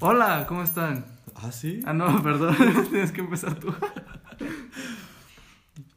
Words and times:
Hola, 0.00 0.46
¿cómo 0.46 0.62
están? 0.62 1.04
¿Ah, 1.34 1.52
sí? 1.52 1.80
Ah, 1.84 1.92
no, 1.92 2.22
perdón, 2.22 2.56
tienes 2.90 3.12
que 3.12 3.20
empezar 3.20 3.58
tú. 3.58 3.72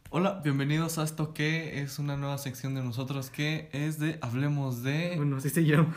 Hola, 0.10 0.42
bienvenidos 0.44 0.98
a 0.98 1.04
esto 1.04 1.34
que 1.34 1.82
es 1.82 1.98
una 2.00 2.18
nueva 2.18 2.38
sección 2.38 2.76
de 2.76 2.84
nosotros 2.84 3.30
que 3.30 3.70
es 3.72 3.98
de 3.98 4.20
Hablemos 4.22 4.84
de... 4.84 5.14
Bueno, 5.16 5.38
así 5.38 5.50
se 5.50 5.64
llama. 5.64 5.94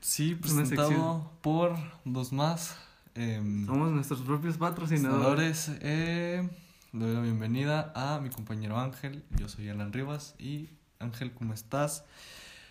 sí, 0.00 0.36
presentado 0.36 1.32
por 1.40 1.74
dos 2.04 2.32
más. 2.32 2.76
em, 3.16 3.66
Somos 3.66 3.90
nuestros 3.90 4.20
propios 4.20 4.56
patrocinadores. 4.56 5.66
patrocinadores. 5.66 5.78
Eh, 5.82 6.48
le 6.92 7.04
doy 7.06 7.14
la 7.14 7.20
bienvenida 7.22 7.92
a 7.96 8.20
mi 8.20 8.30
compañero 8.30 8.78
Ángel. 8.78 9.24
Yo 9.36 9.48
soy 9.48 9.68
Alan 9.68 9.92
Rivas 9.92 10.36
y 10.38 10.68
Ángel, 11.00 11.32
¿cómo 11.32 11.52
estás? 11.52 12.04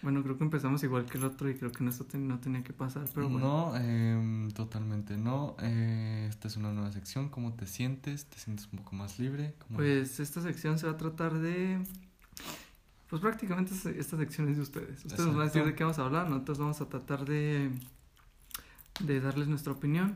Bueno, 0.01 0.23
creo 0.23 0.37
que 0.37 0.45
empezamos 0.45 0.81
igual 0.83 1.05
que 1.05 1.17
el 1.17 1.25
otro 1.25 1.49
y 1.49 1.55
creo 1.55 1.71
que 1.73 1.85
esto 1.85 2.05
ten- 2.05 2.27
no 2.27 2.39
tenía 2.39 2.63
que 2.63 2.71
pasar, 2.71 3.05
pero 3.13 3.27
bueno. 3.29 3.45
No, 3.71 3.75
em, 3.75 4.49
totalmente 4.51 5.17
no. 5.17 5.57
Eh, 5.61 6.27
esta 6.29 6.47
es 6.47 6.55
una 6.55 6.71
nueva 6.71 6.91
sección. 6.93 7.27
¿Cómo 7.29 7.53
te 7.53 7.65
sientes? 7.67 8.25
¿Te 8.25 8.37
sientes 8.39 8.69
un 8.71 8.79
poco 8.79 8.95
más 8.95 9.19
libre? 9.19 9.55
¿Cómo- 9.59 9.77
Pues 9.77 10.19
esta 10.21 10.41
sección 10.41 10.77
se 10.79 10.85
va 10.87 10.93
a 10.93 10.97
tratar 10.97 11.33
de... 11.39 11.83
Pues 13.09 13.21
prácticamente 13.21 13.73
es- 13.73 13.85
esta 13.87 14.15
sección 14.17 14.47
es 14.49 14.55
de 14.55 14.61
ustedes. 14.63 15.03
Ustedes 15.03 15.25
nos 15.25 15.33
van 15.35 15.41
a 15.41 15.45
decir 15.45 15.65
de 15.65 15.75
qué 15.75 15.83
vamos 15.83 15.99
a 15.99 16.05
hablar, 16.05 16.29
nosotros 16.29 16.59
vamos 16.59 16.79
a 16.79 16.87
tratar 16.87 17.25
de, 17.25 17.69
de 19.01 19.19
darles 19.19 19.47
nuestra 19.49 19.73
opinión, 19.73 20.15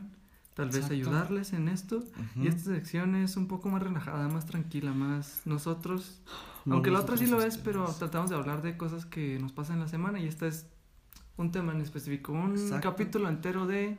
tal 0.54 0.70
vez 0.70 0.88
ayudarles 0.90 1.52
en 1.52 1.68
esto. 1.68 2.02
Y 2.36 2.46
esta 2.46 2.62
sección 2.64 3.14
es 3.16 3.36
un 3.36 3.46
poco 3.48 3.68
más 3.68 3.82
relajada, 3.82 4.28
más 4.28 4.46
tranquila, 4.46 4.92
más 4.92 5.42
nosotros. 5.44 6.20
No, 6.64 6.74
Aunque 6.76 6.90
la 6.90 7.00
otra 7.00 7.16
sí 7.16 7.26
lo 7.26 7.42
es, 7.42 7.58
pero 7.58 7.84
tratamos 7.98 8.30
de 8.30 8.36
hablar 8.36 8.62
de 8.62 8.76
cosas 8.76 9.04
que 9.04 9.38
nos 9.38 9.52
pasan 9.52 9.76
en 9.76 9.80
la 9.82 9.88
semana 9.88 10.18
y 10.20 10.26
esta 10.26 10.46
es 10.46 10.66
un 11.36 11.50
tema 11.50 11.72
en 11.72 11.80
específico, 11.80 12.32
un 12.32 12.52
Exacto. 12.52 12.88
capítulo 12.90 13.28
entero 13.28 13.66
de... 13.66 13.98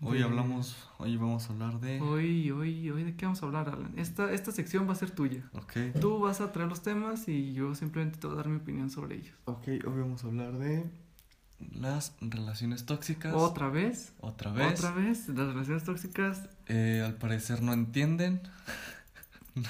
Hoy 0.00 0.18
de- 0.18 0.24
hablamos, 0.24 0.76
hoy 0.98 1.16
vamos 1.16 1.48
a 1.48 1.52
hablar 1.52 1.80
de... 1.80 2.00
Hoy, 2.00 2.50
hoy, 2.50 2.90
hoy, 2.90 3.04
¿de 3.04 3.16
qué 3.16 3.24
vamos 3.26 3.42
a 3.42 3.46
hablar, 3.46 3.68
Alan? 3.70 3.92
Esta, 3.96 4.32
esta 4.32 4.52
sección 4.52 4.86
va 4.88 4.92
a 4.92 4.96
ser 4.96 5.10
tuya. 5.12 5.48
Ok. 5.54 5.72
Tú 6.00 6.18
vas 6.18 6.40
a 6.40 6.52
traer 6.52 6.68
los 6.68 6.82
temas 6.82 7.26
y 7.28 7.52
yo 7.54 7.74
simplemente 7.74 8.18
te 8.18 8.26
voy 8.26 8.34
a 8.34 8.36
dar 8.36 8.48
mi 8.48 8.56
opinión 8.56 8.90
sobre 8.90 9.16
ellos. 9.16 9.34
Ok, 9.46 9.66
hoy 9.68 9.80
vamos 10.00 10.22
a 10.24 10.26
hablar 10.28 10.52
de 10.58 10.90
las 11.60 12.14
relaciones 12.20 12.86
tóxicas. 12.86 13.34
¿Otra 13.34 13.68
vez? 13.68 14.12
Otra 14.20 14.52
vez. 14.52 14.78
¿Otra 14.78 14.92
vez? 14.92 15.28
Las 15.28 15.48
relaciones 15.48 15.84
tóxicas. 15.84 16.48
Eh, 16.66 17.02
al 17.04 17.14
parecer 17.14 17.62
no 17.62 17.72
entienden. 17.72 18.42
no, 19.54 19.68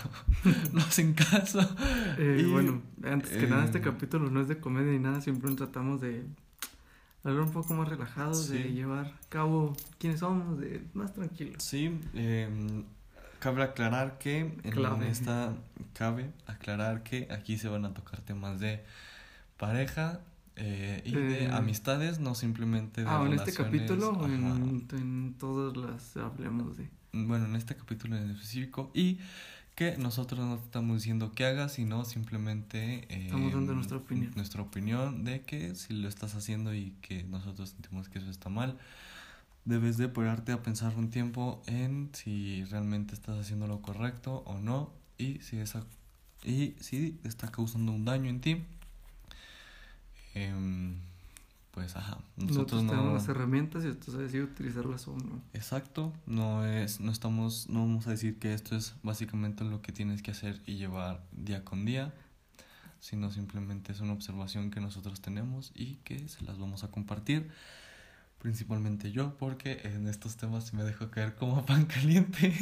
no 0.72 0.80
hacen 0.80 1.14
caso. 1.14 1.60
Eh, 2.18 2.42
Y, 2.44 2.50
bueno, 2.50 2.82
antes 3.04 3.30
que 3.30 3.46
nada, 3.46 3.64
este 3.64 3.78
eh, 3.78 3.82
capítulo 3.82 4.30
no 4.30 4.40
es 4.40 4.48
de 4.48 4.58
comedia 4.58 4.92
ni 4.92 4.98
nada, 4.98 5.20
siempre 5.20 5.54
tratamos 5.54 6.00
de 6.00 6.24
hablar 7.22 7.42
un 7.42 7.52
poco 7.52 7.74
más 7.74 7.88
relajados, 7.88 8.48
de 8.48 8.72
llevar 8.72 9.06
a 9.06 9.28
cabo 9.28 9.76
quiénes 9.98 10.20
somos, 10.20 10.58
de 10.58 10.82
más 10.94 11.12
tranquilos. 11.12 11.62
Sí, 11.62 11.98
eh, 12.14 12.48
cabe 13.38 13.62
aclarar 13.62 14.18
que 14.18 14.38
en 14.40 14.70
Clave. 14.70 15.10
esta 15.10 15.54
cabe 15.92 16.30
aclarar 16.46 17.02
que 17.02 17.28
aquí 17.30 17.58
se 17.58 17.68
van 17.68 17.84
a 17.84 17.92
tocar 17.94 18.20
temas 18.20 18.60
de 18.60 18.84
pareja 19.58 20.20
eh, 20.56 21.02
y 21.04 21.12
de 21.12 21.44
Eh, 21.44 21.50
amistades, 21.52 22.20
no 22.20 22.34
simplemente 22.34 23.02
de 23.02 23.08
Ah, 23.08 23.24
en 23.26 23.32
este 23.32 23.52
capítulo 23.52 24.10
o 24.10 24.26
en, 24.26 24.86
en 24.92 25.34
todas 25.38 25.76
las 25.76 26.16
hablemos 26.16 26.76
de. 26.76 26.88
bueno, 27.12 27.46
en 27.46 27.56
este 27.56 27.74
capítulo 27.76 28.16
en 28.16 28.30
específico, 28.30 28.90
y 28.94 29.18
que 29.74 29.96
nosotros 29.98 30.38
no 30.46 30.56
te 30.58 30.64
estamos 30.66 30.98
diciendo 30.98 31.32
que 31.32 31.44
hagas, 31.44 31.72
sino 31.72 32.04
simplemente 32.04 33.06
eh, 33.08 33.24
Estamos 33.26 33.52
dando 33.52 33.74
nuestra 33.74 33.96
opinión. 33.96 34.30
Nuestra 34.36 34.62
opinión 34.62 35.24
de 35.24 35.42
que 35.42 35.74
si 35.74 35.94
lo 35.94 36.08
estás 36.08 36.36
haciendo 36.36 36.72
y 36.72 36.92
que 37.02 37.24
nosotros 37.24 37.70
sentimos 37.70 38.08
que 38.08 38.20
eso 38.20 38.30
está 38.30 38.48
mal, 38.48 38.78
debes 39.64 39.96
de 39.96 40.08
pararte 40.08 40.52
a 40.52 40.62
pensar 40.62 40.94
un 40.96 41.10
tiempo 41.10 41.60
en 41.66 42.10
si 42.12 42.62
realmente 42.66 43.14
estás 43.14 43.36
haciendo 43.38 43.66
lo 43.66 43.80
correcto 43.82 44.44
o 44.46 44.58
no, 44.58 44.92
y 45.18 45.40
si 45.40 45.56
esa 45.58 45.84
y 46.44 46.74
si 46.78 47.18
está 47.24 47.50
causando 47.50 47.90
un 47.90 48.04
daño 48.04 48.30
en 48.30 48.40
ti. 48.40 48.62
Em, 50.34 50.96
pues 51.70 51.96
ajá, 51.96 52.18
Nosotros, 52.36 52.56
nosotros 52.56 52.82
no 52.84 52.90
tenemos 52.90 53.12
las 53.14 53.28
herramientas 53.28 53.84
y 53.84 53.92
tú 53.94 54.12
sabes 54.12 54.30
si 54.30 54.40
utilizarlas 54.40 55.08
o 55.08 55.16
no. 55.16 55.42
Exacto, 55.54 56.12
no 56.26 56.64
es, 56.64 57.00
no 57.00 57.10
estamos, 57.10 57.68
no 57.68 57.80
vamos 57.80 58.06
a 58.06 58.10
decir 58.10 58.38
que 58.38 58.54
esto 58.54 58.76
es 58.76 58.94
básicamente 59.02 59.64
lo 59.64 59.82
que 59.82 59.90
tienes 59.90 60.22
que 60.22 60.30
hacer 60.30 60.60
y 60.66 60.76
llevar 60.76 61.24
día 61.32 61.64
con 61.64 61.84
día, 61.84 62.14
sino 63.00 63.30
simplemente 63.32 63.90
es 63.90 64.00
una 64.00 64.12
observación 64.12 64.70
que 64.70 64.80
nosotros 64.80 65.20
tenemos 65.20 65.72
y 65.74 65.96
que 66.04 66.28
se 66.28 66.44
las 66.44 66.58
vamos 66.58 66.84
a 66.84 66.92
compartir, 66.92 67.50
principalmente 68.44 69.10
yo, 69.10 69.38
porque 69.38 69.80
en 69.84 70.06
estos 70.06 70.36
temas 70.36 70.74
me 70.74 70.84
dejo 70.84 71.10
caer 71.10 71.34
como 71.34 71.64
pan 71.64 71.86
caliente. 71.94 72.52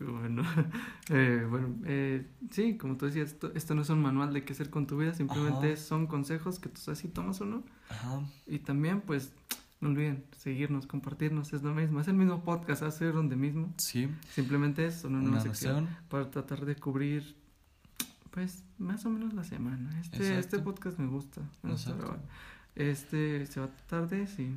Bueno, 0.00 0.42
eh, 1.10 1.46
bueno 1.48 1.76
eh, 1.84 2.26
sí, 2.50 2.76
como 2.76 2.96
tú 2.96 3.06
decías, 3.06 3.28
esto, 3.28 3.52
esto 3.54 3.76
no 3.76 3.82
es 3.82 3.90
un 3.90 4.02
manual 4.02 4.34
de 4.34 4.42
qué 4.44 4.54
hacer 4.54 4.68
con 4.68 4.88
tu 4.88 4.98
vida, 4.98 5.14
simplemente 5.14 5.74
Ajá. 5.74 5.76
son 5.80 6.08
consejos 6.08 6.58
que 6.58 6.68
tú 6.68 6.80
sabes 6.80 6.98
si 6.98 7.06
tomas 7.06 7.40
o 7.40 7.44
no. 7.44 7.62
Ajá, 7.88 8.20
Y 8.48 8.58
también, 8.58 9.00
pues, 9.00 9.32
no 9.80 9.90
olviden 9.90 10.24
seguirnos, 10.36 10.88
compartirnos, 10.88 11.52
es 11.52 11.62
lo 11.62 11.72
mismo, 11.72 12.00
es 12.00 12.08
el 12.08 12.14
mismo 12.14 12.42
podcast, 12.42 12.82
hacer 12.82 13.12
donde 13.12 13.36
mismo. 13.36 13.72
sí, 13.76 14.08
Simplemente 14.28 14.86
es 14.86 15.04
una 15.04 15.18
nueva 15.18 15.34
una 15.34 15.40
sección 15.40 15.84
noción, 15.84 15.96
para 16.08 16.32
tratar 16.32 16.66
de 16.66 16.74
cubrir, 16.74 17.36
pues, 18.32 18.64
más 18.76 19.06
o 19.06 19.10
menos 19.10 19.34
la 19.34 19.44
semana. 19.44 20.00
Este, 20.00 20.16
Exacto. 20.16 20.40
este 20.40 20.58
podcast 20.58 20.98
me 20.98 21.06
gusta. 21.06 21.42
me 21.62 21.70
gusta. 21.70 21.94
Este 22.78 23.44
se 23.46 23.60
va 23.60 23.66
a 23.66 23.70
tratar 23.70 24.08
de, 24.08 24.26
sí, 24.26 24.56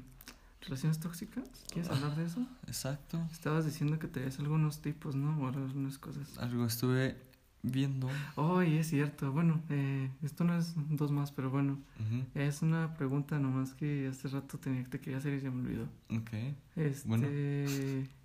relaciones 0.61 0.99
tóxicas. 0.99 1.47
¿Quieres 1.71 1.89
Ah. 1.91 1.95
hablar 1.95 2.15
de 2.15 2.25
eso? 2.25 2.45
exacto, 2.67 3.19
Estabas 3.31 3.65
diciendo 3.65 3.97
que 3.99 4.07
tenías 4.07 4.39
algunos 4.39 4.81
tipos, 4.81 5.15
¿no? 5.15 5.37
O 5.41 5.47
algunas 5.47 5.97
cosas. 5.97 6.37
algo 6.37 6.65
estuve 6.65 7.17
viendo, 7.63 8.09
Oh, 8.35 8.61
y 8.63 8.77
es 8.77 8.87
cierto. 8.87 9.31
Bueno, 9.31 9.61
eh, 9.69 10.09
esto 10.23 10.43
no 10.43 10.57
es 10.57 10.73
dos 10.89 11.11
más, 11.11 11.31
pero 11.31 11.49
bueno, 11.49 11.79
ujú, 11.99 12.25
es 12.35 12.61
una 12.61 12.93
pregunta 12.95 13.39
nomás 13.39 13.73
que 13.73 14.07
hace 14.07 14.27
rato 14.29 14.57
tenía, 14.59 14.83
te 14.85 14.99
quería 14.99 15.17
hacer 15.17 15.33
y 15.33 15.41
se 15.41 15.49
me 15.49 15.61
olvidó. 15.61 15.85
ok, 16.09 16.29
Este... 16.75 17.07
Bueno. 17.07 17.27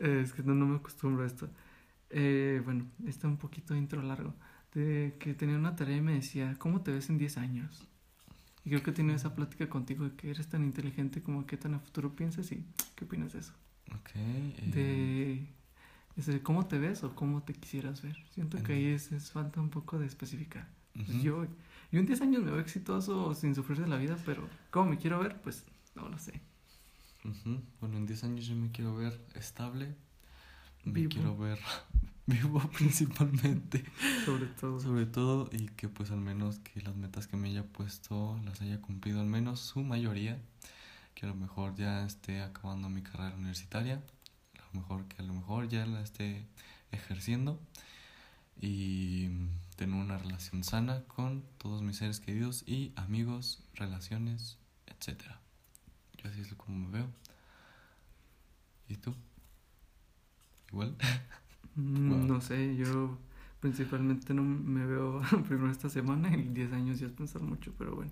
es 0.00 0.32
que 0.32 0.42
no, 0.42 0.54
no 0.54 0.66
me 0.66 0.76
acostumbro 0.76 1.24
a 1.24 1.26
esto. 1.26 1.48
Eh, 2.10 2.62
bueno, 2.64 2.86
está 3.06 3.28
un 3.28 3.36
poquito 3.36 3.74
intro 3.74 4.02
largo. 4.02 4.34
De 4.78 5.16
que 5.20 5.34
tenía 5.34 5.56
una 5.56 5.76
tarea 5.76 5.96
y 5.98 6.00
me 6.02 6.14
decía, 6.14 6.56
¿cómo 6.58 6.82
te 6.82 6.92
ves 6.92 7.10
en 7.10 7.18
10 7.18 7.36
años? 7.38 7.86
Y 8.64 8.70
creo 8.70 8.82
que 8.84 8.92
tenía 8.92 9.16
esa 9.16 9.34
plática 9.36 9.68
contigo 9.68 10.04
de 10.04 10.16
que 10.16 10.30
eres 10.30 10.48
tan 10.48 10.64
inteligente 10.64 11.22
como 11.22 11.46
que 11.46 11.56
tan 11.58 11.74
a 11.74 11.80
futuro 11.80 12.14
piensas 12.16 12.52
y 12.52 12.64
¿qué 12.96 13.04
opinas 13.06 13.32
de 13.34 13.40
eso? 13.40 13.54
ok, 13.94 14.10
eh, 14.16 14.64
De, 14.64 15.46
de 16.16 16.42
cómo 16.42 16.66
te 16.66 16.78
ves 16.78 17.04
o 17.04 17.14
cómo 17.14 17.42
te 17.42 17.54
quisieras 17.54 18.02
ver. 18.02 18.16
Siento 18.34 18.62
que 18.62 18.74
ahí 18.74 18.86
es, 18.86 19.12
es 19.12 19.32
falta 19.32 19.60
un 19.60 19.70
poco 19.70 19.98
de 19.98 20.06
especificar. 20.06 20.68
Pues 21.06 21.18
ujú. 21.18 21.22
yo, 21.22 21.46
yo 21.92 22.00
en 22.00 22.06
10 22.06 22.20
años 22.22 22.42
me 22.42 22.50
veo 22.52 22.60
exitoso 22.60 23.34
sin 23.34 23.54
sufrir 23.54 23.80
de 23.80 23.88
la 23.88 23.96
vida, 23.96 24.18
pero 24.26 24.48
¿cómo 24.70 24.90
me 24.90 24.98
quiero 24.98 25.20
ver? 25.20 25.40
Pues 25.42 25.64
no 25.94 26.08
lo 26.08 26.18
sé. 26.18 26.40
Ujú. 27.24 27.60
Bueno, 27.80 27.98
en 27.98 28.06
10 28.06 28.24
años 28.24 28.46
yo 28.46 28.56
me 28.56 28.70
quiero 28.72 28.96
ver 28.96 29.20
estable. 29.34 29.94
Me 30.84 30.94
Vivo. 30.94 31.08
quiero 31.08 31.36
ver 31.36 31.60
vivo 32.28 32.60
principalmente. 32.76 33.84
Sobre 34.24 34.46
todo. 34.46 34.80
Sobre 34.80 35.06
todo 35.06 35.48
y 35.50 35.66
que 35.70 35.88
pues 35.88 36.10
al 36.10 36.20
menos 36.20 36.60
que 36.60 36.80
las 36.82 36.94
metas 36.94 37.26
que 37.26 37.36
me 37.36 37.48
haya 37.48 37.64
puesto 37.64 38.38
las 38.44 38.60
haya 38.60 38.80
cumplido 38.80 39.20
al 39.20 39.26
menos 39.26 39.60
su 39.60 39.80
mayoría. 39.82 40.40
Que 41.14 41.26
a 41.26 41.28
lo 41.28 41.34
mejor 41.34 41.74
ya 41.74 42.04
esté 42.04 42.42
acabando 42.42 42.88
mi 42.88 43.02
carrera 43.02 43.34
universitaria. 43.34 44.02
A 44.58 44.74
lo 44.74 44.80
mejor 44.80 45.08
que 45.08 45.22
a 45.22 45.24
lo 45.24 45.32
mejor 45.32 45.68
ya 45.68 45.84
la 45.86 46.02
esté 46.02 46.46
ejerciendo. 46.92 47.58
Y 48.60 49.28
tener 49.76 49.94
una 49.94 50.18
relación 50.18 50.64
sana 50.64 51.04
con 51.04 51.44
todos 51.58 51.82
mis 51.82 51.96
seres 51.96 52.20
queridos 52.20 52.64
y 52.66 52.92
amigos, 52.96 53.62
relaciones, 53.74 54.58
etcétera. 54.86 55.40
Yo 56.16 56.28
así 56.28 56.40
es 56.40 56.52
como 56.54 56.76
me 56.76 56.90
veo. 56.90 57.08
¿Y 58.88 58.96
tú? 58.96 59.14
¿Igual? 60.70 60.96
Mm. 61.76 62.26
No 62.26 62.40
sé, 62.40 62.76
yo 62.76 63.16
principalmente 63.60 64.34
no 64.34 64.42
me 64.42 64.86
veo 64.86 65.20
primero 65.48 65.70
esta 65.70 65.88
semana 65.88 66.34
y 66.36 66.42
10 66.42 66.72
años 66.72 66.98
ya 67.00 67.06
es 67.06 67.12
pensar 67.12 67.42
mucho, 67.42 67.72
pero 67.78 67.94
bueno. 67.96 68.10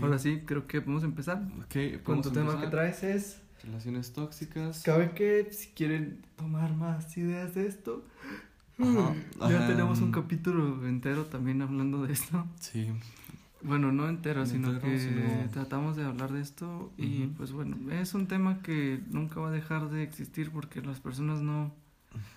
Ahora 0.00 0.18
sí, 0.18 0.42
creo 0.44 0.66
que 0.66 0.80
podemos 0.80 1.04
empezar. 1.04 1.42
Ok, 1.64 2.02
Con 2.02 2.22
tu 2.22 2.30
tema 2.30 2.60
que 2.60 2.66
traes 2.68 3.02
es... 3.02 3.42
Relaciones 3.64 4.12
tóxicas. 4.12 4.82
Cabe 4.84 5.10
que 5.12 5.48
si 5.52 5.70
quieren 5.70 6.24
tomar 6.36 6.74
más 6.76 7.16
ideas 7.18 7.54
de 7.56 7.66
esto, 7.66 8.04
Ajá, 8.78 9.14
ya 9.50 9.66
tenemos 9.66 10.00
un 10.00 10.10
mm. 10.10 10.12
capítulo 10.12 10.86
entero 10.86 11.24
también 11.24 11.60
hablando 11.62 12.06
de 12.06 12.12
esto. 12.12 12.46
Sí, 12.60 12.88
Bueno, 13.60 13.90
no 13.90 14.08
entero, 14.08 14.40
No 14.40 14.46
sino 14.46 14.68
entero, 14.72 14.92
que 14.92 15.00
sino- 15.00 15.50
tratamos 15.50 15.96
de 15.96 16.04
hablar 16.04 16.32
de 16.32 16.40
esto 16.40 16.92
y 16.96 17.26
pues 17.36 17.50
bueno, 17.50 17.76
es 17.90 18.14
un 18.14 18.28
tema 18.28 18.62
que 18.62 19.00
nunca 19.10 19.40
va 19.40 19.48
a 19.48 19.52
dejar 19.52 19.90
de 19.90 20.04
existir 20.04 20.52
porque 20.52 20.80
las 20.80 21.00
personas 21.00 21.40
no, 21.42 21.74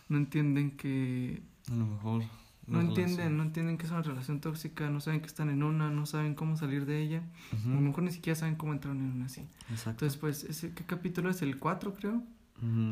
no 0.09 0.17
entienden 0.17 0.71
que 0.77 1.41
a 1.71 1.75
lo 1.75 1.85
mejor 1.85 2.23
no 2.67 2.79
entienden, 2.81 3.37
no 3.37 3.43
entienden 3.43 3.77
que 3.77 3.85
es 3.85 3.91
una 3.91 4.01
relación 4.01 4.39
tóxica, 4.39 4.89
no 4.89 4.99
saben 5.01 5.19
que 5.21 5.27
están 5.27 5.49
en 5.49 5.63
una, 5.63 5.89
no 5.89 6.05
saben 6.05 6.35
cómo 6.35 6.55
salir 6.57 6.85
de 6.85 7.01
ella, 7.01 7.23
a 7.65 7.69
lo 7.69 7.81
mejor 7.81 8.03
ni 8.03 8.11
siquiera 8.11 8.37
saben 8.39 8.55
cómo 8.55 8.71
entrar 8.73 8.95
en 8.95 9.01
una 9.01 9.25
así. 9.25 9.41
Exacto. 9.69 9.89
Entonces, 10.05 10.17
pues, 10.17 10.43
ese, 10.45 10.73
¿qué 10.73 10.83
capítulo 10.85 11.29
es? 11.29 11.41
¿El 11.41 11.57
4, 11.59 11.93
creo? 11.93 12.23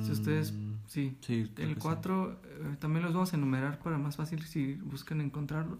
si 0.04 0.12
ustedes- 0.12 0.52
Mm, 0.54 0.74
Sí. 0.88 1.16
El 1.30 1.54
que 1.54 1.68
sí. 1.76 1.80
4 1.80 2.42
eh, 2.44 2.76
también 2.80 3.04
los 3.06 3.14
vamos 3.14 3.32
a 3.34 3.38
enumerar 3.38 3.78
para 3.80 4.00
más 4.00 4.16
fácil 4.18 4.42
si 4.44 4.74
buscan 4.76 5.22
encontrarlo. 5.22 5.78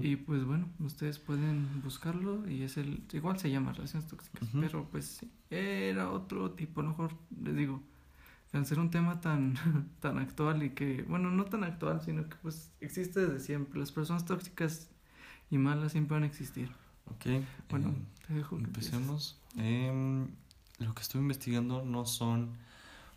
Y 0.00 0.16
pues 0.16 0.44
bueno, 0.44 0.66
ustedes 0.78 1.18
pueden 1.18 1.82
buscarlo 1.82 2.48
y 2.48 2.62
es 2.62 2.78
el, 2.78 3.02
igual 3.12 3.38
se 3.38 3.50
llama 3.50 3.72
relaciones 3.74 4.08
tóxicas, 4.08 4.48
pero 4.58 4.88
pues 4.88 5.04
sí, 5.04 5.30
era 5.50 6.10
otro 6.10 6.52
tipo, 6.52 6.80
a 6.80 6.84
lo 6.84 6.90
mejor 6.90 7.12
les 7.42 7.54
digo, 7.56 7.82
al 8.52 8.66
ser 8.66 8.78
un 8.78 8.90
tema 8.90 9.20
tan, 9.20 9.54
tan 10.00 10.18
actual 10.18 10.62
y 10.62 10.70
que, 10.70 11.02
bueno, 11.02 11.30
no 11.30 11.44
tan 11.44 11.64
actual, 11.64 12.00
sino 12.02 12.28
que 12.28 12.36
pues 12.36 12.70
existe 12.80 13.20
desde 13.20 13.40
siempre, 13.40 13.78
las 13.78 13.92
personas 13.92 14.24
tóxicas 14.24 14.88
y 15.50 15.58
malas 15.58 15.92
siempre 15.92 16.14
van 16.14 16.22
a 16.24 16.26
existir. 16.26 16.70
Ok. 17.06 17.26
Bueno, 17.70 17.90
eh, 17.90 18.02
te 18.26 18.34
dejo 18.34 18.56
que. 18.58 18.64
Empecemos. 18.64 19.40
Em, 19.56 20.28
lo 20.78 20.94
que 20.94 21.02
estoy 21.02 21.20
investigando 21.20 21.84
no 21.84 22.06
son 22.06 22.52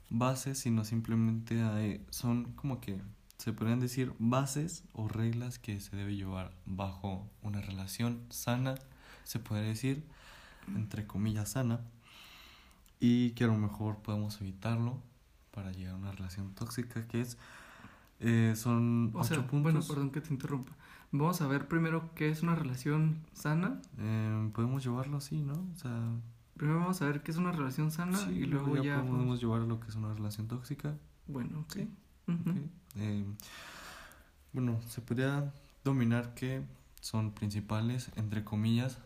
bases, 0.10 0.60
sino 0.60 0.84
simplemente 0.84 1.62
hay- 1.62 2.06
son 2.10 2.52
como 2.54 2.82
que 2.82 3.00
se 3.38 3.54
podrían 3.54 3.80
decir 3.80 4.14
bases 4.20 4.84
o 4.94 5.08
reglas 5.08 5.58
que 5.60 5.80
se 5.80 5.96
debe 5.96 6.16
llevar 6.16 6.54
bajo 6.66 7.30
una 7.42 7.60
relación 7.62 8.22
sana, 8.30 8.76
se 9.24 9.40
puede 9.40 9.64
decir, 9.64 10.04
entre 10.76 11.08
comillas 11.08 11.50
sana, 11.52 11.82
y 13.00 13.32
que 13.32 13.46
a 13.46 13.48
lo 13.48 13.58
mejor 13.58 13.98
podemos 13.98 14.40
evitarlo 14.42 15.02
para 15.52 15.72
llegar 15.72 15.94
a 15.94 15.98
una 15.98 16.12
relación 16.12 16.54
tóxica, 16.56 17.08
que 17.08 17.22
es, 17.22 17.38
eh, 18.20 18.54
son 18.56 19.12
O 19.14 19.20
ocho 19.20 19.36
sea, 19.36 19.48
puntos. 19.48 19.62
bueno, 19.74 19.82
perdón 19.88 20.12
que 20.12 20.22
te 20.22 20.34
interrumpa. 20.34 20.72
Vamos 21.12 21.42
a 21.42 21.48
ver 21.48 21.68
primero 21.68 22.10
qué 22.16 22.30
es 22.30 22.42
una 22.42 22.56
relación 22.56 23.18
sana. 23.34 23.82
Em, 23.98 24.52
podemos 24.52 24.84
llevarlo 24.84 25.18
así, 25.18 25.42
¿no? 25.42 25.54
O 25.54 25.76
sea, 25.78 26.00
Primero 26.56 26.80
vamos 26.80 27.02
a 27.02 27.06
ver 27.06 27.24
qué 27.24 27.32
es 27.32 27.38
una 27.38 27.52
relación 27.52 27.90
sana 27.92 28.16
Sí, 28.18 28.32
y 28.32 28.46
luego 28.46 28.82
ya... 28.84 29.02
podemos 29.04 29.42
llevar 29.42 29.62
a 29.62 29.66
lo 29.66 29.80
que 29.80 29.88
es 29.88 29.96
una 29.96 30.14
relación 30.14 30.48
tóxica. 30.48 30.96
Bueno, 31.28 31.62
ok. 31.62 31.74
Sí. 31.74 31.90
Ujú. 32.28 32.50
ok. 32.52 32.58
Eh, 32.98 33.26
bueno, 34.54 34.80
se 34.88 35.02
podría 35.02 35.52
dominar 35.84 36.34
que 36.36 36.62
son 37.00 37.32
principales, 37.32 38.12
entre 38.16 38.44
comillas. 38.44 39.00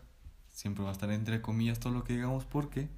Siempre 0.50 0.82
va 0.84 0.90
a 0.90 0.92
estar 0.92 1.10
entre 1.10 1.40
comillas 1.40 1.80
todo 1.80 1.92
lo 1.94 2.04
que 2.04 2.12
digamos 2.14 2.44
porque 2.44 2.88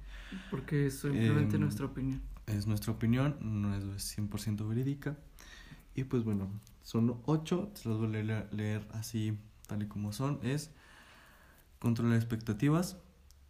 Porque 0.51 0.87
es 0.87 0.99
simplemente 0.99 1.55
Em, 1.55 1.61
nuestra 1.61 1.85
opinión. 1.85 2.21
Es 2.49 2.67
nuestra 2.67 2.93
opinión, 2.93 3.37
no 3.41 3.75
es 3.75 4.17
100% 4.17 4.67
verídica. 4.67 5.17
Y 5.95 6.03
pues 6.03 6.23
bueno, 6.23 6.49
son 6.83 7.19
ocho, 7.25 7.71
se 7.75 7.89
los 7.89 7.99
voy 7.99 8.07
a 8.15 8.47
leer, 8.51 8.87
así 8.93 9.37
tal 9.67 9.83
y 9.83 9.87
como 9.87 10.11
son. 10.13 10.39
Es 10.43 10.71
controlar 11.79 12.15
expectativas, 12.15 12.97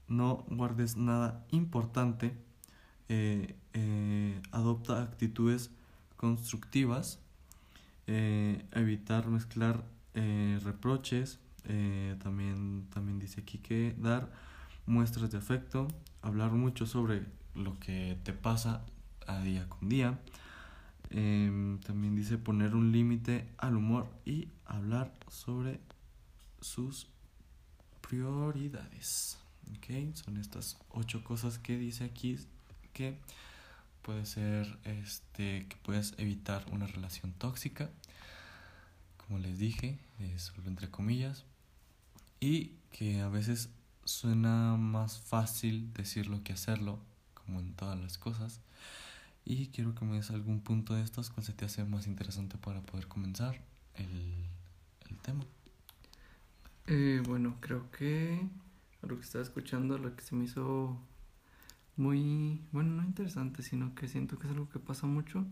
no 0.07 0.46
guardes 0.50 0.98
nada 0.98 1.46
importante, 1.51 2.36
eh, 3.07 3.56
eh, 3.74 4.42
adopta 4.51 5.02
actitudes 5.02 5.72
constructivas, 6.18 7.19
eh, 8.07 8.66
evitar 8.72 9.28
mezclar 9.28 9.84
reproches, 10.63 11.40
también, 12.22 12.88
también 12.94 13.19
dice 13.19 13.40
aquí 13.42 13.60
que 13.60 13.95
dar 13.98 14.30
muestras 14.86 15.31
de 15.31 15.38
afecto, 15.38 15.88
hablar 16.22 16.52
mucho 16.52 16.86
sobre 16.86 17.24
lo 17.56 17.80
que 17.80 18.18
te 18.24 18.34
pasa 18.34 18.86
a 19.28 19.40
día 19.42 19.68
con 19.69 19.90
día. 19.90 20.19
Em, 21.12 21.80
también 21.80 22.16
dice 22.16 22.38
poner 22.38 22.75
un 22.75 22.92
límite 22.92 23.50
al 23.57 23.75
humor 23.75 24.07
y 24.25 24.50
hablar 24.66 25.12
sobre 25.28 25.80
sus 26.62 27.07
prioridades. 28.01 29.40
Ok, 29.78 30.16
son 30.16 30.38
estas 30.38 30.78
ocho 30.90 31.24
cosas 31.24 31.60
que 31.60 31.78
dice 31.78 32.04
aquí 32.04 32.38
que 32.94 33.18
puede 34.02 34.25
ser 34.25 34.80
este 34.84 35.68
que 35.68 35.75
puedes 35.84 36.13
evitar 36.18 36.66
una 36.72 36.88
relación 36.88 37.34
tóxica. 37.34 37.90
Como 39.18 39.40
les 39.40 39.60
dije, 39.60 40.00
solo 40.38 40.68
entre 40.68 40.90
comillas. 40.90 41.45
Y 42.40 42.72
que 42.92 43.22
a 43.22 43.30
veces 43.30 43.69
suena 44.06 44.75
más 44.78 45.19
fácil 45.19 45.94
decirlo 45.94 46.44
que 46.44 46.54
hacerlo, 46.54 47.00
como 47.50 47.60
en 47.62 47.74
todas 47.74 48.00
las 48.00 48.18
cosas. 48.18 48.62
Y 49.46 49.68
quiero 49.68 49.96
que 49.96 50.06
me 50.06 50.18
des 50.18 50.31
algún 50.31 50.62
punto 50.62 50.94
de 50.96 51.04
estos 51.04 51.30
cuál 51.31 51.46
se 51.46 51.54
te 51.54 51.66
hace 51.66 51.84
más 51.86 52.07
interesante 52.07 52.57
para 52.57 52.81
poder 52.81 53.07
comenzar 53.07 53.60
el, 53.96 54.46
el 55.10 55.18
tema. 55.19 55.46
Eh, 56.88 57.22
bueno, 57.25 57.57
creo 57.62 57.90
que 57.92 58.48
lo 59.01 59.16
que 59.18 59.24
estaba 59.24 59.44
escuchando, 59.44 59.98
lo 59.98 60.16
que 60.16 60.24
se 60.24 60.36
me 60.36 60.46
hizo 60.46 60.98
muy, 61.98 62.62
bueno, 62.72 62.92
no 62.96 63.04
interesante, 63.04 63.63
sino 63.63 63.95
que 63.95 64.07
siento 64.07 64.40
que 64.40 64.48
es 64.48 64.54
algo 64.54 64.69
que 64.69 64.80
pasa 64.80 65.07
mucho 65.07 65.45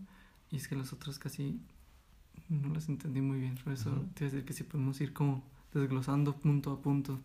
y 0.50 0.56
es 0.56 0.68
que 0.68 0.76
las 0.76 0.92
otras 0.92 1.18
casi 1.18 1.60
no 2.50 2.68
las 2.74 2.88
entendí 2.88 3.20
muy 3.22 3.40
bien. 3.40 3.56
Por 3.64 3.72
eso 3.74 3.90
Ujú. 3.90 4.08
te 4.14 4.24
iba 4.24 4.30
a 4.30 4.32
decir 4.32 4.44
que 4.46 4.54
sí 4.54 4.64
podemos 4.64 5.00
ir 5.00 5.12
como 5.14 5.44
desglosando 5.74 6.36
punto 6.36 6.72
a 6.72 6.82
punto 6.82 7.20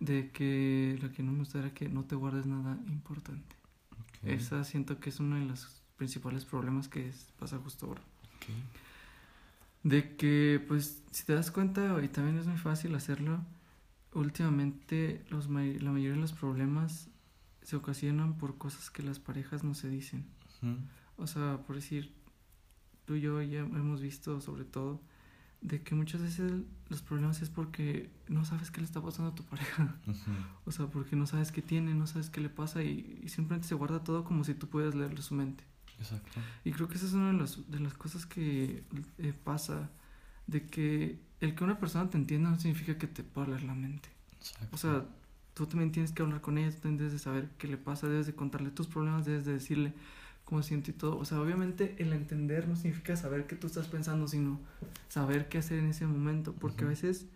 de 0.00 0.30
que 0.32 0.98
lo 1.02 1.12
que 1.12 1.22
no 1.24 1.32
me 1.32 1.40
gusta 1.40 1.60
era 1.60 1.74
que 1.74 1.88
no 1.90 2.04
te 2.04 2.16
guardes 2.16 2.46
nada 2.46 2.78
importante. 2.88 3.56
Esa 4.26 4.64
siento 4.64 4.98
que 5.00 5.10
es 5.10 5.20
uno 5.20 5.36
de 5.36 5.44
los 5.46 5.82
principales 5.96 6.44
problemas 6.44 6.88
que 6.88 7.08
es- 7.08 7.28
pasa 7.38 7.58
justo 7.58 7.86
ahora. 7.86 8.02
De 9.82 10.16
que, 10.16 10.64
pues, 10.66 11.02
si 11.10 11.24
te 11.24 11.34
das 11.34 11.50
cuenta, 11.50 12.02
y 12.02 12.08
también 12.08 12.38
es 12.38 12.46
muy 12.46 12.56
fácil 12.56 12.94
hacerlo, 12.94 13.40
últimamente 14.14 15.24
los 15.28 15.46
la 15.48 15.90
mayoría 15.90 16.12
de 16.14 16.20
los 16.20 16.32
problemas 16.32 17.08
se 17.62 17.76
ocasionan 17.76 18.36
por 18.38 18.56
cosas 18.56 18.90
que 18.90 19.02
las 19.02 19.18
parejas 19.18 19.62
no 19.64 19.74
se 19.74 19.88
dicen. 19.88 20.24
O 21.16 21.26
sea, 21.26 21.58
por 21.66 21.76
decir, 21.76 22.12
tú 23.04 23.14
y 23.16 23.20
yo 23.20 23.42
ya 23.42 23.60
hemos 23.60 24.00
visto 24.00 24.40
sobre 24.40 24.64
todo 24.64 25.00
de 25.64 25.82
que 25.82 25.94
muchas 25.96 26.20
veces 26.20 26.52
los 26.90 27.02
problemas 27.02 27.42
es 27.42 27.48
porque 27.50 28.10
no 28.28 28.44
sabes 28.44 28.70
qué 28.70 28.80
le 28.80 28.86
está 28.86 29.00
pasando 29.02 29.32
a 29.32 29.34
tu 29.34 29.42
pareja. 29.44 29.96
O 30.66 30.70
sea, 30.70 30.86
porque 30.86 31.16
no 31.16 31.26
sabes 31.26 31.50
qué 31.52 31.62
tiene, 31.62 31.94
no 31.94 32.06
sabes 32.06 32.30
qué 32.30 32.40
le 32.40 32.50
pasa 32.50 32.82
y, 32.84 33.20
y 33.24 33.28
simplemente 33.30 33.66
se 33.66 33.74
guarda 33.74 34.04
todo 34.04 34.24
como 34.24 34.44
si 34.44 34.54
tú 34.54 34.68
pudieras 34.68 34.94
leerle 34.94 35.22
su 35.22 35.34
mente. 35.34 35.64
Exacto. 35.98 36.38
Y 36.64 36.70
creo 36.72 36.86
que 36.88 36.96
esa 36.96 37.06
es 37.06 37.14
una 37.14 37.28
de, 37.32 37.38
las- 37.38 37.70
de 37.70 37.80
las 37.80 37.94
cosas 37.94 38.26
que 38.26 38.84
eh, 39.18 39.32
pasa, 39.42 39.90
de 40.46 40.66
que 40.66 41.18
el 41.40 41.54
que 41.54 41.64
una 41.64 41.78
persona 41.78 42.10
te 42.10 42.18
entienda 42.18 42.50
no 42.50 42.58
significa 42.60 42.98
que 42.98 43.06
te 43.06 43.22
pueda 43.24 43.48
leer 43.48 43.62
la 43.64 43.74
mente. 43.74 44.10
Exacto. 44.38 44.68
O 44.74 44.76
sea, 44.78 45.06
tú 45.54 45.66
también 45.66 45.92
tienes 45.92 46.12
que 46.12 46.22
hablar 46.22 46.40
con 46.42 46.58
ella, 46.58 46.70
tú 46.74 46.80
también 46.82 46.98
debes 46.98 47.12
de 47.14 47.18
saber 47.20 47.48
qué 47.58 47.68
le 47.68 47.78
pasa, 47.78 48.06
debes 48.06 48.26
de 48.26 48.34
contarle 48.34 48.70
tus 48.70 48.86
problemas, 48.86 49.24
debes 49.24 49.44
de 49.46 49.54
decirle 49.54 49.94
cómo 50.44 50.62
se 50.62 50.68
siente 50.68 50.90
y 50.90 50.94
todo. 50.94 51.18
O 51.18 51.24
sea, 51.24 51.40
obviamente 51.40 51.96
el 51.98 52.12
entender 52.12 52.68
no 52.68 52.76
significa 52.76 53.16
saber 53.16 53.46
qué 53.46 53.56
tú 53.56 53.66
estás 53.66 53.88
pensando, 53.88 54.28
sino 54.28 54.60
saber 55.08 55.48
qué 55.48 55.58
hacer 55.58 55.78
en 55.78 55.86
ese 55.86 56.06
momento, 56.06 56.54
porque 56.54 56.84
a 56.84 56.88
veces 56.88 57.26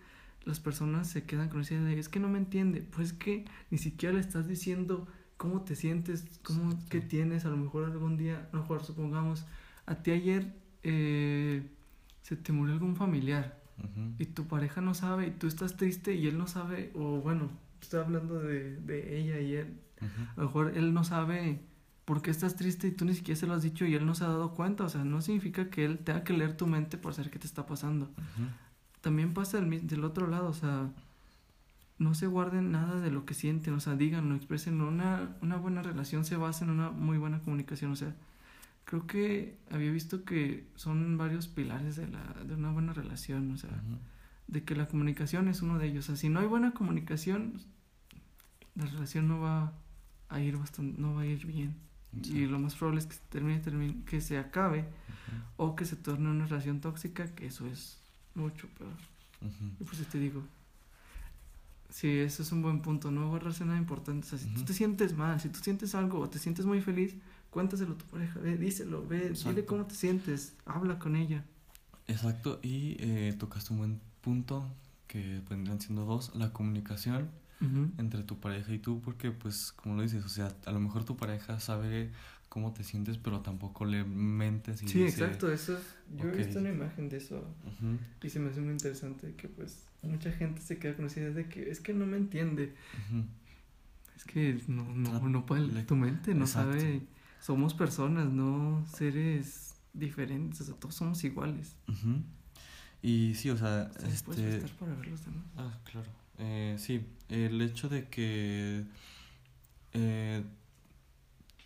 las 0.45 0.61
personas 0.61 1.09
se 1.09 1.25
quedan 1.25 1.49
con 1.49 1.61
esa 1.61 1.75
idea 1.75 1.85
de, 1.85 1.99
es 1.99 2.09
que 2.09 2.21
no 2.21 2.29
me 2.29 2.39
entiende, 2.39 2.83
pues 2.83 3.09
es 3.09 3.13
que 3.15 3.45
ni 3.71 3.79
siquiera 3.79 4.15
le 4.15 4.21
estás 4.21 4.47
diciendo 4.47 5.07
cómo 5.37 5.63
te 5.63 5.77
sientes, 5.77 6.25
cómo, 6.43 6.73
Exacto. 6.73 6.87
qué 6.91 7.01
tienes, 7.01 7.45
a 7.45 7.51
lo 7.51 7.57
mejor 7.57 7.85
algún 7.85 8.17
día, 8.17 8.49
a 8.53 8.57
lo 8.57 8.63
mejor 8.63 8.85
supongamos, 8.85 9.47
a 9.87 9.97
ti 10.03 10.11
ayer 10.11 10.55
eh, 10.83 11.71
se 12.23 12.37
te 12.37 12.53
murió 12.53 12.75
algún 12.75 12.97
familiar 12.97 13.59
y 14.19 14.27
tu 14.27 14.49
pareja 14.49 14.81
no 14.81 14.93
sabe 14.93 15.29
y 15.29 15.31
tú 15.31 15.47
estás 15.47 15.77
triste 15.77 16.13
y 16.15 16.27
él 16.27 16.37
no 16.37 16.49
sabe, 16.49 16.91
o 16.95 17.21
bueno, 17.21 17.49
estoy 17.81 18.01
hablando 18.01 18.41
de, 18.41 18.77
de 18.77 19.19
ella 19.19 19.41
y 19.41 19.55
él, 19.55 19.81
a 20.01 20.41
lo 20.41 20.47
mejor 20.47 20.77
él 20.77 20.93
no 20.93 21.05
sabe 21.05 21.61
por 22.09 22.23
qué 22.23 22.31
estás 22.31 22.57
triste 22.57 22.87
y 22.87 22.93
tú 22.93 23.05
ni 23.05 23.13
siquiera 23.13 23.39
se 23.39 23.47
lo 23.47 23.53
has 23.53 23.63
dicho 23.63 23.85
y 23.85 23.95
él 23.95 24.07
no 24.07 24.15
se 24.15 24.25
ha 24.25 24.29
dado 24.29 24.55
cuenta, 24.55 24.85
o 24.85 24.89
sea, 24.89 25.05
no 25.05 25.21
significa 25.21 25.69
que 25.69 25.85
él 25.85 25.99
tenga 25.99 26.25
que 26.25 26.33
leer 26.33 26.57
tu 26.57 26.67
mente 26.67 26.97
por 26.97 27.13
saber 27.13 27.31
qué 27.31 27.39
te 27.39 27.47
está 27.47 27.67
pasando. 27.67 28.07
ujú, 28.07 28.49
También 29.03 29.35
pasa 29.35 29.61
del, 29.61 30.05
otro 30.05 30.27
lado, 30.27 30.49
o 30.49 30.55
sea, 30.55 30.89
no 31.99 32.15
se 32.15 32.27
guarden 32.27 32.73
nada 32.73 32.99
de 33.03 33.11
lo 33.11 33.27
que 33.27 33.35
sienten, 33.35 33.75
o 33.75 33.81
sea, 33.81 33.95
díganlo, 33.95 34.37
expresen. 34.37 34.81
Una, 34.81 35.37
una 35.43 35.59
buena 35.59 35.83
relación 35.83 36.25
se 36.25 36.39
basa 36.39 36.65
en 36.65 36.71
una 36.71 36.91
muy 36.91 37.19
buena 37.19 37.41
comunicación, 37.41 37.93
o 37.93 37.97
sea, 37.97 38.17
creo 38.87 39.07
que 39.07 39.59
había 39.71 39.91
visto 39.91 40.25
que 40.25 40.67
son 40.77 41.19
varios 41.19 41.47
pilares 41.47 41.97
de, 41.97 42.09
la, 42.09 42.25
de 42.43 42.55
una 42.55 42.71
buena 42.71 42.95
relación, 42.95 43.53
o 43.53 43.59
sea, 43.59 43.69
ujú. 43.69 43.99
de 44.47 44.65
que 44.65 44.75
la 44.75 44.89
comunicación 44.89 45.47
es 45.49 45.61
uno 45.61 45.79
de 45.79 45.89
ellos. 45.89 46.07
O 46.07 46.07
sea, 46.07 46.17
si 46.17 46.31
no 46.31 46.41
hay 46.41 46.47
buena 46.47 46.73
comunicación, 46.73 47.61
la 48.77 48.87
relación 48.87 49.29
no 49.29 49.41
va 49.41 49.75
a 50.31 50.41
ir 50.41 50.57
bastante, 50.57 50.99
no 50.99 51.15
va 51.15 51.21
a 51.21 51.27
ir 51.27 51.45
bien. 51.45 51.88
Y 52.13 52.47
lo 52.47 52.59
más 52.59 52.75
probable 52.75 53.01
es 53.01 53.07
que 53.07 53.15
se 53.15 53.21
termine, 53.29 53.61
termine- 53.63 54.05
que 54.05 54.21
se 54.21 54.39
acabe 54.39 54.85
o 55.57 55.77
que 55.77 55.85
se 55.85 55.97
torne 55.97 56.31
una 56.31 56.47
relación 56.47 56.81
tóxica, 56.81 57.27
que 57.35 57.47
eso 57.47 57.67
es 57.67 57.99
mucho 58.35 58.67
peor. 58.79 58.93
ujú. 59.43 59.65
Y 59.81 59.85
pues 59.85 60.07
te 60.09 60.19
digo, 60.19 60.43
sí, 61.91 62.09
eso 62.19 62.43
es 62.43 62.53
un 62.53 62.63
buen 62.63 62.81
punto, 62.83 63.11
no 63.11 63.29
guardarse 63.29 63.65
nada 63.65 63.79
importante. 63.79 64.27
O 64.27 64.31
sea, 64.31 64.39
si 64.39 64.47
tú 64.47 64.57
Ujú. 64.57 64.65
te 64.65 64.73
sientes 64.75 65.17
mal, 65.17 65.41
si 65.41 65.49
tú 65.49 65.59
sientes 65.61 65.95
algo 65.95 66.21
o 66.21 66.29
te 66.31 66.39
sientes 66.39 66.67
muy 66.67 66.81
feliz, 66.81 67.15
cuéntaselo 67.51 67.95
a 67.95 67.99
tu 67.99 68.05
pareja, 68.07 68.39
ve, 68.41 68.57
díselo, 68.57 69.07
ve, 69.07 69.31
dile 69.31 69.65
cómo 69.65 69.87
te 69.87 69.95
sientes, 69.95 70.55
habla 70.67 70.99
con 70.99 71.17
ella. 71.17 71.45
Exacto, 72.07 72.59
y 72.63 72.97
eh, 73.01 73.35
tocaste 73.39 73.73
un 73.73 73.79
buen 73.79 74.01
punto, 74.23 74.67
que 75.07 75.41
vendrían 75.49 75.81
siendo 75.81 76.05
dos, 76.05 76.35
la 76.35 76.53
comunicación 76.53 77.31
Entre 77.99 78.23
tu 78.23 78.39
pareja 78.39 78.73
y 78.73 78.79
tú, 78.79 79.01
porque 79.01 79.31
pues 79.33 79.73
como 79.73 79.97
lo 79.97 80.03
dices, 80.03 80.25
o 80.25 80.29
sea, 80.29 80.55
a 80.67 80.71
lo 80.73 80.79
mejor 80.81 81.05
tu 81.05 81.17
pareja 81.17 81.59
sabe 81.59 82.11
cómo 82.49 82.73
te 82.73 82.85
sientes, 82.85 83.19
pero 83.19 83.41
tampoco 83.41 83.85
le 83.85 84.05
mentes 84.05 84.83
y 84.83 84.87
Sí, 84.87 85.01
dice, 85.03 85.23
exacto, 85.23 85.51
eso 85.53 85.77
es- 85.77 85.97
yo 86.17 86.29
he 86.29 86.33
visto 86.37 86.61
una 86.61 86.71
imagen 86.71 87.09
de 87.09 87.19
eso 87.19 87.37
"Ujú, 87.67 87.99
y 88.23 88.31
se 88.31 88.41
me 88.41 88.51
hace 88.51 88.61
muy 88.61 88.73
interesante 88.73 89.35
que 89.37 89.49
pues 89.49 89.85
mucha 90.03 90.31
gente 90.33 90.61
se 90.63 90.79
queda 90.79 90.95
con 90.97 91.07
esa 91.07 91.21
idea 91.21 91.31
de 91.31 91.49
que 91.49 91.71
es 91.71 91.81
que 91.81 91.93
no 91.93 92.07
me 92.07 92.17
entiende, 92.17 92.75
ujú". 93.11 93.25
es 94.17 94.25
que 94.25 94.61
no, 94.69 94.85
no, 94.95 95.17
Ah, 95.17 95.21
no 95.29 95.47
puede 95.47 95.67
le- 95.67 95.83
tu 95.85 95.97
mente, 95.97 96.35
no 96.35 96.45
exacto. 96.45 96.73
sabe, 96.73 97.03
somos 97.41 97.75
personas, 97.75 98.29
no 98.31 98.85
seres 98.87 99.75
diferentes, 99.93 100.61
o 100.61 100.65
sea, 100.65 100.75
todos 100.75 100.95
somos 100.95 101.23
iguales. 101.25 101.77
Y 103.03 103.35
sí, 103.37 103.51
o 103.51 103.57
sea, 103.57 103.91
¿Se 103.93 104.07
les 104.09 104.23
puedes 104.23 104.41
este... 104.41 104.59
prestar 104.61 104.79
para 104.79 104.95
ver 104.97 105.07
los 105.09 105.25
demás? 105.25 105.45
Ah, 105.57 105.79
claro. 105.85 106.09
Eh, 106.39 106.77
sí, 106.79 107.05
el 107.29 107.61
hecho 107.61 107.89
de 107.89 108.09
que 108.09 108.85
eh, 109.93 110.45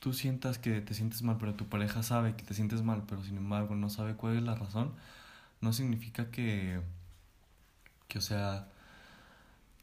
tú 0.01 0.13
sientas 0.13 0.59
que 0.59 0.81
te 0.81 0.95
sientes 0.95 1.23
mal, 1.23 1.37
pero 1.39 1.55
tu 1.55 1.69
pareja 1.69 2.03
sabe 2.03 2.35
que 2.37 2.45
te 2.45 2.55
sientes 2.55 2.83
mal, 2.83 3.05
pero 3.09 3.23
sin 3.25 3.37
embargo 3.37 3.77
no 3.77 3.91
sabe 3.91 4.15
cuál 4.17 4.37
es 4.37 4.43
la 4.43 4.55
razón, 4.55 4.93
no 5.61 5.73
significa 5.73 6.31
que, 6.31 6.81
que, 8.09 8.19
o 8.19 8.21
sea, 8.21 8.69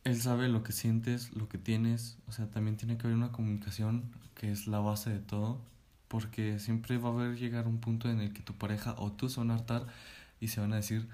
él 0.03 0.21
sabe 0.21 0.50
lo 0.50 0.63
que 0.63 0.74
sientes, 0.74 1.33
lo 1.33 1.48
que 1.50 1.57
tienes, 1.57 2.17
o 2.27 2.31
sea, 2.31 2.48
también 2.50 2.77
tiene 2.77 2.98
que 2.98 3.07
haber 3.07 3.17
una 3.17 3.31
comunicación 3.31 4.03
que 4.36 4.51
es 4.51 4.67
la 4.67 4.79
base 4.79 5.09
de 5.09 5.19
todo, 5.19 5.62
porque 6.07 6.59
siempre 6.59 6.98
va 6.98 7.09
a 7.09 7.13
haber 7.13 7.38
llegar 7.38 7.67
un 7.67 7.79
punto 7.79 8.09
en 8.09 8.19
el 8.19 8.33
que 8.33 8.41
tu 8.41 8.53
pareja 8.55 8.95
o 8.98 9.12
tú 9.12 9.29
se 9.29 9.39
van 9.39 9.51
a 9.51 9.55
hartar 9.55 9.88
y 10.41 10.50
se 10.50 10.62
van 10.62 10.74
a 10.74 10.77
decir 10.77 11.07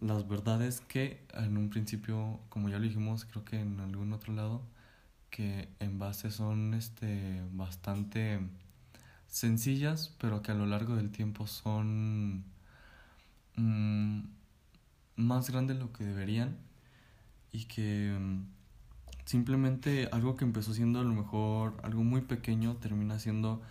las 0.00 0.28
verdades 0.28 0.80
que 0.80 1.24
en 1.34 1.56
un 1.56 1.70
principio, 1.70 2.40
como 2.48 2.68
ya 2.68 2.78
lo 2.78 2.84
dijimos, 2.84 3.24
creo 3.24 3.44
que 3.44 3.60
en 3.60 3.80
algún 3.80 4.12
otro 4.12 4.32
lado, 4.34 4.62
que 5.30 5.68
en 5.80 5.98
base 5.98 6.30
son 6.30 6.74
este 6.74 7.42
bastante 7.52 8.40
sencillas, 9.26 10.14
pero 10.18 10.42
que 10.42 10.52
a 10.52 10.54
lo 10.54 10.66
largo 10.66 10.96
del 10.96 11.10
tiempo 11.10 11.46
son 11.46 12.44
mm, 13.56 14.20
más 15.16 15.50
grandes 15.50 15.76
de 15.76 15.82
lo 15.82 15.92
que 15.92 16.04
deberían 16.04 16.56
y 17.52 17.64
que 17.64 18.16
mm, 18.18 18.44
simplemente 19.24 20.08
algo 20.12 20.36
que 20.36 20.44
empezó 20.44 20.74
siendo 20.74 21.00
a 21.00 21.04
lo 21.04 21.14
mejor 21.14 21.76
algo 21.82 22.04
muy 22.04 22.20
pequeño 22.22 22.76
termina 22.76 23.18
siendo 23.18 23.62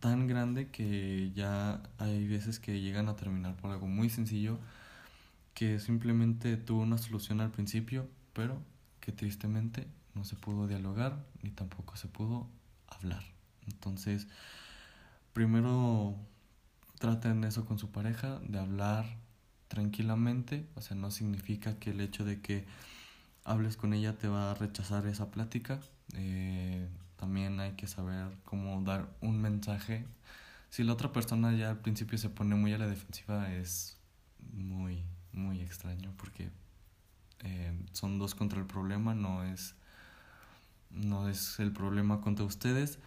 tan 0.00 0.26
grande 0.26 0.68
que 0.68 1.32
ya 1.34 1.82
hay 1.98 2.26
veces 2.28 2.58
que 2.60 2.80
llegan 2.80 3.08
a 3.08 3.16
terminar 3.16 3.56
por 3.56 3.70
algo 3.70 3.86
muy 3.86 4.10
sencillo 4.10 4.58
que 5.54 5.78
simplemente 5.78 6.56
tuvo 6.56 6.82
una 6.82 6.98
solución 6.98 7.40
al 7.40 7.50
principio, 7.50 8.08
pero 8.32 8.60
que 9.00 9.12
tristemente 9.12 9.86
no 10.14 10.24
se 10.24 10.36
pudo 10.36 10.66
dialogar 10.66 11.24
ni 11.42 11.50
tampoco 11.50 11.96
se 11.96 12.08
pudo 12.08 12.48
hablar. 12.88 13.22
Entonces, 13.66 14.26
primero 15.32 16.16
traten 16.98 17.44
eso 17.44 17.64
con 17.64 17.78
su 17.78 17.90
pareja, 17.90 18.40
de 18.40 18.58
hablar 18.58 19.18
tranquilamente, 19.68 20.66
o 20.74 20.80
sea, 20.80 20.96
no 20.96 21.10
significa 21.10 21.78
que 21.78 21.90
el 21.90 22.00
hecho 22.00 22.24
de 22.24 22.40
que 22.40 22.64
hables 23.44 23.76
con 23.76 23.92
ella 23.92 24.16
te 24.16 24.28
va 24.28 24.50
a 24.50 24.54
rechazar 24.54 25.06
esa 25.06 25.30
plática. 25.30 25.80
Eh, 26.14 26.88
también 27.16 27.60
hay 27.60 27.72
que 27.72 27.86
saber 27.86 28.36
cómo 28.44 28.82
dar 28.82 29.08
un 29.20 29.40
mensaje. 29.40 30.06
Si 30.70 30.82
la 30.82 30.92
otra 30.92 31.12
persona 31.12 31.52
ya 31.54 31.70
al 31.70 31.80
principio 31.80 32.18
se 32.18 32.30
pone 32.30 32.54
muy 32.54 32.72
a 32.72 32.78
la 32.78 32.86
defensiva, 32.86 33.52
es 33.52 33.96
muy, 34.52 35.02
muy 35.34 35.60
extraño 35.60 36.12
porque 36.16 36.50
eh, 37.40 37.72
son 37.92 38.18
dos 38.18 38.34
contra 38.34 38.60
el 38.60 38.66
problema, 38.66 39.14
no 39.14 39.44
es, 39.44 39.74
no 40.90 41.28
es 41.28 41.58
el 41.60 41.72
problema 41.72 42.20
contra 42.20 42.44
ustedes, 42.44 42.98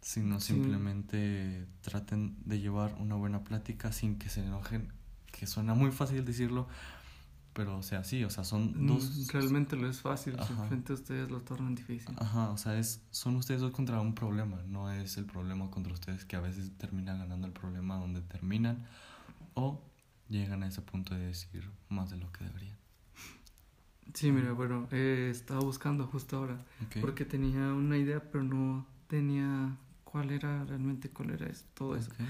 sino 0.00 0.40
Sí. 0.40 0.54
simplemente 0.54 1.66
traten 1.82 2.36
de 2.44 2.60
llevar 2.60 2.94
una 2.98 3.14
buena 3.16 3.44
plática 3.44 3.92
sin 3.92 4.18
que 4.18 4.28
se 4.28 4.44
enojen, 4.44 4.92
que 5.32 5.46
suena 5.46 5.74
muy 5.74 5.92
fácil 5.92 6.24
decirlo, 6.24 6.68
pero 7.52 7.78
o 7.78 7.82
sea, 7.82 8.04
sí, 8.04 8.24
o 8.24 8.30
sea, 8.30 8.44
son 8.44 8.72
Mm, 8.74 8.86
dos... 8.86 9.26
Realmente 9.28 9.76
lo 9.76 9.88
es 9.88 10.00
fácil, 10.00 10.34
simplemente 10.42 10.92
ustedes 10.92 11.30
lo 11.30 11.40
tornan 11.40 11.74
difícil. 11.74 12.14
Ajá, 12.18 12.50
o 12.50 12.56
sea, 12.56 12.78
es, 12.78 13.02
son 13.10 13.36
ustedes 13.36 13.60
dos 13.60 13.72
contra 13.72 14.00
un 14.00 14.14
problema, 14.14 14.62
no 14.68 14.90
es 14.90 15.16
el 15.16 15.26
problema 15.26 15.70
contra 15.70 15.92
ustedes 15.92 16.24
que 16.24 16.36
a 16.36 16.40
veces 16.40 16.70
termina 16.78 17.14
ganando 17.16 17.46
el 17.46 17.52
problema 17.52 17.96
donde 17.96 18.22
terminan 18.22 18.84
o 19.54 19.82
llegan 20.30 20.62
a 20.62 20.68
ese 20.68 20.80
punto 20.80 21.14
de 21.14 21.26
decir 21.26 21.68
más 21.90 22.08
de 22.10 22.16
lo 22.16 22.30
que 22.32 22.44
deberían. 22.44 22.76
Sí, 24.14 24.32
mira, 24.32 24.52
bueno, 24.52 24.88
eh, 24.90 25.28
estaba 25.30 25.60
buscando 25.60 26.06
justo 26.06 26.38
ahora, 26.38 26.64
Ok, 26.86 26.96
porque 27.00 27.24
tenía 27.24 27.72
una 27.72 27.96
idea, 27.96 28.20
pero 28.30 28.42
no 28.42 28.86
tenía 29.06 29.76
cuál 30.04 30.30
era 30.30 30.64
realmente, 30.64 31.10
cuál 31.10 31.30
era 31.30 31.46
es- 31.46 31.64
todo 31.74 31.94
eso. 31.96 32.10
ok, 32.10 32.20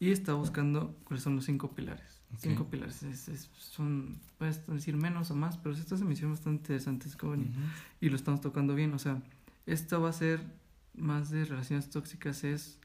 Y 0.00 0.10
estaba 0.12 0.38
buscando 0.38 0.96
cuáles 1.04 1.22
son 1.22 1.36
los 1.36 1.44
cinco 1.44 1.74
pilares. 1.74 2.20
Ok. 2.32 2.38
Cinco 2.40 2.68
pilares, 2.70 3.02
es- 3.02 3.28
es- 3.28 3.50
son, 3.56 4.18
puedes 4.38 4.66
decir 4.66 4.96
menos 4.96 5.30
o 5.30 5.34
más, 5.36 5.56
pero 5.58 5.74
estas 5.74 5.98
se 6.00 6.04
me 6.04 6.12
hicieron 6.12 6.32
bastante 6.32 6.58
interesantes, 6.58 7.16
Connie, 7.16 7.48
ujú, 7.50 7.60
y 8.00 8.08
lo 8.10 8.16
estamos 8.16 8.40
tocando 8.42 8.74
bien. 8.74 8.92
O 8.94 8.98
sea, 8.98 9.22
esto 9.66 10.00
va 10.02 10.10
a 10.10 10.12
ser 10.12 10.42
más 10.94 11.30
de 11.30 11.44
relaciones 11.46 11.88
tóxicas, 11.90 12.44
es 12.44 12.78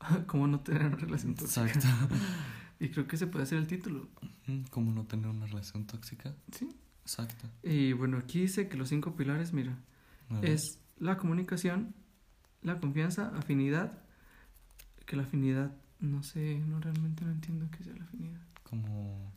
cómo 0.26 0.46
no 0.46 0.60
tener 0.60 0.84
una 0.86 0.96
relación 0.96 1.34
tóxica. 1.34 1.66
Exacto. 1.66 1.88
Y 2.84 2.90
creo 2.90 3.06
que 3.06 3.16
ese 3.16 3.26
puede 3.26 3.46
ser 3.46 3.58
el 3.58 3.66
título. 3.66 4.08
¿Cómo 4.70 4.92
no 4.92 5.04
tener 5.04 5.26
una 5.28 5.46
relación 5.46 5.86
tóxica? 5.86 6.34
Sí. 6.52 6.68
Exacto. 7.02 7.48
Y 7.62 7.92
bueno, 7.92 8.18
aquí 8.18 8.40
dice 8.40 8.68
que 8.68 8.76
los 8.76 8.88
cinco 8.88 9.14
pilares, 9.16 9.52
mira, 9.52 9.76
es 10.42 10.80
la 10.98 11.16
comunicación, 11.16 11.94
la 12.62 12.78
confianza, 12.80 13.32
afinidad, 13.36 13.98
que 15.06 15.16
la 15.16 15.22
afinidad, 15.22 15.74
no 16.00 16.22
sé, 16.22 16.58
no 16.66 16.80
realmente 16.80 17.24
no 17.24 17.30
entiendo 17.32 17.66
qué 17.70 17.84
sea 17.84 17.94
la 17.96 18.04
afinidad. 18.04 18.40
como... 18.62 19.32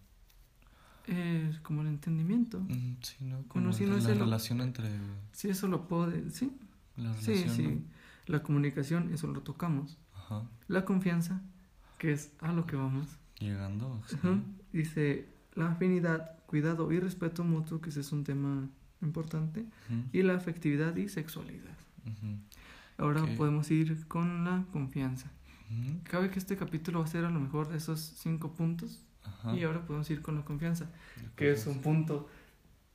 Es 1.07 1.59
como 1.59 1.81
el 1.83 1.87
entendimiento. 1.87 2.61
Sí, 3.01 3.15
¿no? 3.21 3.37
Como 3.47 3.63
Bueno, 3.65 3.71
sí, 3.73 3.85
no 3.85 3.97
la 3.97 4.13
relación 4.13 4.59
entre... 4.59 4.89
Sí, 5.31 5.47
eso 5.49 5.67
lo 5.69 5.87
puedo, 5.87 6.07
de- 6.11 6.29
sí, 6.31 6.51
La 6.97 7.13
sí, 7.13 7.31
relación, 7.33 7.55
sí. 7.55 7.63
¿no? 7.63 7.81
La 8.25 8.43
comunicación, 8.43 9.13
eso 9.13 9.27
lo 9.27 9.41
tocamos. 9.41 9.97
Ajá. 10.13 10.43
La 10.67 10.83
confianza, 10.83 11.41
que 11.97 12.11
es 12.11 12.33
a 12.41 12.51
lo 12.51 12.65
que 12.65 12.75
vamos. 12.75 13.07
Llegando. 13.39 14.01
sí. 14.07 14.15
Ajá. 14.15 14.39
Dice 14.73 15.27
la 15.55 15.71
afinidad, 15.71 16.37
cuidado 16.45 16.91
y 16.91 16.99
respeto 16.99 17.43
mutuo, 17.43 17.81
que 17.81 17.89
ese 17.89 18.01
es 18.01 18.11
un 18.11 18.23
tema 18.23 18.69
importante. 19.01 19.65
Y 20.11 20.21
la 20.21 20.35
afectividad 20.35 20.95
y 20.95 21.09
sexualidad. 21.09 21.75
Ahora 22.97 23.25
podemos 23.37 23.69
ir 23.71 24.07
con 24.07 24.43
la 24.43 24.65
confianza. 24.71 25.31
Cabe 26.03 26.29
que 26.29 26.39
este 26.39 26.55
capítulo 26.55 26.99
va 26.99 27.05
a 27.05 27.07
ser 27.07 27.25
a 27.25 27.29
lo 27.29 27.39
mejor 27.39 27.73
esos 27.75 27.99
cinco 27.99 28.53
puntos. 28.53 29.03
Y 29.55 29.63
ahora 29.63 29.85
podemos 29.85 30.09
ir 30.09 30.21
con 30.21 30.35
la 30.35 30.43
confianza, 30.43 30.89
que 31.35 31.51
es 31.51 31.67
un 31.67 31.81
punto, 31.81 32.27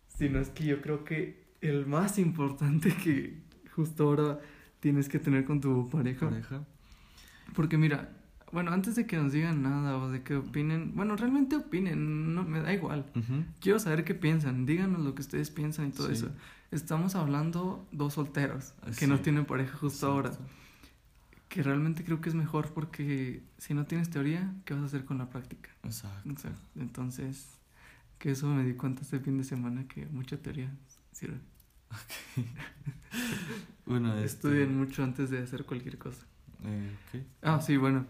si 0.09 0.29
no 0.29 0.39
es 0.41 0.49
que 0.49 0.65
yo 0.65 0.81
creo 0.81 1.05
que 1.05 1.43
el 1.61 1.87
más 1.87 2.19
importante 2.19 2.95
que 3.05 3.43
justo 3.75 4.05
ahora 4.05 4.41
tienes 4.81 5.09
que 5.09 5.19
tener 5.19 5.45
con 5.45 5.61
tu 5.61 5.89
pareja. 5.89 6.29
Pareja. 6.29 6.65
Porque 7.55 7.77
mira, 7.77 8.17
bueno, 8.52 8.71
antes 8.73 8.94
de 8.94 9.06
que 9.06 9.16
nos 9.16 9.32
digan 9.32 9.62
nada 9.62 9.97
o 9.97 10.11
de 10.11 10.23
que 10.23 10.37
opinen, 10.37 10.94
bueno, 10.94 11.16
realmente 11.16 11.56
opinen, 11.56 12.35
no 12.35 12.44
me 12.44 12.61
da 12.61 12.73
igual. 12.73 13.06
Ujú, 13.16 13.44
Quiero 13.61 13.78
saber 13.78 14.04
qué 14.04 14.14
piensan, 14.14 14.66
díganos 14.66 15.00
lo 15.00 15.14
que 15.14 15.23
ustedes 15.23 15.50
piensan 15.50 15.88
y 15.88 15.90
todo 15.90 16.09
Sí. 16.09 16.12
eso. 16.14 16.30
Estamos 16.71 17.14
hablando 17.16 17.87
dos 17.92 18.14
solteros 18.14 18.73
que 18.99 19.06
no 19.06 19.16
Sí. 19.16 19.23
tienen 19.25 19.44
pareja 19.47 19.76
justo 19.76 20.06
ahora. 20.06 20.28
exacto. 20.30 20.50
Que 21.49 21.62
realmente 21.62 22.02
creo 22.02 22.21
que 22.23 22.30
es 22.30 22.35
mejor 22.35 22.73
porque 22.73 23.42
si 23.59 23.75
no 23.75 23.85
tienes 23.85 24.09
teoría, 24.09 24.54
¿qué 24.64 24.73
vas 24.73 24.82
a 24.85 24.87
hacer 24.87 25.04
con 25.04 25.18
la 25.18 25.28
práctica? 25.28 25.68
Exacto. 25.82 26.30
O 26.32 26.38
sea, 26.38 26.52
entonces, 26.76 27.59
que 28.18 28.30
eso 28.30 28.49
me 28.49 28.64
di 28.64 28.73
cuenta 28.75 29.02
este 29.02 29.18
fin 29.21 29.37
de 29.37 29.44
semana 29.44 29.87
que 29.87 30.06
mucha 30.06 30.37
teoría 30.38 30.71
sirve. 31.12 31.38
Bueno, 33.85 34.14
este, 34.14 34.25
Estudien 34.26 34.78
mucho 34.78 35.02
antes 35.04 35.28
de 35.30 35.42
hacer 35.42 35.64
cualquier 35.64 35.99
cosa. 35.99 36.25
eh, 36.64 36.97
ok. 37.14 37.21
Ah, 37.42 37.61
sí, 37.61 37.76
bueno. 37.76 38.06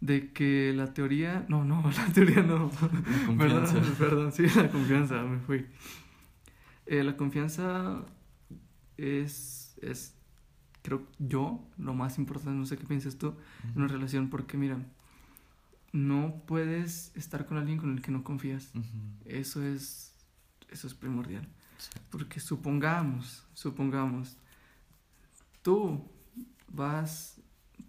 De 0.00 0.32
que 0.32 0.72
la 0.74 0.92
teoría. 0.94 1.44
No, 1.48 1.64
no, 1.64 1.82
la 1.96 2.12
teoría 2.12 2.42
no. 2.42 2.70
La 2.80 3.26
confianza. 3.26 3.74
Perdón, 3.74 3.94
perdón, 3.98 4.32
sí, 4.32 4.46
la 4.54 4.68
confianza, 4.70 5.22
me 5.22 5.38
fui. 5.40 5.66
Eh, 6.86 7.02
la 7.04 7.16
confianza 7.16 8.04
es, 8.96 9.76
es, 9.82 10.14
creo 10.82 11.06
yo, 11.18 11.68
lo 11.78 11.94
más 11.94 12.18
importante, 12.18 12.58
no 12.58 12.66
sé 12.66 12.78
qué 12.78 12.86
piensas 12.86 13.18
tú, 13.18 13.34
en 13.64 13.76
una 13.82 13.88
relación, 13.88 14.30
porque 14.30 14.56
mira, 14.56 14.78
no 15.92 16.42
puedes 16.46 17.12
estar 17.16 17.46
con 17.46 17.58
alguien 17.58 17.78
con 17.78 17.92
el 17.92 18.02
que 18.02 18.10
no 18.10 18.24
confías. 18.24 18.70
ujú, 18.74 18.84
Eso 19.24 19.62
es, 19.62 20.14
eso 20.70 20.86
es 20.86 20.94
primordial. 20.94 21.46
sí, 21.78 21.90
Porque 22.10 22.40
supongamos, 22.40 23.46
supongamos, 23.54 24.36
tú 25.62 26.04
vas, 26.68 27.37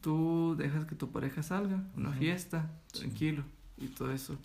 tú 0.02 0.56
dejas 0.58 0.86
que 0.86 0.96
tu 0.96 1.12
pareja 1.12 1.44
salga, 1.44 1.84
una 1.96 2.12
fiesta, 2.12 2.70
Sí. 2.94 3.00
tranquilo, 3.02 3.44
y 3.78 3.88
todo 3.88 4.12
eso. 4.12 4.38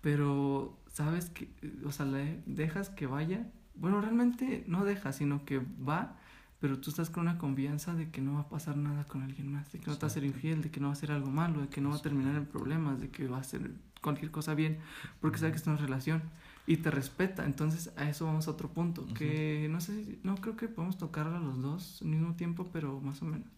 pero 0.00 0.76
sabes 0.92 1.30
que, 1.30 1.48
o 1.84 1.90
sea, 1.92 2.06
le 2.06 2.40
dejas 2.46 2.90
que 2.90 3.06
vaya. 3.06 3.46
Bueno, 3.74 4.00
realmente 4.00 4.64
no 4.68 4.84
dejas, 4.84 5.16
sino 5.16 5.44
que 5.44 5.58
va, 5.58 6.16
pero 6.60 6.78
tú 6.78 6.90
estás 6.90 7.10
con 7.10 7.22
una 7.24 7.38
confianza 7.38 7.94
de 7.94 8.10
que 8.10 8.20
no 8.22 8.34
va 8.34 8.40
a 8.42 8.48
pasar 8.48 8.76
nada 8.76 9.04
con 9.04 9.22
alguien 9.22 9.52
más, 9.52 9.70
de 9.72 9.78
que 9.80 9.86
no 9.90 9.96
te 9.96 10.02
va 10.02 10.06
a 10.06 10.10
ser 10.10 10.24
infiel, 10.24 10.62
de 10.62 10.70
que 10.70 10.80
no 10.80 10.86
va 10.86 10.92
a 10.92 10.96
hacer 10.96 11.10
algo 11.12 11.30
malo, 11.30 11.60
de 11.60 11.68
que 11.68 11.80
no 11.80 11.90
va 11.90 11.96
a 11.96 12.02
terminar 12.02 12.36
en 12.36 12.46
problemas, 12.46 13.00
de 13.00 13.10
que 13.10 13.26
va 13.26 13.38
a 13.38 13.40
hacer 13.40 13.70
cualquier 14.00 14.30
cosa 14.30 14.54
bien, 14.54 14.78
porque 15.20 15.38
sabe 15.38 15.50
que 15.52 15.56
está 15.58 15.70
en 15.70 15.76
una 15.76 15.84
relación 15.86 16.22
y 16.66 16.78
te 16.78 16.90
respeta. 16.90 17.44
Entonces, 17.44 17.92
a 17.96 18.08
eso 18.08 18.26
vamos 18.26 18.48
a 18.48 18.50
otro 18.50 18.68
punto, 18.68 19.06
que 19.14 19.68
no 19.70 19.80
sé 19.80 20.04
si, 20.04 20.18
no 20.22 20.34
creo 20.36 20.56
que 20.56 20.68
podemos 20.68 20.98
tocarlo 20.98 21.36
a 21.36 21.40
los 21.40 21.62
dos 21.62 22.02
al 22.02 22.08
mismo 22.08 22.34
tiempo, 22.34 22.68
pero 22.72 23.00
más 23.00 23.22
o 23.22 23.24
menos. 23.24 23.48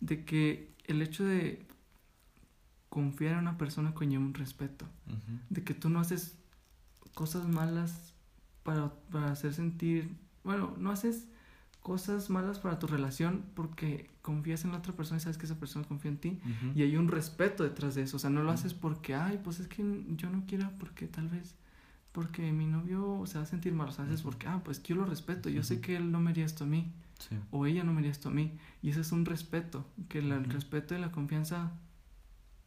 De 0.00 0.24
que 0.24 0.74
el 0.84 1.02
hecho 1.02 1.24
de 1.24 1.66
confiar 2.88 3.34
en 3.34 3.40
una 3.40 3.58
persona 3.58 3.92
conlleva 3.94 4.24
un 4.24 4.34
respeto, 4.34 4.86
de 5.50 5.62
que 5.62 5.74
tú 5.74 5.90
no 5.90 6.00
haces 6.00 6.36
cosas 7.14 7.46
malas 7.46 8.14
para, 8.62 8.92
para 9.10 9.32
hacer 9.32 9.52
sentir, 9.52 10.16
bueno, 10.44 10.74
no 10.78 10.90
haces 10.90 11.28
cosas 11.82 12.28
malas 12.28 12.58
para 12.58 12.78
tu 12.78 12.86
relación 12.86 13.44
porque 13.54 14.10
confías 14.22 14.64
en 14.64 14.72
la 14.72 14.78
otra 14.78 14.92
persona 14.94 15.18
y 15.18 15.20
sabes 15.20 15.38
que 15.38 15.46
esa 15.46 15.58
persona 15.58 15.86
confía 15.86 16.10
en 16.10 16.18
ti 16.18 16.40
y 16.74 16.82
hay 16.82 16.96
un 16.96 17.08
respeto 17.08 17.62
detrás 17.62 17.94
de 17.94 18.02
eso, 18.02 18.16
o 18.16 18.20
sea, 18.20 18.30
no 18.30 18.42
lo 18.42 18.50
haces 18.50 18.74
porque, 18.74 19.14
ay, 19.14 19.40
pues 19.42 19.60
es 19.60 19.68
que 19.68 19.82
yo 20.16 20.30
no 20.30 20.44
quiero 20.46 20.70
porque 20.78 21.06
tal 21.06 21.28
vez 21.28 21.54
porque 22.12 22.52
mi 22.52 22.66
novio 22.66 23.24
se 23.26 23.38
va 23.38 23.44
a 23.44 23.46
sentir 23.46 23.72
mal, 23.74 23.88
o 23.88 23.92
sea, 23.92 24.06
porque, 24.22 24.46
ah, 24.46 24.60
pues 24.64 24.82
yo 24.82 24.96
lo 24.96 25.04
respeto, 25.04 25.48
yo 25.48 25.62
sé 25.62 25.80
que 25.80 25.96
él 25.96 26.10
no 26.10 26.20
me 26.20 26.30
haría 26.30 26.46
esto 26.46 26.64
a 26.64 26.66
mí 26.66 26.92
o 27.50 27.66
ella 27.66 27.84
no 27.84 27.92
me 27.92 27.98
haría 27.98 28.12
esto 28.12 28.28
a 28.28 28.32
mí 28.32 28.58
y 28.82 28.90
ese 28.90 29.00
es 29.00 29.12
un 29.12 29.24
respeto, 29.24 29.86
que 30.08 30.18
el 30.18 30.44
respeto 30.44 30.94
y 30.94 30.98
la 30.98 31.10
confianza 31.10 31.72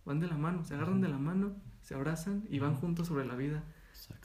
van 0.05 0.19
de 0.19 0.27
la 0.27 0.37
mano, 0.37 0.63
se 0.63 0.75
agarran 0.75 1.01
de 1.01 1.09
la 1.09 1.17
mano, 1.17 1.53
se 1.81 1.95
abrazan 1.95 2.43
y 2.49 2.59
van 2.59 2.75
juntos 2.75 3.07
sobre 3.07 3.25
la 3.25 3.35
vida 3.35 3.63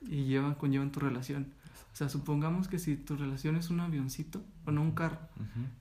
y 0.02 0.24
llevan, 0.24 0.54
conllevan 0.54 0.92
tu 0.92 1.00
relación. 1.00 1.52
O 1.92 1.96
sea, 1.96 2.08
supongamos 2.08 2.68
que 2.68 2.78
si 2.78 2.96
tu 2.96 3.16
relación 3.16 3.56
es 3.56 3.70
un 3.70 3.80
avioncito 3.80 4.44
o 4.66 4.70
no 4.70 4.82
un 4.82 4.92
carro, 4.92 5.18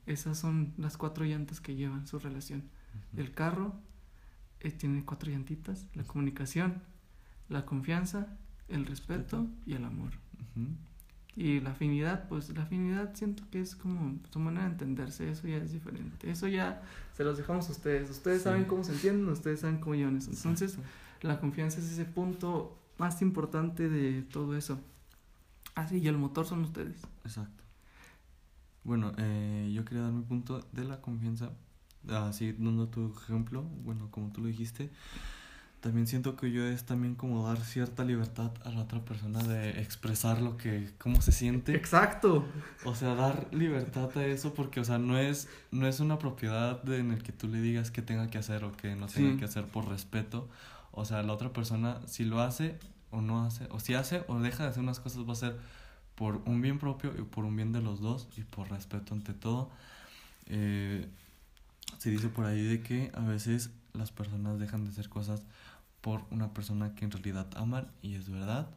esas 0.05 0.37
son 0.37 0.73
las 0.77 0.95
cuatro 0.95 1.25
llantas 1.25 1.59
que 1.59 1.75
llevan 1.75 2.07
su 2.07 2.19
relación. 2.19 2.63
El 3.17 3.33
carro 3.33 3.75
eh, 4.61 4.71
tiene 4.71 5.03
cuatro 5.03 5.29
llantitas, 5.29 5.87
la 5.93 6.03
comunicación, 6.03 6.81
la 7.49 7.65
confianza, 7.65 8.37
el 8.69 8.85
respeto 8.85 9.47
y 9.65 9.73
el 9.73 9.85
amor. 9.85 10.11
Y 11.35 11.59
la 11.59 11.71
afinidad, 11.71 12.29
pues 12.29 12.49
la 12.55 12.63
afinidad 12.63 13.13
siento 13.13 13.43
que 13.51 13.59
es 13.59 13.75
como 13.75 14.17
su 14.31 14.39
manera 14.39 14.65
de 14.65 14.71
entenderse, 14.71 15.29
eso 15.29 15.47
ya 15.47 15.57
es 15.57 15.73
diferente. 15.73 16.29
Eso 16.29 16.47
ya 16.47 16.81
se 17.13 17.25
los 17.25 17.37
dejamos 17.37 17.67
a 17.67 17.73
ustedes. 17.73 18.09
Ustedes 18.09 18.43
saben 18.43 18.65
cómo 18.65 18.83
se 18.83 18.93
entienden, 18.93 19.27
ustedes 19.27 19.59
saben 19.59 19.79
cómo 19.79 19.95
llevan 19.95 20.17
eso. 20.17 20.31
Entonces, 20.31 20.77
la 21.21 21.39
confianza 21.39 21.79
es 21.79 21.91
ese 21.91 22.05
punto 22.05 22.77
más 22.97 23.21
importante 23.21 23.89
de 23.89 24.21
todo 24.21 24.55
eso. 24.55 24.79
Así, 25.75 25.97
y 25.97 26.07
el 26.07 26.17
motor 26.17 26.45
son 26.45 26.63
ustedes. 26.63 27.01
Exacto. 27.25 27.63
Bueno, 28.85 29.11
eh, 29.17 29.71
yo 29.73 29.83
quería 29.83 30.03
dar 30.03 30.13
mi 30.13 30.23
punto 30.23 30.65
de 30.71 30.85
la 30.85 31.01
confianza. 31.01 31.51
Así, 32.07 32.53
dando 32.53 32.87
tu 32.87 33.13
ejemplo, 33.17 33.63
bueno, 33.83 34.09
como 34.11 34.31
tú 34.31 34.41
lo 34.41 34.47
dijiste, 34.47 34.91
también 35.85 36.07
siento 36.07 36.35
que 36.35 36.51
yo 36.51 36.65
es 36.65 36.83
también 36.83 37.13
como 37.13 37.47
dar 37.47 37.59
cierta 37.59 38.03
libertad 38.03 38.51
a 38.63 38.71
la 38.71 38.81
otra 38.81 39.05
persona 39.05 39.43
de 39.43 39.81
expresar 39.81 40.41
lo 40.41 40.57
que, 40.57 40.89
cómo 40.97 41.21
se 41.21 41.31
siente. 41.31 41.75
Exacto. 41.75 42.43
O 42.85 42.95
sea, 42.95 43.13
dar 43.13 43.45
libertad 43.53 44.09
a 44.17 44.25
eso 44.25 44.55
porque, 44.55 44.79
o 44.79 44.83
sea, 44.83 44.97
no 44.97 45.19
es, 45.19 45.47
no 45.69 45.87
es 45.87 45.99
una 45.99 46.17
propiedad 46.17 46.81
de, 46.81 46.97
en 46.97 47.11
el 47.11 47.21
que 47.21 47.31
tú 47.33 47.47
le 47.47 47.61
digas 47.61 47.91
qué 47.91 48.01
tenga 48.01 48.31
que 48.31 48.39
hacer 48.39 48.63
o 48.63 48.71
qué 48.71 48.95
no 48.95 49.05
tenga 49.05 49.37
que 49.37 49.45
hacer 49.45 49.65
por 49.65 49.87
respeto. 49.87 50.49
O 50.91 51.05
sea, 51.05 51.21
la 51.21 51.33
otra 51.33 51.53
persona, 51.53 52.01
si 52.07 52.25
lo 52.25 52.41
hace, 52.41 52.79
o 53.11 53.21
no 53.21 53.45
hace, 53.45 53.67
o 53.69 53.79
si 53.79 53.93
hace 53.93 54.23
o 54.27 54.39
deja 54.39 54.63
de 54.63 54.69
hacer 54.69 54.81
unas 54.81 54.99
cosas, 54.99 55.29
va 55.29 55.33
a 55.33 55.35
ser 55.35 55.55
por 56.15 56.41
un 56.45 56.61
bien 56.61 56.79
propio 56.79 57.13
y 57.15 57.21
por 57.21 57.45
un 57.45 57.55
bien 57.55 57.71
de 57.71 57.83
los 57.83 58.01
dos 58.01 58.27
y 58.37 58.41
por 58.41 58.71
respeto 58.71 59.13
ante 59.13 59.33
todo. 59.35 59.69
Eh, 60.47 61.07
se 61.99 62.09
dice 62.09 62.29
por 62.29 62.45
ahí 62.45 62.63
de 62.63 62.81
que 62.81 63.11
a 63.13 63.21
veces 63.21 63.69
las 63.93 64.11
personas 64.11 64.57
dejan 64.57 64.83
de 64.83 64.89
hacer 64.89 65.09
cosas 65.09 65.43
por 66.05 66.21
una 66.29 66.53
persona 66.53 66.93
que 66.93 67.03
en 67.03 67.09
realidad 67.09 67.47
aman 67.55 67.87
y 68.03 68.13
es 68.13 68.29
verdad. 68.29 68.69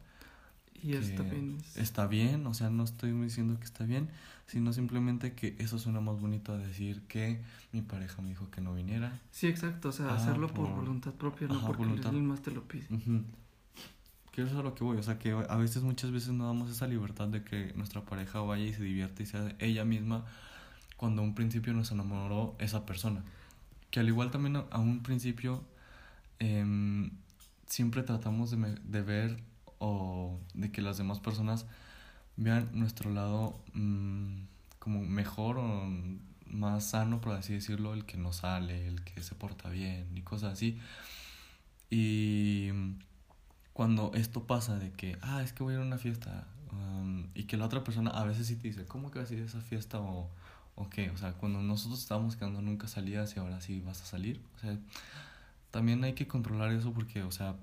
Y 0.81 0.95
está 0.95 1.21
bien. 1.21 1.59
Está 1.75 2.07
bien, 2.07 2.47
o 2.47 2.55
sea, 2.55 2.71
no 2.71 2.83
estoy 2.83 3.11
diciendo 3.11 3.59
que 3.59 3.65
está 3.65 3.83
bien, 3.83 4.09
sino 4.47 4.73
simplemente 4.73 5.33
que 5.33 5.55
eso 5.59 5.77
suena 5.77 6.01
más 6.01 6.19
bonito 6.19 6.53
a 6.53 6.57
decir 6.57 7.03
que 7.03 7.39
mi 7.71 7.83
pareja 7.83 8.23
me 8.23 8.29
dijo 8.29 8.49
que 8.49 8.61
no 8.61 8.73
viniera. 8.73 9.19
Sí, 9.29 9.45
exacto, 9.45 9.89
o 9.89 9.91
sea, 9.91 10.15
hacerlo 10.15 10.47
por, 10.47 10.73
voluntad 10.73 11.13
propia, 11.13 11.47
no 11.47 11.63
porque 11.67 11.83
alguien 11.83 12.25
más 12.25 12.41
te 12.41 12.49
lo 12.49 12.63
pide 12.67 12.87
que 14.31 14.41
eso 14.41 14.53
es 14.53 14.57
a 14.59 14.63
lo 14.63 14.73
que 14.73 14.83
voy, 14.83 14.97
o 14.97 15.03
sea 15.03 15.19
que 15.19 15.31
a 15.31 15.55
veces 15.57 15.83
muchas 15.83 16.11
veces 16.11 16.29
no 16.29 16.47
damos 16.47 16.71
esa 16.71 16.87
libertad 16.87 17.27
de 17.27 17.43
que 17.43 17.73
nuestra 17.75 18.05
pareja 18.05 18.41
vaya 18.41 18.63
y 18.63 18.73
se 18.73 18.83
divierte 18.83 19.23
y 19.23 19.25
sea 19.27 19.55
ella 19.59 19.85
misma 19.85 20.25
cuando 20.97 21.21
a 21.21 21.25
un 21.25 21.35
principio 21.35 21.73
nos 21.73 21.91
enamoró 21.91 22.55
esa 22.59 22.85
persona. 22.85 23.23
Que 23.89 24.01
al 24.01 24.07
igual 24.07 24.29
también 24.31 24.57
a, 24.57 24.77
un 24.77 25.01
principio 25.01 25.63
em, 26.39 27.11
siempre 27.67 28.03
tratamos 28.03 28.51
de, 28.51 28.57
de, 28.57 29.01
ver 29.01 29.43
o 29.77 30.39
de 30.53 30.71
que 30.71 30.81
las 30.81 30.97
demás 30.97 31.19
personas 31.19 31.65
vean 32.35 32.69
nuestro 32.73 33.11
lado 33.11 33.61
mm, 33.73 34.41
como 34.79 35.01
mejor 35.01 35.57
o 35.57 35.89
más 36.47 36.85
sano, 36.85 37.21
por 37.21 37.33
así 37.33 37.53
decirlo, 37.53 37.93
el 37.93 38.05
que 38.05 38.17
nos 38.17 38.37
sale, 38.37 38.87
el 38.87 39.03
que 39.03 39.21
se 39.21 39.35
porta 39.35 39.69
bien 39.69 40.09
y 40.15 40.21
cosas 40.21 40.53
así. 40.53 40.79
Y 41.89 42.69
cuando 43.73 44.11
esto 44.13 44.45
pasa 44.45 44.77
de 44.77 44.91
que, 44.91 45.17
ah, 45.21 45.41
es 45.43 45.53
que 45.53 45.63
voy 45.63 45.73
a 45.73 45.77
ir 45.77 45.83
a 45.83 45.85
una 45.85 45.97
fiesta 45.97 46.47
um, 46.71 47.27
y 47.33 47.43
que 47.43 47.57
la 47.57 47.65
otra 47.65 47.83
persona 47.83 48.11
a 48.11 48.23
veces 48.23 48.47
sí 48.47 48.55
te 48.55 48.67
dice, 48.67 48.85
¿cómo 48.85 49.11
que 49.11 49.19
vas 49.19 49.31
a 49.31 49.33
ir 49.33 49.41
a 49.41 49.45
esa 49.45 49.61
fiesta 49.61 49.99
o, 49.99 50.29
o 50.75 50.89
qué? 50.89 51.09
O 51.11 51.17
sea, 51.17 51.33
cuando 51.33 51.61
nosotros 51.61 51.99
estábamos 51.99 52.35
quedando 52.35 52.61
nunca 52.61 52.87
salías 52.87 53.35
y 53.35 53.39
ahora 53.39 53.61
sí 53.61 53.81
vas 53.81 54.01
a 54.01 54.05
salir. 54.05 54.41
O 54.55 54.59
sea, 54.59 54.77
también 55.71 56.03
hay 56.03 56.13
que 56.13 56.27
controlar 56.27 56.71
eso 56.71 56.93
porque, 56.93 57.23
o 57.23 57.31
sea, 57.31 57.55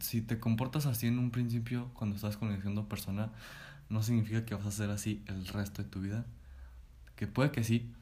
si 0.00 0.22
te 0.22 0.38
comportas 0.38 0.86
así 0.86 1.06
en 1.06 1.18
un 1.18 1.30
principio 1.30 1.90
cuando 1.94 2.16
estás 2.16 2.36
conociendo 2.36 2.88
persona, 2.88 3.30
no 3.88 4.02
significa 4.02 4.44
que 4.44 4.54
vas 4.54 4.66
a 4.66 4.70
ser 4.70 4.90
así 4.90 5.22
el 5.26 5.46
resto 5.46 5.82
de 5.82 5.88
tu 5.88 6.00
vida. 6.00 6.24
Que 7.16 7.26
puede 7.26 7.50
que 7.50 7.64
sí, 7.64 7.92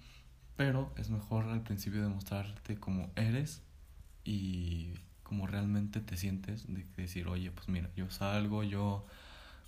pero 0.56 0.92
es 0.96 1.10
mejor 1.10 1.46
al 1.46 1.62
principio 1.62 2.02
demostrarte 2.02 2.76
como 2.76 3.10
eres 3.16 3.62
y 4.24 4.94
como 5.22 5.46
realmente 5.46 6.00
te 6.00 6.16
sientes, 6.16 6.66
de 6.66 6.84
decir, 6.96 7.28
oye, 7.28 7.50
pues 7.50 7.68
mira, 7.68 7.90
yo 7.96 8.10
salgo, 8.10 8.62
yo, 8.64 9.06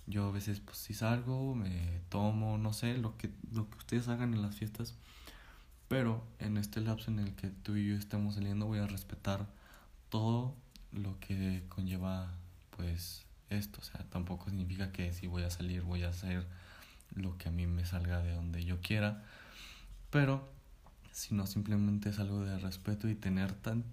yo 0.07 0.27
a 0.27 0.31
veces 0.31 0.59
pues 0.59 0.77
si 0.77 0.93
salgo, 0.93 1.55
me 1.55 2.01
tomo, 2.09 2.57
no 2.57 2.73
sé, 2.73 2.97
lo 2.97 3.17
que, 3.17 3.31
lo 3.53 3.69
que 3.69 3.77
ustedes 3.77 4.07
hagan 4.07 4.33
en 4.33 4.41
las 4.41 4.55
fiestas, 4.55 4.95
pero 5.87 6.23
en 6.39 6.57
este 6.57 6.81
lapso 6.81 7.11
en 7.11 7.19
el 7.19 7.33
que 7.35 7.47
tú 7.49 7.75
y 7.75 7.87
yo 7.87 7.95
estemos 7.95 8.35
saliendo 8.35 8.65
voy 8.65 8.79
a 8.79 8.87
respetar 8.87 9.47
todo 10.13 10.55
lo 10.91 11.19
que 11.19 11.63
conlleva 11.69 12.31
pues 12.77 13.25
esto, 13.49 13.79
o 13.81 13.83
sea, 13.83 14.05
tampoco 14.11 14.45
significa 14.45 14.91
que 14.91 15.11
si 15.11 15.25
voy 15.25 15.41
a 15.41 15.49
salir 15.49 15.81
voy 15.81 16.03
a 16.03 16.09
hacer 16.09 16.45
lo 17.15 17.35
que 17.39 17.49
a 17.49 17.51
mí 17.51 17.65
me 17.65 17.83
salga 17.83 18.21
de 18.21 18.35
donde 18.35 18.63
yo 18.63 18.79
quiera, 18.79 19.23
pero 20.11 20.53
sino 21.11 21.47
simplemente 21.47 22.09
es 22.09 22.19
algo 22.19 22.43
de 22.43 22.59
respeto 22.59 23.09
y 23.09 23.15
tener 23.15 23.53
tan 23.53 23.83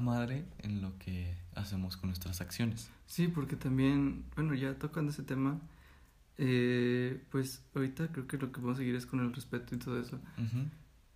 madre 0.00 0.46
en 0.58 0.80
lo 0.80 0.98
que 0.98 1.36
hacemos 1.54 1.98
con 1.98 2.08
nuestras 2.08 2.40
acciones. 2.40 2.90
Sí, 3.06 3.28
porque 3.28 3.56
también, 3.56 4.24
bueno, 4.34 4.54
ya 4.54 4.74
tocando 4.74 5.12
ese 5.12 5.22
tema, 5.22 5.60
eh, 6.38 7.22
pues 7.30 7.62
ahorita 7.74 8.08
creo 8.08 8.26
que 8.26 8.38
lo 8.38 8.52
que 8.52 8.60
vamos 8.60 8.76
a 8.76 8.78
seguir 8.78 8.94
es 8.94 9.06
con 9.06 9.20
el 9.20 9.34
respeto 9.34 9.74
y 9.74 9.78
todo 9.78 10.00
eso. 10.00 10.18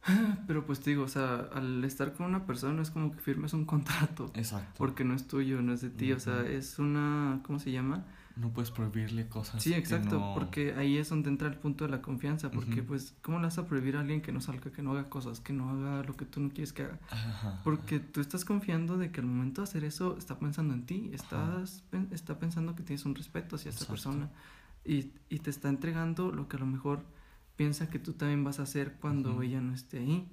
Pero 0.46 0.66
pues 0.66 0.80
te 0.80 0.90
digo, 0.90 1.04
o 1.04 1.08
sea, 1.08 1.48
al 1.52 1.84
estar 1.84 2.12
con 2.12 2.26
una 2.26 2.46
persona 2.46 2.82
es 2.82 2.90
como 2.90 3.12
que 3.12 3.18
firmes 3.18 3.52
un 3.52 3.64
contrato. 3.64 4.30
Exacto. 4.34 4.74
Porque 4.78 5.04
no 5.04 5.14
es 5.14 5.26
tuyo, 5.26 5.62
no 5.62 5.72
es 5.72 5.80
de 5.80 5.90
ti, 5.90 6.12
o 6.12 6.20
sea, 6.20 6.46
es 6.46 6.78
una, 6.78 7.40
¿cómo 7.44 7.58
se 7.58 7.72
llama? 7.72 8.04
no 8.40 8.50
puedes 8.50 8.70
prohibirle 8.70 9.28
cosas. 9.28 9.62
Sí, 9.62 9.74
exacto, 9.74 10.32
porque 10.34 10.74
ahí 10.74 10.96
es 10.96 11.08
donde 11.10 11.28
entra 11.28 11.48
el 11.48 11.56
punto 11.56 11.84
de 11.84 11.90
la 11.90 12.00
confianza, 12.00 12.50
porque 12.50 12.82
pues, 12.82 13.14
¿cómo 13.22 13.38
le 13.38 13.44
vas 13.44 13.58
a 13.58 13.66
prohibir 13.66 13.96
a 13.96 14.00
alguien 14.00 14.22
que 14.22 14.32
no 14.32 14.40
salga, 14.40 14.70
que 14.72 14.82
no 14.82 14.92
haga 14.92 15.08
cosas, 15.08 15.40
que 15.40 15.52
no 15.52 15.70
haga 15.70 16.02
lo 16.04 16.16
que 16.16 16.24
tú 16.24 16.40
no 16.40 16.48
quieres 16.48 16.72
que 16.72 16.84
haga? 16.84 16.98
porque 17.64 18.00
tú 18.00 18.20
estás 18.20 18.44
confiando 18.44 18.96
de 18.96 19.10
que 19.10 19.20
al 19.20 19.26
momento 19.26 19.60
de 19.60 19.68
hacer 19.68 19.84
eso 19.84 20.16
está 20.16 20.38
pensando 20.38 20.74
en 20.74 20.86
ti, 20.86 21.10
estás 21.12 21.82
está 22.10 22.38
pensando 22.38 22.74
que 22.74 22.82
tienes 22.82 23.04
un 23.04 23.14
respeto 23.14 23.56
hacia 23.56 23.70
esa 23.70 23.86
persona 23.86 24.30
y, 24.84 25.12
y 25.28 25.40
te 25.40 25.50
está 25.50 25.68
entregando 25.68 26.32
lo 26.32 26.48
que 26.48 26.56
a 26.56 26.60
lo 26.60 26.66
mejor 26.66 27.04
piensa 27.60 27.90
que 27.90 27.98
tú 27.98 28.14
también 28.14 28.42
vas 28.42 28.58
a 28.58 28.62
hacer 28.62 28.94
cuando 29.02 29.42
ella 29.42 29.60
no 29.60 29.74
esté 29.74 29.98
ahí. 29.98 30.26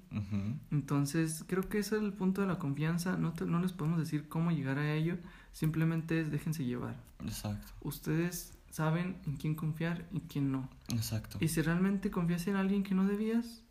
Entonces, 0.70 1.44
creo 1.46 1.68
que 1.68 1.80
ese 1.80 1.96
es 1.96 2.02
el 2.02 2.14
punto 2.14 2.40
de 2.40 2.46
la 2.46 2.58
confianza. 2.58 3.18
No, 3.18 3.34
no 3.46 3.60
les 3.60 3.74
podemos 3.74 3.98
decir 3.98 4.30
cómo 4.30 4.50
llegar 4.50 4.78
a 4.78 4.94
ello, 4.94 5.18
simplemente 5.52 6.22
es 6.22 6.30
déjense 6.30 6.64
llevar. 6.64 6.96
Exacto. 7.22 7.70
Ustedes 7.82 8.56
saben 8.70 9.18
en 9.26 9.36
quién 9.36 9.56
confiar 9.56 10.08
y 10.10 10.20
quién 10.20 10.50
no. 10.50 10.70
Exacto. 10.88 11.36
Y 11.38 11.48
si 11.48 11.60
realmente 11.60 12.10
confías 12.10 12.46
en 12.46 12.56
alguien 12.56 12.82
que 12.82 12.94
no 12.94 13.04
debías, 13.04 13.62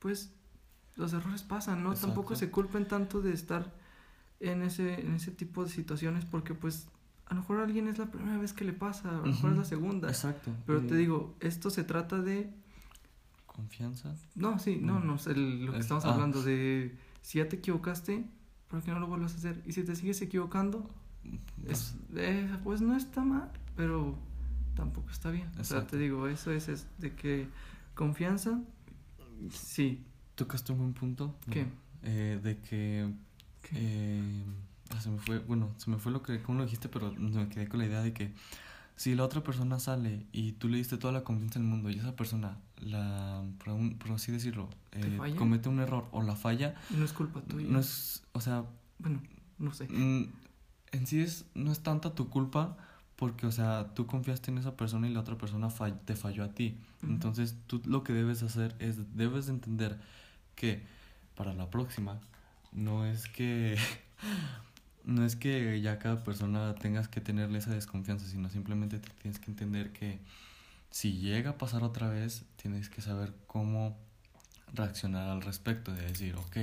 pues 0.00 0.34
los 0.94 1.14
errores 1.14 1.42
pasan, 1.42 1.82
¿no? 1.82 1.94
Tampoco 1.94 2.36
se 2.36 2.50
culpen 2.50 2.86
tanto 2.86 3.22
de 3.22 3.32
estar 3.32 3.74
en 4.38 4.60
ese, 4.60 5.00
en 5.00 5.14
ese 5.14 5.30
tipo 5.30 5.64
de 5.64 5.70
situaciones 5.70 6.26
porque 6.26 6.52
pues 6.52 6.88
a 7.24 7.32
lo 7.32 7.40
mejor 7.40 7.60
a 7.60 7.62
alguien 7.62 7.88
es 7.88 7.96
la 7.96 8.10
primera 8.10 8.36
vez 8.36 8.52
que 8.52 8.66
le 8.66 8.74
pasa, 8.74 9.08
a 9.08 9.12
lo 9.12 9.22
mejor 9.22 9.52
es 9.52 9.56
la 9.56 9.64
segunda. 9.64 10.08
Exacto. 10.08 10.50
Pero 10.66 10.82
te 10.82 10.94
digo, 10.94 11.36
esto 11.40 11.70
se 11.70 11.84
trata 11.84 12.20
de... 12.20 12.52
Confianza. 13.58 14.14
No, 14.36 14.58
sí, 14.60 14.78
no, 14.80 15.00
Mm. 15.00 15.06
no, 15.08 15.16
el- 15.26 15.64
lo 15.66 15.72
que 15.72 15.78
Es- 15.78 15.84
estamos 15.86 16.04
ah. 16.04 16.12
hablando 16.14 16.40
de 16.44 16.96
si 17.22 17.38
ya 17.38 17.48
te 17.48 17.56
equivocaste, 17.56 18.24
¿por 18.68 18.82
qué 18.84 18.92
no 18.92 19.00
lo 19.00 19.08
vuelvas 19.08 19.34
a 19.34 19.38
hacer? 19.38 19.60
Y 19.66 19.72
si 19.72 19.82
te 19.82 19.96
sigues 19.96 20.22
equivocando, 20.22 20.88
es, 21.66 21.96
eh, 22.14 22.48
pues 22.62 22.80
no 22.80 22.96
está 22.96 23.24
mal, 23.24 23.50
pero 23.74 24.16
tampoco 24.76 25.10
está 25.10 25.32
bien. 25.32 25.48
O 25.58 25.64
sea, 25.64 25.84
te 25.88 25.98
digo, 25.98 26.28
eso 26.28 26.52
es, 26.52 26.68
es 26.68 26.86
de 26.98 27.12
que 27.16 27.48
confianza, 27.96 28.60
sí. 29.50 30.04
Tocaste 30.36 30.70
un 30.72 30.78
buen 30.78 30.94
punto. 30.94 31.34
¿Qué? 31.50 31.66
Eh, 32.04 32.38
de 32.40 32.58
que 32.60 33.12
¿Qué? 33.62 33.70
Eh, 33.74 34.44
ah, 34.90 35.00
se 35.00 35.10
me 35.10 35.18
fue, 35.18 35.40
bueno, 35.40 35.74
se 35.78 35.90
me 35.90 35.98
fue 35.98 36.12
lo 36.12 36.22
que, 36.22 36.40
como 36.42 36.58
lo 36.58 36.64
dijiste, 36.64 36.88
pero 36.88 37.12
me 37.12 37.48
quedé 37.48 37.68
con 37.68 37.80
la 37.80 37.86
idea 37.86 38.02
de 38.02 38.12
que 38.12 38.32
si 38.94 39.16
la 39.16 39.24
otra 39.24 39.42
persona 39.42 39.80
sale 39.80 40.26
y 40.32 40.52
tú 40.52 40.68
le 40.68 40.76
diste 40.78 40.96
toda 40.96 41.12
la 41.12 41.24
confianza 41.24 41.58
del 41.58 41.68
mundo 41.68 41.90
y 41.90 41.94
esa 41.98 42.14
persona, 42.14 42.58
la, 42.80 43.42
por, 43.62 43.74
un- 43.74 43.98
por 43.98 44.12
así 44.12 44.32
decirlo, 44.32 44.68
¿Te 44.90 45.16
eh, 45.16 45.34
comete 45.36 45.68
un 45.68 45.80
error 45.80 46.08
o 46.12 46.22
la 46.22 46.36
falla, 46.36 46.74
no 46.90 47.04
es 47.04 47.12
culpa 47.12 47.40
tuya. 47.42 47.66
no 47.68 47.78
es, 47.78 48.22
o 48.32 48.40
sea, 48.40 48.64
Bueno, 48.98 49.20
no 49.58 49.72
sé. 49.74 49.88
mm, 49.88 50.24
en 50.92 51.06
sí 51.06 51.20
es, 51.20 51.44
no 51.54 51.70
es 51.72 51.80
tanta 51.80 52.14
tu 52.14 52.28
culpa 52.28 52.76
porque, 53.16 53.46
o 53.46 53.52
sea, 53.52 53.94
tú 53.94 54.06
confiaste 54.06 54.50
en 54.52 54.58
esa 54.58 54.76
persona 54.76 55.08
y 55.08 55.12
la 55.12 55.20
otra 55.20 55.36
persona 55.36 55.68
fall- 55.70 55.98
te 56.04 56.14
falló 56.14 56.44
a 56.44 56.54
ti. 56.54 56.78
Entonces, 57.02 57.56
tú 57.66 57.82
lo 57.84 58.04
que 58.04 58.12
debes 58.12 58.42
hacer 58.44 58.74
es, 58.78 59.16
debes 59.16 59.46
de 59.46 59.52
entender 59.54 59.98
que 60.54 60.82
para 61.34 61.52
la 61.52 61.68
próxima, 61.70 62.20
no 62.72 63.04
es 63.06 63.26
que, 63.28 63.76
no 65.04 65.24
es 65.24 65.36
que 65.36 65.80
ya 65.80 65.98
cada 65.98 66.22
persona 66.22 66.74
tengas 66.76 67.08
que 67.08 67.20
tenerle 67.20 67.58
esa 67.58 67.72
desconfianza, 67.72 68.26
sino 68.26 68.48
simplemente 68.50 68.98
te 68.98 69.08
tienes 69.22 69.38
que 69.40 69.50
entender 69.50 69.92
que 69.92 70.20
si 70.90 71.18
llega 71.18 71.50
a 71.50 71.58
pasar 71.58 71.82
otra 71.82 72.08
vez, 72.08 72.44
tienes 72.56 72.88
que 72.88 73.02
saber 73.02 73.34
cómo 73.46 73.96
reaccionar 74.72 75.28
al 75.28 75.42
respecto, 75.42 75.92
de 75.92 76.02
decir, 76.02 76.36
ok, 76.36 76.56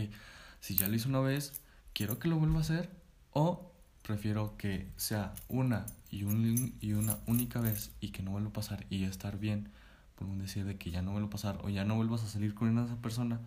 si 0.60 0.76
ya 0.76 0.88
lo 0.88 0.96
hice 0.96 1.08
una 1.08 1.20
vez, 1.20 1.62
quiero 1.94 2.20
que 2.20 2.28
lo 2.28 2.38
vuelva 2.38 2.58
a 2.58 2.62
hacer, 2.62 2.90
o 3.32 3.72
prefiero 4.02 4.56
que 4.58 4.88
sea 4.98 5.34
una 5.48 5.86
y, 6.12 6.24
un, 6.24 6.76
y 6.80 6.94
una 6.94 7.18
única 7.26 7.60
vez 7.60 7.92
y 8.00 8.10
que 8.10 8.24
no 8.24 8.32
vuelva 8.32 8.50
a 8.50 8.54
pasar 8.54 8.86
y 8.90 9.04
estar 9.04 9.40
bien, 9.40 9.70
por 10.16 10.28
un 10.28 10.40
decir 10.40 10.66
de 10.66 10.78
que 10.78 10.92
ya 10.92 11.02
no 11.02 11.12
vuelva 11.12 11.28
a 11.28 11.32
pasar 11.32 11.60
o 11.64 11.70
ya 11.70 11.84
no 11.84 11.96
vuelvas 11.96 12.24
a 12.24 12.28
salir 12.28 12.54
con 12.54 12.78
esa 12.78 12.96
persona 12.98 13.40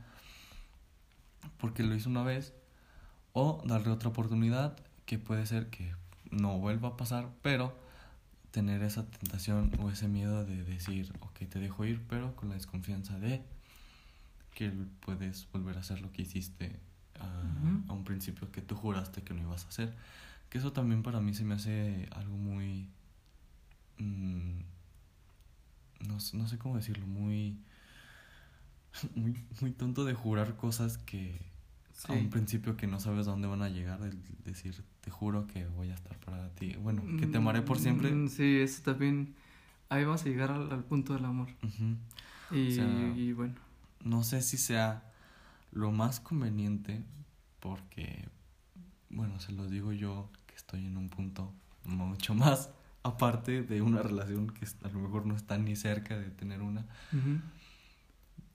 porque 1.59 1.83
lo 1.83 1.95
hizo 1.95 2.09
una 2.09 2.23
vez, 2.23 2.53
o 3.33 3.62
darle 3.64 3.91
otra 3.91 4.09
oportunidad 4.09 4.77
que 5.07 5.19
puede 5.19 5.47
ser 5.47 5.71
que 5.71 5.95
no 6.31 6.59
vuelva 6.59 6.91
a 6.91 6.97
pasar, 6.97 7.29
pero 7.43 7.77
tener 8.50 8.82
esa 8.82 9.04
tentación 9.06 9.70
o 9.78 9.90
ese 9.90 10.08
miedo 10.08 10.44
de 10.44 10.64
decir, 10.64 11.12
ok, 11.20 11.38
te 11.48 11.58
dejo 11.58 11.84
ir, 11.84 12.02
pero 12.08 12.34
con 12.37 12.48
la 12.48 12.54
desconfianza 12.54 13.18
de 13.18 13.42
que 14.54 14.72
puedes 15.00 15.48
volver 15.52 15.76
a 15.76 15.80
hacer 15.80 16.00
lo 16.00 16.11
que 16.12 16.22
hiciste 16.22 16.80
a, 17.20 17.92
un 17.92 18.04
principio 18.04 18.50
que 18.50 18.62
tú 18.62 18.74
juraste 18.74 19.22
que 19.22 19.34
no 19.34 19.42
ibas 19.42 19.64
a 19.64 19.68
hacer. 19.68 19.94
Que 20.50 20.58
eso 20.58 20.72
también 20.72 21.02
para 21.02 21.20
mí 21.20 21.34
se 21.34 21.44
me 21.44 21.54
hace 21.54 22.08
algo 22.12 22.37
muy... 22.37 22.88
mm, 23.98 24.61
no, 26.06 26.18
no 26.32 26.48
sé 26.48 26.58
cómo 26.58 26.76
decirlo, 26.76 27.06
muy, 27.06 27.58
muy, 29.14 29.37
muy 29.61 29.72
tonto 29.72 30.04
de 30.04 30.14
jurar 30.14 30.56
cosas 30.56 30.98
que 30.98 31.40
Sí. 31.98 32.12
a 32.12 32.16
un 32.16 32.30
principio 32.30 32.76
que 32.76 32.87
no 32.87 33.00
sabes 33.00 33.26
a 33.26 33.32
dónde 33.32 33.48
van 33.48 33.61
a 33.62 33.68
llegar, 33.68 34.00
el 34.02 34.16
decir, 34.44 34.72
te 35.00 35.11
juro 35.11 35.48
que 35.48 35.66
voy 35.66 35.90
a 35.90 35.94
estar 35.94 36.16
para 36.20 36.48
ti, 36.54 36.74
bueno, 36.80 37.02
que 37.18 37.26
te 37.26 37.38
amaré 37.38 37.62
por 37.62 37.78
siempre. 37.78 38.12
Mm, 38.12 38.28
Sí, 38.28 38.58
eso 38.61 38.82
también. 38.84 39.34
Ahí 39.88 40.04
vamos 40.04 40.22
a 40.22 40.26
llegar 40.26 40.52
al, 40.52 40.70
al 40.70 40.84
punto 40.84 41.14
del 41.14 41.24
amor. 41.24 41.48
Ujú. 41.64 42.56
Y, 42.56 42.68
O 42.68 42.74
sea, 42.76 43.14
y 43.16 43.32
bueno, 43.32 43.54
No 44.04 44.22
sé 44.22 44.42
si 44.42 44.58
sea 44.58 45.02
lo 45.72 45.90
más 45.90 46.20
conveniente 46.20 47.02
porque, 47.61 48.28
bueno, 49.11 49.40
se 49.40 49.52
los 49.52 49.68
digo 49.70 49.92
yo 49.92 50.30
que 50.46 50.54
estoy 50.54 50.87
en 50.87 50.96
un 50.96 51.08
punto 51.08 51.52
mucho 51.84 52.34
más 52.34 52.70
aparte 53.02 53.62
de 53.62 53.80
una 53.82 54.02
relación 54.02 54.50
que 54.50 54.66
a 54.84 54.88
lo 54.88 55.00
mejor 55.00 55.26
no 55.26 55.34
está 55.34 55.58
ni 55.58 55.74
cerca 55.76 56.16
de 56.18 56.30
tener 56.30 56.62
una. 56.62 56.87
ujú, 57.12 57.40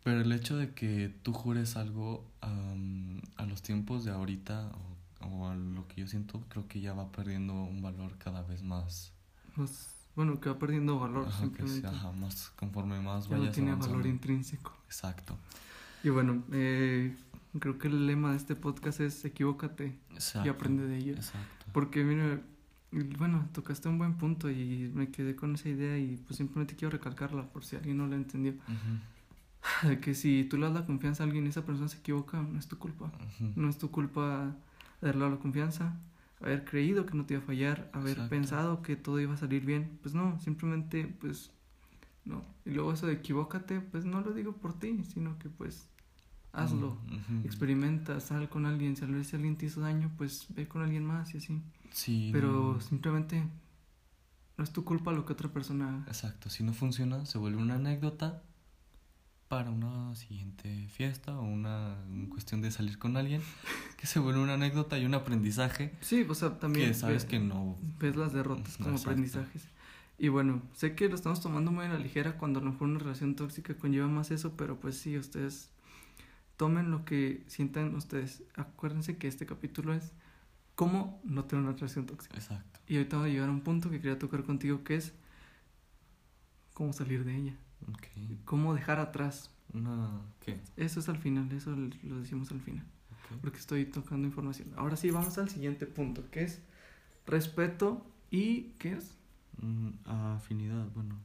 Pero 0.04 0.20
el 0.22 0.32
hecho 0.32 0.58
de 0.58 0.74
que 0.74 1.10
tú 1.24 1.32
jures 1.34 1.76
algo 1.78 2.26
am, 2.42 3.22
a 3.38 3.46
los 3.46 3.62
tiempos 3.62 4.04
de 4.04 4.12
ahorita 4.12 4.70
o, 5.22 5.28
o 5.28 5.48
a 5.48 5.56
lo 5.56 5.88
que 5.88 6.02
yo 6.02 6.08
siento, 6.08 6.44
creo 6.50 6.68
que 6.68 6.82
ya 6.82 6.94
va 6.94 7.12
perdiendo 7.12 7.54
un 7.54 7.82
valor 7.82 8.18
cada 8.18 8.42
vez 8.44 8.64
más. 8.64 9.14
pues, 9.56 9.90
bueno, 10.16 10.40
que 10.40 10.50
va 10.50 10.60
perdiendo 10.60 11.00
valor 11.00 11.26
Ajá, 11.28 11.38
que 11.40 11.46
simplemente. 11.46 11.82
sea, 11.82 11.90
ajá, 11.90 12.12
más 12.12 12.52
conforme 12.56 13.00
más 13.02 13.28
ya 13.30 13.38
no 13.38 13.50
tiene 13.50 13.72
avanzando. 13.72 13.98
valor 13.98 14.12
intrínseco. 14.12 14.74
Exacto. 14.86 15.38
Y 16.04 16.10
bueno, 16.10 16.44
eh, 16.52 17.16
creo 17.60 17.80
que 17.80 17.88
el 17.88 18.06
lema 18.06 18.32
de 18.32 18.38
este 18.38 18.56
podcast 18.56 19.00
es 19.00 19.24
equivócate 19.26 19.98
Exacto. 20.12 20.48
y 20.48 20.52
aprende 20.52 20.86
de 20.86 20.98
ello. 20.98 21.14
Exacto. 21.14 21.66
Porque, 21.72 22.04
mira, 22.04 22.42
bueno, 23.18 23.48
tocaste 23.54 23.90
un 23.90 23.98
buen 23.98 24.16
punto 24.18 24.52
y 24.52 24.92
me 24.94 25.10
quedé 25.10 25.36
con 25.36 25.56
esa 25.56 25.70
idea 25.70 25.98
y 25.98 26.18
pues 26.18 26.38
simplemente 26.38 26.76
quiero 26.76 26.92
recalcarla 26.92 27.48
por 27.52 27.64
si 27.66 27.76
alguien 27.78 27.98
no 27.98 28.06
la 28.06 28.16
entendió. 28.18 28.52
Ujú, 28.52 29.00
De 29.88 30.00
que 30.00 30.14
si 30.14 30.44
tú 30.44 30.58
le 30.58 30.66
das 30.66 30.74
la 30.74 30.86
confianza 30.86 31.24
a 31.24 31.26
alguien 31.26 31.46
y 31.46 31.50
esa 31.50 31.66
persona 31.66 31.88
se 31.88 32.00
equivoca, 32.00 32.42
no 32.42 32.60
es 32.60 32.68
tu 32.68 32.78
culpa. 32.78 33.12
No 33.56 33.70
es 33.70 33.78
tu 33.78 33.92
culpa 33.92 34.56
darle 35.02 35.30
la 35.30 35.38
confianza, 35.38 35.98
haber 36.42 36.66
creído 36.66 37.06
que 37.06 37.16
no 37.16 37.26
te 37.26 37.36
iba 37.36 37.44
a 37.44 37.46
fallar, 37.46 37.90
haber 37.94 38.14
Exacto. 38.14 38.30
pensado 38.30 38.82
que 38.82 38.96
todo 38.96 39.20
iba 39.20 39.34
a 39.34 39.38
salir 39.38 39.66
bien. 39.66 40.00
Pues 40.02 40.14
no, 40.14 40.40
simplemente, 40.40 41.06
pues, 41.20 41.52
no. 42.26 42.42
Y 42.66 42.72
luego 42.72 42.94
eso 42.94 43.08
de 43.08 43.14
equivócate, 43.14 43.82
pues 43.82 44.06
no 44.06 44.22
lo 44.22 44.34
digo 44.34 44.54
por 44.54 44.78
ti, 44.78 45.04
sino 45.06 45.38
que 45.40 45.50
pues 45.50 45.90
hazlo. 46.54 46.98
Ujú. 47.08 47.46
Experimenta, 47.46 48.20
sal 48.20 48.48
con 48.50 48.66
alguien, 48.66 48.96
si 48.96 49.04
a 49.04 49.24
si 49.24 49.36
alguien 49.36 49.58
te 49.58 49.66
hizo 49.66 49.82
daño, 49.82 50.12
pues 50.18 50.46
ve 50.50 50.68
con 50.68 50.82
alguien 50.82 51.06
más 51.06 51.34
y 51.34 51.38
así. 51.38 51.62
Sí. 51.92 52.30
Pero 52.32 52.74
no. 52.76 52.82
simplemente 52.82 53.44
no 54.58 54.64
es 54.64 54.72
tu 54.72 54.84
culpa 54.84 55.12
lo 55.12 55.26
que 55.26 55.34
otra 55.34 55.52
persona 55.52 55.90
haga. 55.90 56.04
Exacto. 56.08 56.50
Si 56.50 56.64
no 56.64 56.74
funciona, 56.74 57.26
se 57.26 57.38
vuelve 57.38 57.62
una 57.62 57.76
anécdota 57.76 58.44
para 59.54 59.70
una 59.70 60.16
siguiente 60.16 60.88
fiesta 60.90 61.38
o 61.38 61.44
una, 61.44 61.96
una 62.10 62.30
cuestión 62.30 62.62
de 62.62 62.72
salir 62.72 62.98
con 62.98 63.18
alguien 63.18 63.42
que 63.98 64.08
se 64.08 64.20
vuelve 64.20 64.40
una 64.42 64.56
anécdota 64.56 64.98
y 64.98 65.06
un 65.06 65.14
aprendizaje 65.14 65.94
Sí, 66.02 66.26
o 66.28 66.34
sea, 66.36 66.58
también 66.60 66.88
que 66.90 66.94
sabes 66.94 67.24
ve- 67.24 67.30
que 67.30 67.40
no 67.40 67.78
ves 68.00 68.16
las 68.16 68.34
derrotas 68.34 68.78
como 68.78 68.92
Exacto. 68.92 69.12
aprendizajes. 69.12 69.68
Y 70.18 70.30
bueno, 70.30 70.62
sé 70.74 70.96
que 70.96 71.10
lo 71.10 71.16
estamos 71.16 71.42
tomando 71.42 71.72
muy 71.72 71.86
a 71.86 71.90
la 71.90 72.00
ligera 72.00 72.38
cuando 72.38 72.60
a 72.60 72.64
lo 72.64 72.72
mejor 72.72 72.88
una 72.88 73.00
relación 73.00 73.36
tóxica 73.36 73.76
conlleva 73.76 74.08
más 74.08 74.32
eso, 74.32 74.54
pero 74.58 74.80
pues 74.80 74.98
sí, 74.98 75.18
ustedes 75.18 75.70
tomen 76.58 76.92
lo 76.92 77.04
que 77.06 77.44
sientan 77.48 77.94
ustedes. 77.96 78.44
Acuérdense 78.56 79.18
que 79.18 79.28
este 79.28 79.46
capítulo 79.46 79.94
es 79.94 80.12
cómo 80.76 81.20
no 81.24 81.46
tener 81.46 81.64
una 81.66 81.74
relación 81.74 82.06
tóxica. 82.06 82.36
Exacto. 82.36 82.80
Y 82.88 82.98
ahorita 82.98 83.18
voy 83.18 83.30
a 83.30 83.34
llegar 83.34 83.50
a 83.50 83.52
un 83.52 83.62
punto 83.62 83.90
que 83.90 83.98
quería 84.02 84.18
tocar 84.20 84.44
contigo, 84.44 84.84
que 84.84 84.96
es 84.96 85.14
cómo 86.74 86.94
salir 86.94 87.24
de 87.26 87.36
ella, 87.36 87.56
Cómo 88.46 88.74
dejar 88.74 89.00
atrás. 89.00 89.52
Una. 89.74 90.22
¿Qué? 90.42 90.60
Eso 90.78 91.00
es 91.00 91.10
al 91.10 91.18
final, 91.18 91.52
eso 91.52 91.76
lo 92.04 92.20
decimos 92.20 92.52
al 92.52 92.62
final, 92.62 92.86
porque 93.42 93.58
estoy 93.58 93.86
tocando 93.86 94.28
información. 94.28 94.70
Ahora 94.76 94.96
sí, 94.96 95.10
vamos 95.10 95.38
al 95.38 95.50
siguiente 95.50 95.88
punto, 95.88 96.30
que 96.30 96.44
es 96.44 96.62
respeto 97.26 98.06
y... 98.30 98.74
¿Qué 98.80 98.94
es? 98.94 99.16
Mm, 99.62 99.90
afinidad, 100.06 100.88
bueno. 100.94 101.18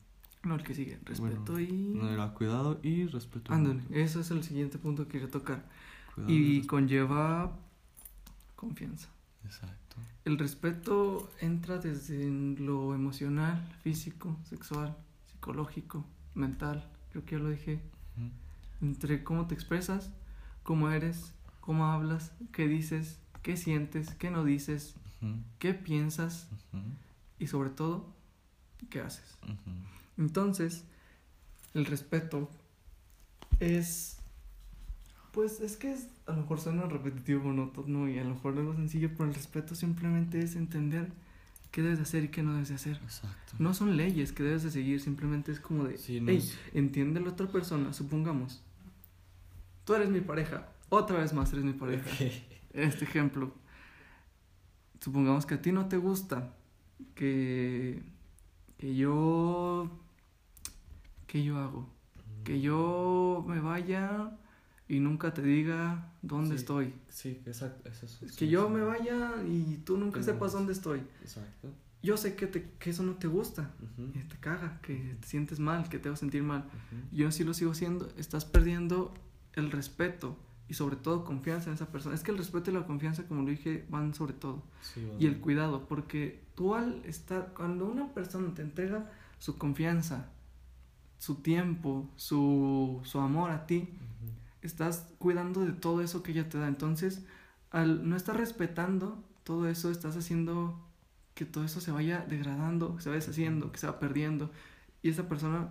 No, 0.45 0.55
el 0.55 0.63
que 0.63 0.75
sigue. 0.75 0.99
Respeto 1.05 1.53
Bueno, 1.53 1.61
y... 1.61 1.73
No 1.95 2.09
era 2.09 2.33
cuidado 2.33 2.79
y 2.83 3.07
respeto. 3.07 3.53
Ándale, 3.53 3.83
ese 3.91 4.21
es 4.21 4.31
el 4.31 4.43
siguiente 4.45 4.79
punto 4.79 5.05
que 5.05 5.13
quería 5.13 5.31
tocar. 5.31 5.65
Cuidado 6.15 6.33
Y 6.33 6.67
conlleva 6.67 7.57
confianza. 8.57 9.09
Exacto. 9.45 9.97
El 10.25 10.39
respeto 10.39 11.31
entra 11.41 11.79
desde 11.79 12.29
lo 12.59 12.95
emocional, 12.95 13.67
físico, 13.83 14.37
sexual, 14.45 14.97
psicológico, 15.27 16.05
mental. 16.35 16.89
Creo 17.11 17.25
que 17.25 17.37
ya 17.37 17.43
lo 17.43 17.51
dije. 17.51 17.81
Entre 18.81 19.25
cómo 19.25 19.47
te 19.47 19.55
expresas, 19.55 20.11
cómo 20.63 20.91
eres, 20.91 21.33
cómo 21.61 21.87
hablas, 21.87 22.33
qué 22.53 22.69
dices, 22.69 23.19
qué 23.43 23.57
sientes, 23.57 24.15
qué 24.15 24.31
no 24.31 24.45
dices, 24.45 24.95
qué 25.59 25.75
piensas 25.75 26.49
y 27.39 27.47
sobre 27.47 27.71
todo, 27.71 28.13
qué 28.91 29.01
haces. 29.01 29.39
Entonces, 30.17 30.85
el 31.75 31.87
respeto 31.87 32.49
es. 33.61 34.17
Pues 35.33 35.61
es 35.61 35.77
que 35.77 35.93
es, 35.93 36.09
a 36.27 36.33
lo 36.33 36.39
mejor 36.39 36.61
suena 36.61 36.85
repetitivo, 36.85 37.45
monótono 37.45 38.09
y 38.09 38.19
a 38.19 38.25
lo 38.25 38.35
mejor 38.35 38.55
lo 38.55 38.75
sencillo, 38.75 39.11
pero 39.13 39.29
el 39.29 39.35
respeto 39.35 39.75
simplemente 39.75 40.41
es 40.41 40.57
entender 40.57 41.13
qué 41.71 41.83
debes 41.83 41.99
de 41.99 42.03
hacer 42.05 42.25
y 42.25 42.29
qué 42.29 42.43
no 42.43 42.53
debes 42.55 42.69
de 42.71 42.75
hacer. 42.77 42.97
Exacto. 43.03 43.55
No 43.59 43.75
son 43.75 43.97
leyes 43.97 44.33
que 44.33 44.43
debes 44.43 44.63
de 44.63 44.71
seguir, 44.71 45.01
simplemente 45.01 45.53
es 45.53 45.61
como 45.61 45.85
de, 45.85 45.99
Sí, 45.99 46.21
no 46.21 46.31
hey, 46.31 46.39
es- 46.39 46.59
entiende 46.75 47.21
la 47.21 47.31
otra 47.31 47.47
persona, 47.49 47.93
supongamos, 47.93 48.63
tú 49.85 49.95
eres 49.95 50.09
mi 50.11 50.21
pareja, 50.21 50.69
otra 50.89 51.19
vez 51.19 51.33
más 51.33 51.53
eres 51.53 51.65
mi 51.65 51.73
pareja. 51.73 52.09
Este 52.75 53.05
ejemplo, 53.07 53.53
supongamos 55.01 55.47
que 55.47 55.55
a 55.55 55.63
ti 55.63 55.73
no 55.73 55.87
te 55.89 55.97
gusta 55.97 56.53
que, 57.15 58.03
que 58.77 58.95
yo, 58.95 59.91
que 61.27 61.43
yo 61.43 61.59
hago, 61.59 61.89
que 62.45 62.61
yo 62.61 63.45
me 63.49 63.61
vaya 63.61 64.31
y 64.89 65.01
nunca 65.01 65.35
te 65.35 65.43
diga 65.43 66.13
dónde 66.23 66.51
Sí. 66.57 66.61
estoy. 66.61 66.95
Sí, 67.09 67.41
exacto. 67.47 67.89
Eso 67.89 68.07
Que 68.37 68.49
yo 68.49 68.69
me 68.71 68.81
vaya 68.81 69.35
y 69.47 69.77
tú 69.85 69.97
nunca 69.99 70.21
Que 70.21 70.25
sepas 70.25 70.53
no- 70.53 70.59
dónde 70.59 70.73
estoy. 70.73 71.01
Exacto. 71.23 71.69
Yo 72.03 72.17
sé 72.17 72.37
que, 72.37 72.47
te, 72.47 72.71
que 72.79 72.91
eso 72.91 73.03
no 73.03 73.15
te 73.15 73.27
gusta, 73.27 73.71
que 74.15 74.21
te 74.21 74.37
caga, 74.39 74.81
que 74.83 75.17
te 75.21 75.27
sientes 75.27 75.59
mal, 75.59 75.89
que 75.89 75.99
te 75.99 76.09
va 76.09 76.15
a 76.15 76.19
sentir 76.19 76.43
mal. 76.45 76.65
Yo 77.13 77.31
sí 77.33 77.43
lo 77.45 77.55
sigo 77.55 77.73
haciendo. 77.73 78.09
Estás 78.17 78.45
perdiendo 78.45 79.13
el 79.55 79.73
respeto 79.73 80.37
y 80.69 80.75
sobre 80.75 80.95
todo 80.97 81.25
confianza 81.25 81.71
en 81.71 81.75
esa 81.75 81.91
persona. 81.91 82.15
Es 82.15 82.23
que 82.23 82.31
el 82.31 82.39
respeto 82.39 82.71
y 82.71 82.75
la 82.75 82.87
confianza, 82.87 83.27
como 83.27 83.43
lo 83.43 83.49
dije, 83.51 83.85
van 83.91 84.15
sobre 84.15 84.33
todo. 84.33 84.63
Sí, 84.81 85.07
Y 85.19 85.27
el 85.27 85.41
cuidado, 85.41 85.89
porque 85.89 86.45
tú 86.55 86.75
al 86.77 87.05
estar, 87.05 87.53
cuando 87.55 87.85
una 87.87 88.15
persona 88.15 88.55
te 88.55 88.63
entrega 88.63 89.11
su 89.41 89.59
confianza, 89.59 90.29
su 91.19 91.37
tiempo, 91.37 92.09
su, 92.17 93.01
su 93.05 93.19
amor 93.19 93.51
a 93.51 93.67
ti. 93.67 93.89
Estás 94.69 95.07
cuidando 95.19 95.65
de 95.65 95.73
todo 95.73 96.03
eso 96.03 96.23
que 96.23 96.33
ella 96.33 96.49
te 96.49 96.59
da. 96.59 96.69
Entonces, 96.69 97.23
al 97.71 98.09
no 98.09 98.17
estar 98.17 98.37
respetando 98.37 99.23
todo 99.45 99.69
eso, 99.69 99.91
estás 99.91 100.17
haciendo 100.17 100.79
que 101.35 101.45
todo 101.45 101.65
eso 101.65 101.81
se 101.81 101.91
vaya 101.91 102.25
degradando, 102.29 102.97
que 102.97 103.03
se 103.03 103.09
vaya 103.09 103.21
deshaciendo, 103.21 103.73
que 103.73 103.79
se 103.79 103.87
va 103.87 103.99
perdiendo. 103.99 104.51
Y 105.03 105.11
esa 105.11 105.29
persona 105.29 105.69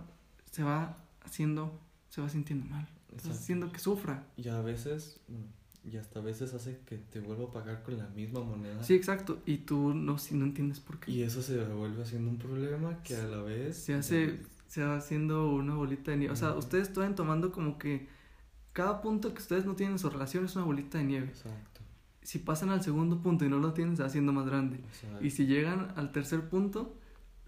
se 0.50 0.62
va 0.62 0.96
haciendo, 1.24 1.78
se 2.08 2.20
va 2.20 2.28
sintiendo 2.28 2.66
mal. 2.66 2.88
Estás 3.16 3.38
haciendo 3.38 3.70
que 3.72 3.78
sufra. 3.78 4.24
Y 4.36 4.48
a 4.48 4.60
veces, 4.60 5.20
bueno, 5.28 5.46
y 5.84 5.96
hasta 5.96 6.20
a 6.20 6.22
veces 6.22 6.54
hace 6.54 6.80
que 6.86 6.96
te 6.98 7.20
vuelva 7.20 7.44
a 7.44 7.50
pagar 7.50 7.82
con 7.82 7.96
la 7.96 8.06
misma 8.08 8.40
moneda. 8.40 8.82
Sí, 8.82 8.94
exacto. 8.94 9.40
Y 9.46 9.58
tú 9.58 9.94
no, 9.94 10.18
si 10.18 10.34
no 10.34 10.44
entiendes 10.44 10.80
por 10.80 11.00
qué. 11.00 11.10
Y 11.10 11.22
eso 11.22 11.42
se 11.42 11.62
vuelve 11.64 12.02
haciendo 12.02 12.30
un 12.30 12.38
problema 12.38 13.02
que 13.02 13.16
a 13.16 13.24
la 13.24 13.42
vez... 13.42 13.76
se 13.76 13.94
hace, 13.94 14.40
se 14.66 14.84
va 14.84 14.96
haciendo 14.96 15.50
una 15.50 15.74
bolita 15.74 16.10
de 16.10 16.18
nieve. 16.18 16.32
O 16.32 16.36
sea, 16.36 16.54
ustedes 16.54 16.88
están 16.88 17.14
tomando 17.14 17.52
como 17.52 17.78
que 17.78 18.08
cada 18.78 19.02
punto 19.02 19.32
que 19.34 19.40
ustedes 19.40 19.64
no 19.66 19.74
tienen 19.74 19.94
en 19.94 19.98
su 19.98 20.08
relación 20.08 20.44
es 20.44 20.54
una 20.56 20.64
bolita 20.64 20.98
de 20.98 21.04
nieve. 21.04 21.26
Exacto. 21.26 21.80
Si 22.22 22.38
pasan 22.38 22.70
al 22.70 22.82
segundo 22.82 23.20
punto 23.20 23.44
y 23.44 23.48
no 23.48 23.58
lo 23.58 23.72
tienen, 23.72 23.96
se 23.96 24.02
va 24.02 24.08
haciendo 24.08 24.32
más 24.32 24.46
grande. 24.46 24.76
Exacto. 24.76 25.24
Y 25.24 25.30
si 25.30 25.46
llegan 25.46 25.92
al 25.96 26.12
tercer 26.12 26.48
punto, 26.48 26.96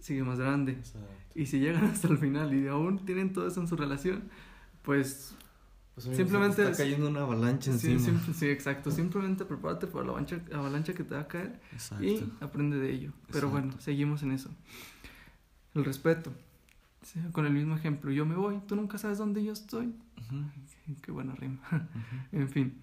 sigue 0.00 0.24
más 0.24 0.38
grande. 0.40 0.72
Exacto. 0.72 1.08
Y 1.34 1.46
si 1.46 1.60
llegan 1.60 1.84
hasta 1.92 2.08
el 2.08 2.18
final 2.18 2.52
y 2.54 2.66
aún 2.66 3.04
tienen 3.04 3.32
todo 3.32 3.46
eso 3.46 3.60
en 3.60 3.68
su 3.68 3.76
relación, 3.76 4.24
pues 4.82 5.34
Pues, 5.94 6.06
amigo, 6.06 6.18
Simplemente 6.22 6.62
está 6.64 6.76
cayendo 6.82 7.08
una 7.08 7.20
avalancha 7.20 7.72
sí, 7.76 7.92
encima. 7.92 8.20
sim- 8.24 8.34
sí, 8.34 8.46
exacto. 8.48 8.90
Simplemente 9.02 9.44
prepárate 9.44 9.86
para 9.86 10.04
la 10.04 10.10
avalancha, 10.12 10.40
avalancha 10.52 10.94
que 10.94 11.04
te 11.04 11.14
va 11.14 11.20
a 11.22 11.28
caer 11.28 11.60
Exacto. 11.72 12.04
y 12.04 12.32
aprende 12.40 12.76
de 12.78 12.90
ello. 12.92 13.12
Pero 13.32 13.48
Exacto. 13.48 13.50
bueno, 13.68 13.80
seguimos 13.80 14.22
en 14.22 14.32
eso. 14.32 14.50
El 15.74 15.84
respeto. 15.84 16.32
Sí, 17.02 17.18
con 17.32 17.46
el 17.46 17.52
mismo 17.52 17.74
ejemplo, 17.76 18.10
yo 18.12 18.26
me 18.26 18.34
voy, 18.34 18.60
tú 18.66 18.76
nunca 18.76 18.98
sabes 18.98 19.18
dónde 19.18 19.42
yo 19.42 19.52
estoy. 19.52 19.86
Ujú, 20.18 20.44
Qué 21.02 21.10
buena 21.12 21.34
rima. 21.34 21.60
ujú. 21.72 22.38
En 22.40 22.48
fin. 22.48 22.74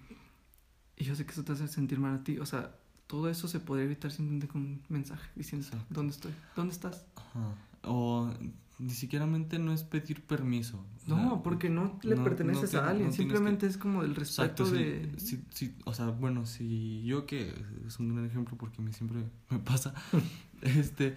Y 0.96 1.04
yo 1.04 1.14
sé 1.14 1.24
que 1.24 1.32
eso 1.32 1.44
te 1.44 1.52
hace 1.52 1.68
sentir 1.68 2.00
mal 2.00 2.14
a 2.16 2.24
ti. 2.24 2.38
O 2.38 2.46
sea, 2.46 2.74
todo 3.06 3.28
eso 3.30 3.46
se 3.46 3.60
podría 3.60 3.84
evitar 3.84 4.10
simplemente 4.10 4.48
con 4.48 4.62
un 4.62 4.82
mensaje 4.88 5.30
diciendo, 5.36 5.66
Exacto. 5.66 5.86
¿dónde 5.94 6.12
estoy? 6.12 6.32
¿Dónde 6.56 6.72
estás? 6.74 7.06
Ajá. 7.16 7.54
O 7.84 8.32
ni 8.80 8.90
siquiera 8.90 9.24
no 9.26 9.72
es 9.72 9.82
pedir 9.84 10.22
permiso. 10.22 10.84
O 10.96 11.06
sea, 11.06 11.16
No, 11.16 11.42
porque 11.42 11.68
no 11.70 11.98
le 12.02 12.16
no- 12.16 12.24
perteneces 12.24 12.72
no 12.74 12.80
a 12.80 12.88
alguien. 12.88 13.08
no 13.08 13.14
simplemente 13.14 13.66
es 13.66 13.76
como 13.78 14.02
el 14.02 14.12
Exacto, 14.12 14.64
respeto 14.64 14.66
sí, 14.66 14.84
de... 14.84 15.20
sí, 15.20 15.44
sí, 15.50 15.76
o 15.84 15.94
sea, 15.94 16.06
bueno, 16.08 16.44
si 16.46 17.02
yo 17.04 17.24
que 17.26 17.54
es 17.86 17.98
un 17.98 18.12
gran 18.14 18.26
ejemplo 18.26 18.56
porque 18.56 18.82
mí 18.82 18.92
siempre 18.92 19.24
me 19.50 19.58
pasa, 19.60 19.94
este, 20.62 21.16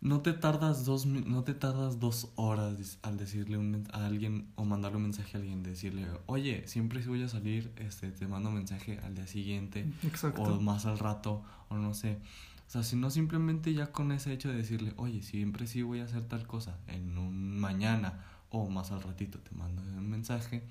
no 0.00 0.20
te 0.20 0.32
tardas 0.32 0.84
dos, 0.84 1.06
no 1.06 1.42
te 1.42 1.54
tardas 1.54 1.98
dos 1.98 2.30
horas 2.36 2.98
al 3.02 3.16
decirle 3.16 3.58
un, 3.58 3.88
a 3.92 4.06
alguien 4.06 4.48
o 4.54 4.64
mandarle 4.64 4.98
un 4.98 5.04
mensaje 5.04 5.36
a 5.36 5.40
alguien, 5.40 5.62
decirle, 5.62 6.06
oye, 6.26 6.66
siempre 6.68 7.02
si 7.02 7.08
voy 7.08 7.22
a 7.22 7.28
salir, 7.28 7.72
este, 7.76 8.12
te 8.12 8.28
mando 8.28 8.48
un 8.50 8.56
mensaje 8.56 9.00
al 9.02 9.14
día 9.14 9.26
siguiente 9.26 9.90
Exacto. 10.04 10.42
o 10.42 10.60
más 10.60 10.86
al 10.86 10.98
rato 10.98 11.42
o 11.68 11.76
no 11.76 11.94
sé. 11.94 12.18
O 12.68 12.70
sea, 12.70 12.82
si 12.82 12.96
no 12.96 13.10
simplemente 13.10 13.72
ya 13.72 13.90
con 13.90 14.12
ese 14.12 14.32
hecho 14.32 14.50
de 14.50 14.56
decirle, 14.56 14.92
oye, 14.96 15.22
siempre 15.22 15.66
sí 15.66 15.82
voy 15.82 16.00
a 16.00 16.04
hacer 16.04 16.22
tal 16.28 16.46
cosa 16.46 16.78
en 16.86 17.16
un 17.18 17.58
mañana 17.58 18.24
o 18.50 18.68
más 18.68 18.92
al 18.92 19.02
ratito 19.02 19.38
te 19.40 19.54
mando 19.54 19.82
un 19.82 20.08
mensaje, 20.08 20.62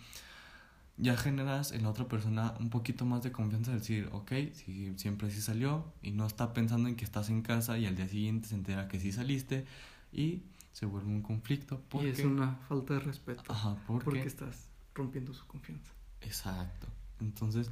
ya 0.97 1.15
generas 1.15 1.71
en 1.71 1.83
la 1.83 1.89
otra 1.89 2.07
persona 2.07 2.55
un 2.59 2.69
poquito 2.69 3.05
más 3.05 3.21
de 3.23 3.31
confianza 3.31 3.71
de 3.71 3.77
decir, 3.77 4.09
ok, 4.11 4.31
si 4.53 4.93
siempre 4.97 5.29
sí 5.29 5.41
salió 5.41 5.85
y 6.01 6.11
no 6.11 6.25
está 6.25 6.53
pensando 6.53 6.89
en 6.89 6.95
que 6.95 7.05
estás 7.05 7.29
en 7.29 7.41
casa 7.43 7.77
y 7.77 7.85
al 7.85 7.95
día 7.95 8.07
siguiente 8.07 8.47
se 8.47 8.55
entera 8.55 8.87
que 8.87 8.99
sí 8.99 9.11
saliste 9.11 9.65
y 10.11 10.41
se 10.71 10.85
vuelve 10.85 11.09
un 11.09 11.21
conflicto 11.21 11.75
Y 11.75 11.89
porque... 11.89 12.09
es 12.09 12.19
una 12.19 12.55
falta 12.67 12.95
de 12.95 12.99
respeto. 13.01 13.43
Ajá, 13.51 13.77
porque... 13.85 14.05
Porque 14.05 14.23
estás 14.23 14.69
rompiendo 14.95 15.33
su 15.33 15.45
confianza. 15.45 15.91
Exacto. 16.21 16.87
Entonces, 17.19 17.69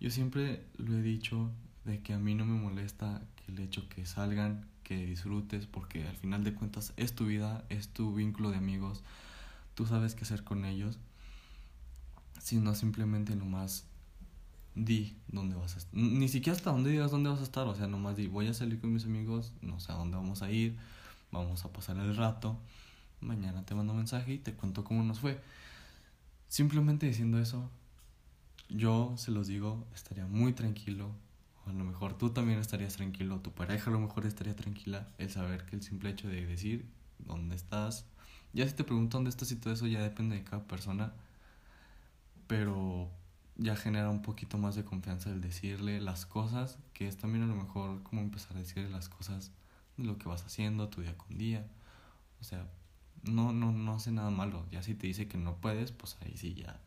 yo 0.00 0.10
siempre 0.10 0.64
lo 0.76 0.96
he 0.96 1.02
dicho 1.02 1.50
de 1.84 2.00
que 2.00 2.12
a 2.12 2.18
mí 2.18 2.34
no 2.34 2.44
me 2.44 2.60
molesta 2.60 3.22
que 3.36 3.52
el 3.52 3.60
hecho 3.60 3.88
que 3.88 4.04
salgan, 4.06 4.66
que 4.82 5.06
disfrutes, 5.06 5.66
porque 5.66 6.06
al 6.06 6.16
final 6.16 6.44
de 6.44 6.54
cuentas 6.54 6.92
es 6.96 7.14
tu 7.14 7.26
vida, 7.26 7.64
es 7.68 7.88
tu 7.88 8.14
vínculo 8.14 8.50
de 8.50 8.56
amigos, 8.56 9.02
tú 9.74 9.86
sabes 9.86 10.14
qué 10.14 10.22
hacer 10.24 10.44
con 10.44 10.64
ellos, 10.64 10.98
sino 12.44 12.74
simplemente 12.74 13.34
nomás 13.34 13.86
di 14.74 15.16
dónde 15.28 15.56
vas 15.56 15.76
a 15.76 15.78
estar. 15.78 15.94
Ni 15.94 16.28
siquiera 16.28 16.54
hasta 16.54 16.72
dónde 16.72 16.90
digas 16.90 17.10
dónde 17.10 17.30
vas 17.30 17.40
a 17.40 17.42
estar, 17.42 17.66
o 17.66 17.74
sea, 17.74 17.86
nomás 17.86 18.16
di, 18.16 18.26
voy 18.26 18.48
a 18.48 18.52
salir 18.52 18.78
con 18.82 18.92
mis 18.92 19.06
amigos, 19.06 19.54
no 19.62 19.80
sé 19.80 19.92
a 19.92 19.94
dónde 19.94 20.18
vamos 20.18 20.42
a 20.42 20.50
ir, 20.50 20.76
vamos 21.32 21.64
a 21.64 21.72
pasar 21.72 21.96
el 21.96 22.14
rato, 22.14 22.58
mañana 23.22 23.64
te 23.64 23.74
mando 23.74 23.94
un 23.94 24.00
mensaje 24.00 24.34
y 24.34 24.38
te 24.38 24.52
cuento 24.52 24.84
cómo 24.84 25.02
nos 25.02 25.20
fue. 25.20 25.40
Simplemente 26.48 27.06
diciendo 27.06 27.38
eso, 27.40 27.70
yo 28.68 29.14
se 29.16 29.30
los 29.30 29.46
digo, 29.46 29.86
estaría 29.94 30.26
muy 30.26 30.52
tranquilo. 30.52 31.12
O 31.64 31.70
a 31.70 31.72
lo 31.72 31.84
mejor 31.84 32.18
tú 32.18 32.28
también 32.28 32.58
estarías 32.58 32.96
tranquilo, 32.96 33.40
tu 33.40 33.52
pareja 33.52 33.88
a 33.88 33.94
lo 33.94 34.00
mejor 34.00 34.26
estaría 34.26 34.54
tranquila. 34.54 35.08
El 35.16 35.30
saber 35.30 35.64
que 35.64 35.76
el 35.76 35.82
simple 35.82 36.10
hecho 36.10 36.28
de 36.28 36.44
decir 36.44 36.84
dónde 37.20 37.56
estás, 37.56 38.04
ya 38.52 38.68
si 38.68 38.74
te 38.74 38.84
pregunto 38.84 39.16
dónde 39.16 39.30
estás 39.30 39.50
y 39.50 39.56
todo 39.56 39.72
eso 39.72 39.86
ya 39.86 40.02
depende 40.02 40.36
de 40.36 40.44
cada 40.44 40.62
persona, 40.64 41.14
pero 42.46 43.10
ya 43.56 43.76
genera 43.76 44.10
un 44.10 44.22
poquito 44.22 44.58
más 44.58 44.74
de 44.76 44.84
confianza 44.84 45.30
el 45.30 45.40
decirle 45.40 46.00
las 46.00 46.26
cosas, 46.26 46.78
que 46.94 47.08
es 47.08 47.16
también 47.16 47.44
a 47.44 47.46
lo 47.48 47.54
mejor 47.56 48.02
como 48.02 48.20
empezar 48.22 48.56
a 48.56 48.60
decirle 48.60 48.90
las 48.90 49.08
cosas 49.08 49.52
de 49.96 50.04
lo 50.04 50.18
que 50.18 50.28
vas 50.28 50.44
haciendo, 50.44 50.88
tu 50.88 51.02
día 51.02 51.16
con 51.16 51.38
día. 51.38 51.66
O 52.40 52.44
sea, 52.44 52.68
no, 53.24 53.52
no, 53.52 53.72
no 53.72 53.94
hace 53.96 54.12
nada 54.12 54.30
malo. 54.30 54.66
Ya 54.72 54.82
si 54.82 54.94
te 54.94 55.06
dice 55.08 55.28
que 55.28 55.38
no 55.38 55.56
puedes, 55.56 55.92
pues 55.92 56.16
ahí 56.22 56.36
sí 56.36 56.54
ya 56.54 56.80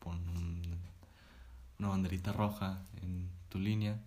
pon 0.00 0.18
un- 0.30 0.78
una 1.78 1.88
banderita 1.88 2.32
roja 2.32 2.82
en 3.02 3.30
tu 3.48 3.58
línea. 3.58 3.98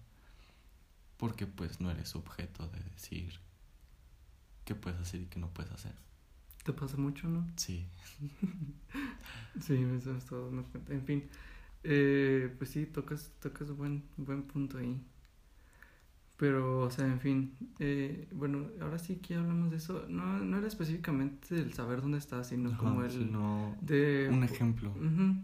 Porque 1.16 1.48
pues 1.48 1.80
no 1.80 1.90
eres 1.90 2.18
objeto 2.18 2.68
de 2.68 2.80
decir 2.84 3.40
qué 4.66 4.76
puedes 4.76 5.00
hacer 5.00 5.22
y 5.22 5.26
qué 5.28 5.40
no 5.40 5.50
puedes 5.50 5.72
hacer. 5.72 5.94
¿Te 6.64 6.74
pasa 6.74 6.98
mucho, 6.98 7.28
no? 7.28 7.46
Sí. 7.56 7.86
Sí, 9.60 9.74
eso 9.98 10.16
es 10.16 10.26
todo. 10.26 10.50
no 10.50 10.64
cuenta. 10.64 10.94
En 10.94 11.04
fin, 11.06 11.24
eh, 11.84 12.54
pues 12.58 12.70
sí, 12.70 12.86
tocas, 12.86 13.32
tocas 13.42 13.70
buen, 13.76 14.04
buen 14.16 14.44
punto 14.44 14.78
ahí. 14.78 14.98
Pero, 16.38 16.80
o 16.80 16.90
sea, 16.90 17.06
en 17.06 17.20
fin, 17.20 17.56
eh, 17.78 18.28
bueno, 18.32 18.68
ahora 18.82 18.98
sí 18.98 19.18
que 19.18 19.36
hablamos 19.36 19.70
de 19.70 19.78
eso. 19.78 20.06
No, 20.10 20.40
no 20.40 20.58
era 20.58 20.68
específicamente 20.68 21.54
del 21.54 21.74
saber 21.74 22.02
dónde 22.02 22.18
estás, 22.18 22.48
sino 22.48 22.70
Ajá, 22.70 22.78
como 22.80 23.04
el 23.04 23.12
sino 23.12 23.76
de 23.82 24.30
un 24.32 24.44
ejemplo, 24.44 24.94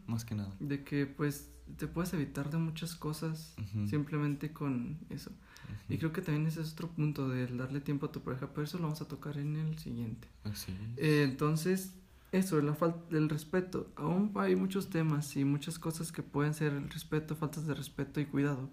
más 0.07 0.25
que 0.25 0.33
nada. 0.35 0.55
de 0.59 0.83
que 0.83 1.05
pues 1.05 1.51
te 1.77 1.85
puedes 1.87 2.13
evitar 2.13 2.49
de 2.49 2.57
muchas 2.57 2.95
cosas 2.95 3.55
simplemente 3.87 4.53
con 4.53 4.97
eso. 5.09 5.31
Y 5.89 5.97
creo 5.97 6.11
que 6.11 6.21
también 6.21 6.47
ese 6.47 6.61
es 6.61 6.73
otro 6.73 6.89
punto 6.89 7.29
del 7.29 7.57
darle 7.57 7.79
tiempo 7.79 8.07
a 8.07 8.11
tu 8.11 8.21
pareja, 8.21 8.49
pero 8.53 8.63
eso 8.63 8.77
lo 8.77 8.83
vamos 8.83 9.01
a 9.01 9.07
tocar 9.07 9.37
en 9.37 9.55
el 9.55 9.77
siguiente. 9.77 10.27
Así 10.43 10.71
es. 10.71 10.97
Eh, 10.97 11.23
entonces, 11.23 11.93
eso, 12.31 12.61
la 12.61 12.73
falta 12.73 12.99
del 13.09 13.29
respeto. 13.29 13.89
Aún 13.95 14.31
hay 14.35 14.55
muchos 14.55 14.89
temas 14.89 15.35
y 15.37 15.45
muchas 15.45 15.79
cosas 15.79 16.11
que 16.11 16.23
pueden 16.23 16.53
ser 16.53 16.73
el 16.73 16.89
respeto, 16.89 17.35
faltas 17.35 17.65
de 17.65 17.73
respeto 17.73 18.19
y 18.19 18.25
cuidado. 18.25 18.69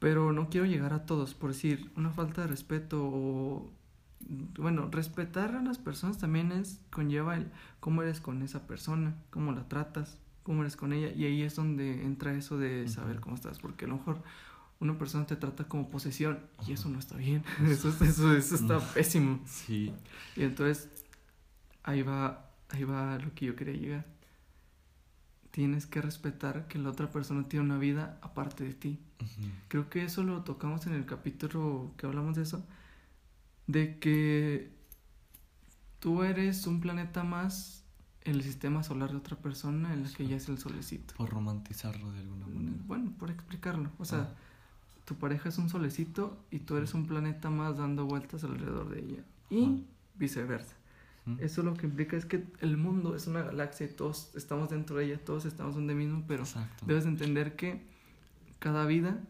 Pero 0.00 0.32
no 0.32 0.50
quiero 0.50 0.66
llegar 0.66 0.92
a 0.92 1.06
todos, 1.06 1.34
por 1.34 1.52
decir, 1.52 1.90
una 1.96 2.10
falta 2.10 2.42
de 2.42 2.48
respeto 2.48 3.02
o... 3.02 3.70
Bueno, 4.58 4.88
respetar 4.90 5.54
a 5.54 5.62
las 5.62 5.78
personas 5.78 6.18
también 6.18 6.50
es, 6.50 6.80
conlleva 6.90 7.36
el 7.36 7.50
cómo 7.78 8.02
eres 8.02 8.20
con 8.20 8.42
esa 8.42 8.66
persona, 8.66 9.14
cómo 9.30 9.52
la 9.52 9.68
tratas, 9.68 10.18
cómo 10.42 10.62
eres 10.62 10.76
con 10.76 10.92
ella. 10.92 11.12
Y 11.12 11.24
ahí 11.26 11.42
es 11.42 11.56
donde 11.56 12.04
entra 12.04 12.34
eso 12.34 12.58
de 12.58 12.88
saber 12.88 13.20
cómo 13.20 13.36
estás, 13.36 13.58
porque 13.58 13.84
a 13.84 13.88
lo 13.88 13.96
mejor 13.96 14.22
una 14.84 14.96
persona 14.98 15.26
te 15.26 15.36
trata 15.36 15.64
como 15.64 15.88
posesión 15.90 16.38
y 16.66 16.72
eso 16.72 16.88
no 16.88 16.98
está 16.98 17.16
bien. 17.16 17.42
Eso, 17.66 17.88
eso, 17.88 18.34
eso 18.36 18.54
está 18.54 18.74
No. 18.74 18.80
pésimo. 18.94 19.40
Sí, 19.46 19.92
Y 20.36 20.42
entonces 20.42 20.88
ahí 21.82 22.02
va, 22.02 22.50
ahí 22.70 22.84
va 22.84 23.18
lo 23.18 23.34
que 23.34 23.46
yo 23.46 23.56
quería 23.56 23.74
llegar. 23.74 24.06
Tienes 25.50 25.86
que 25.86 26.02
respetar 26.02 26.66
que 26.66 26.78
la 26.78 26.90
otra 26.90 27.10
persona 27.12 27.46
tiene 27.48 27.64
una 27.64 27.78
vida 27.78 28.18
aparte 28.22 28.64
de 28.64 28.74
ti. 28.74 28.98
Creo 29.68 29.88
que 29.88 30.04
eso 30.04 30.22
lo 30.24 30.42
tocamos 30.42 30.86
en 30.86 30.94
el 30.94 31.06
capítulo 31.06 31.92
que 31.96 32.06
hablamos 32.06 32.34
de 32.36 32.42
eso, 32.42 32.66
de 33.68 33.98
que 34.00 34.72
tú 36.00 36.22
eres 36.24 36.66
un 36.66 36.80
planeta 36.80 37.22
más 37.24 37.84
en 38.22 38.34
el 38.34 38.42
sistema 38.42 38.82
solar 38.82 39.10
de 39.10 39.16
otra 39.16 39.36
persona 39.36 39.92
en 39.94 40.02
la 40.02 40.10
que 40.10 40.26
ya 40.26 40.36
es 40.36 40.48
el 40.48 40.58
solecito. 40.58 41.14
Por 41.14 41.30
romantizarlo 41.30 42.10
de 42.12 42.20
alguna 42.20 42.46
manera. 42.46 42.76
Bueno, 42.86 43.12
por 43.18 43.30
explicarlo. 43.30 43.90
O 43.98 44.04
sea, 44.04 44.20
Ah. 44.32 44.34
Tu 45.04 45.14
pareja 45.16 45.48
es 45.48 45.58
un 45.58 45.68
solecito 45.68 46.38
y 46.50 46.60
tú 46.60 46.76
eres 46.76 46.94
un 46.94 47.06
planeta 47.06 47.50
más 47.50 47.76
dando 47.76 48.06
vueltas 48.06 48.44
alrededor 48.44 48.88
de 48.88 49.00
ella. 49.00 49.24
Y 49.50 49.84
viceversa. 50.14 50.74
Eso 51.38 51.62
lo 51.62 51.72
que 51.72 51.86
implica 51.86 52.18
es 52.18 52.26
que 52.26 52.44
el 52.60 52.76
mundo 52.76 53.16
es 53.16 53.26
una 53.26 53.42
galaxia 53.42 53.86
y 53.86 53.88
todos 53.88 54.30
estamos 54.34 54.68
dentro 54.68 54.96
de 54.96 55.06
ella, 55.06 55.18
todos 55.24 55.46
estamos 55.46 55.74
donde 55.74 55.94
mismo, 55.94 56.22
pero 56.28 56.42
Exacto. 56.42 56.84
debes 56.86 57.04
de 57.04 57.10
entender 57.10 57.56
que 57.56 57.82
cada 58.58 58.84
vida 58.84 59.22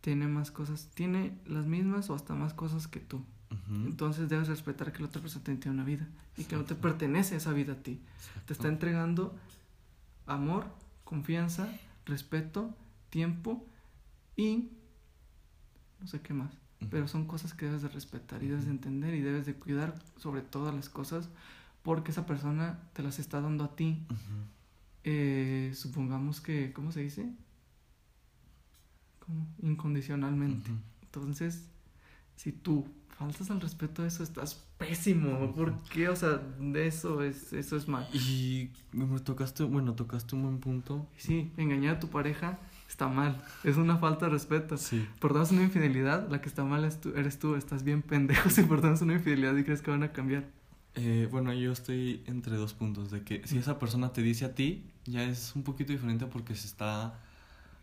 tiene 0.00 0.26
más 0.26 0.50
cosas, 0.50 0.90
tiene 0.94 1.38
las 1.46 1.64
mismas 1.64 2.10
o 2.10 2.14
hasta 2.14 2.34
más 2.34 2.54
cosas 2.54 2.88
que 2.88 2.98
tú. 3.00 3.24
Entonces 3.68 4.28
debes 4.28 4.48
respetar 4.48 4.92
que 4.92 5.00
la 5.00 5.06
otra 5.06 5.22
persona 5.22 5.44
tiene 5.44 5.70
una 5.70 5.84
vida 5.84 6.08
y 6.36 6.44
que 6.44 6.56
no 6.56 6.64
te 6.64 6.74
pertenece 6.74 7.36
esa 7.36 7.52
vida 7.52 7.74
a 7.74 7.76
ti. 7.76 8.00
Exacto. 8.16 8.42
Te 8.46 8.52
está 8.52 8.68
entregando 8.68 9.36
amor, 10.26 10.66
confianza, 11.04 11.72
respeto, 12.04 12.74
tiempo 13.10 13.64
y 14.36 14.70
no 16.00 16.06
sé 16.06 16.20
qué 16.20 16.34
más. 16.34 16.52
Pero 16.90 17.08
son 17.08 17.26
cosas 17.26 17.54
que 17.54 17.66
debes 17.66 17.82
de 17.82 17.88
respetar 17.88 18.42
y 18.42 18.48
debes 18.48 18.66
de 18.66 18.70
entender 18.70 19.14
y 19.14 19.22
debes 19.22 19.46
de 19.46 19.54
cuidar 19.54 19.94
sobre 20.16 20.42
todas 20.42 20.74
las 20.74 20.88
cosas 20.88 21.28
porque 21.82 22.10
esa 22.10 22.26
persona 22.26 22.80
te 22.92 23.02
las 23.02 23.18
está 23.18 23.40
dando 23.40 23.64
a 23.64 23.76
ti. 23.76 24.04
Eh, 25.04 25.72
supongamos 25.74 26.40
que, 26.40 26.72
¿cómo 26.72 26.92
se 26.92 27.00
dice? 27.00 27.32
Como 29.20 29.46
incondicionalmente. 29.62 30.70
Entonces, 31.02 31.68
si 32.34 32.52
tú 32.52 32.86
faltas 33.18 33.50
al 33.50 33.60
respeto 33.60 34.02
a 34.02 34.06
eso, 34.06 34.22
estás 34.22 34.66
pésimo. 34.78 35.54
¿Por 35.54 35.80
qué? 35.84 36.08
O 36.08 36.16
sea, 36.16 36.42
de 36.58 36.86
eso 36.86 37.22
es, 37.22 37.52
eso 37.52 37.76
es 37.76 37.88
mal. 37.88 38.06
Y 38.12 38.70
me 38.92 39.06
tocaste, 39.20 39.62
bueno, 39.64 39.94
tocaste 39.94 40.34
un 40.34 40.42
buen 40.42 40.58
punto. 40.58 41.06
Sí, 41.16 41.52
engañar 41.56 41.96
a 41.96 42.00
tu 42.00 42.08
pareja 42.08 42.58
está 42.88 43.08
mal. 43.08 43.42
Es 43.64 43.76
una 43.76 43.96
falta 43.98 44.26
de 44.26 44.32
respeto. 44.32 44.76
Sí. 44.76 45.06
Perdonas 45.20 45.52
una 45.52 45.62
infidelidad, 45.62 46.28
la 46.30 46.40
que 46.40 46.48
está 46.48 46.64
mal 46.64 46.84
es 46.84 47.00
tú, 47.00 47.12
eres 47.16 47.38
tú. 47.38 47.54
Estás 47.54 47.82
bien 47.82 48.02
pendejo 48.02 48.50
si 48.50 48.62
perdonas 48.62 49.02
una 49.02 49.14
infidelidad 49.14 49.56
y 49.56 49.64
crees 49.64 49.82
que 49.82 49.90
van 49.90 50.02
a 50.02 50.12
cambiar. 50.12 50.44
Eh, 50.94 51.28
bueno, 51.30 51.52
yo 51.52 51.72
estoy 51.72 52.22
entre 52.26 52.56
dos 52.56 52.72
puntos, 52.72 53.10
de 53.10 53.22
que 53.22 53.46
si 53.46 53.58
esa 53.58 53.78
persona 53.78 54.12
te 54.12 54.22
dice 54.22 54.46
a 54.46 54.54
ti, 54.54 54.82
ya 55.04 55.24
es 55.24 55.54
un 55.54 55.62
poquito 55.62 55.92
diferente 55.92 56.26
porque 56.26 56.54
se 56.54 56.66
está 56.66 57.14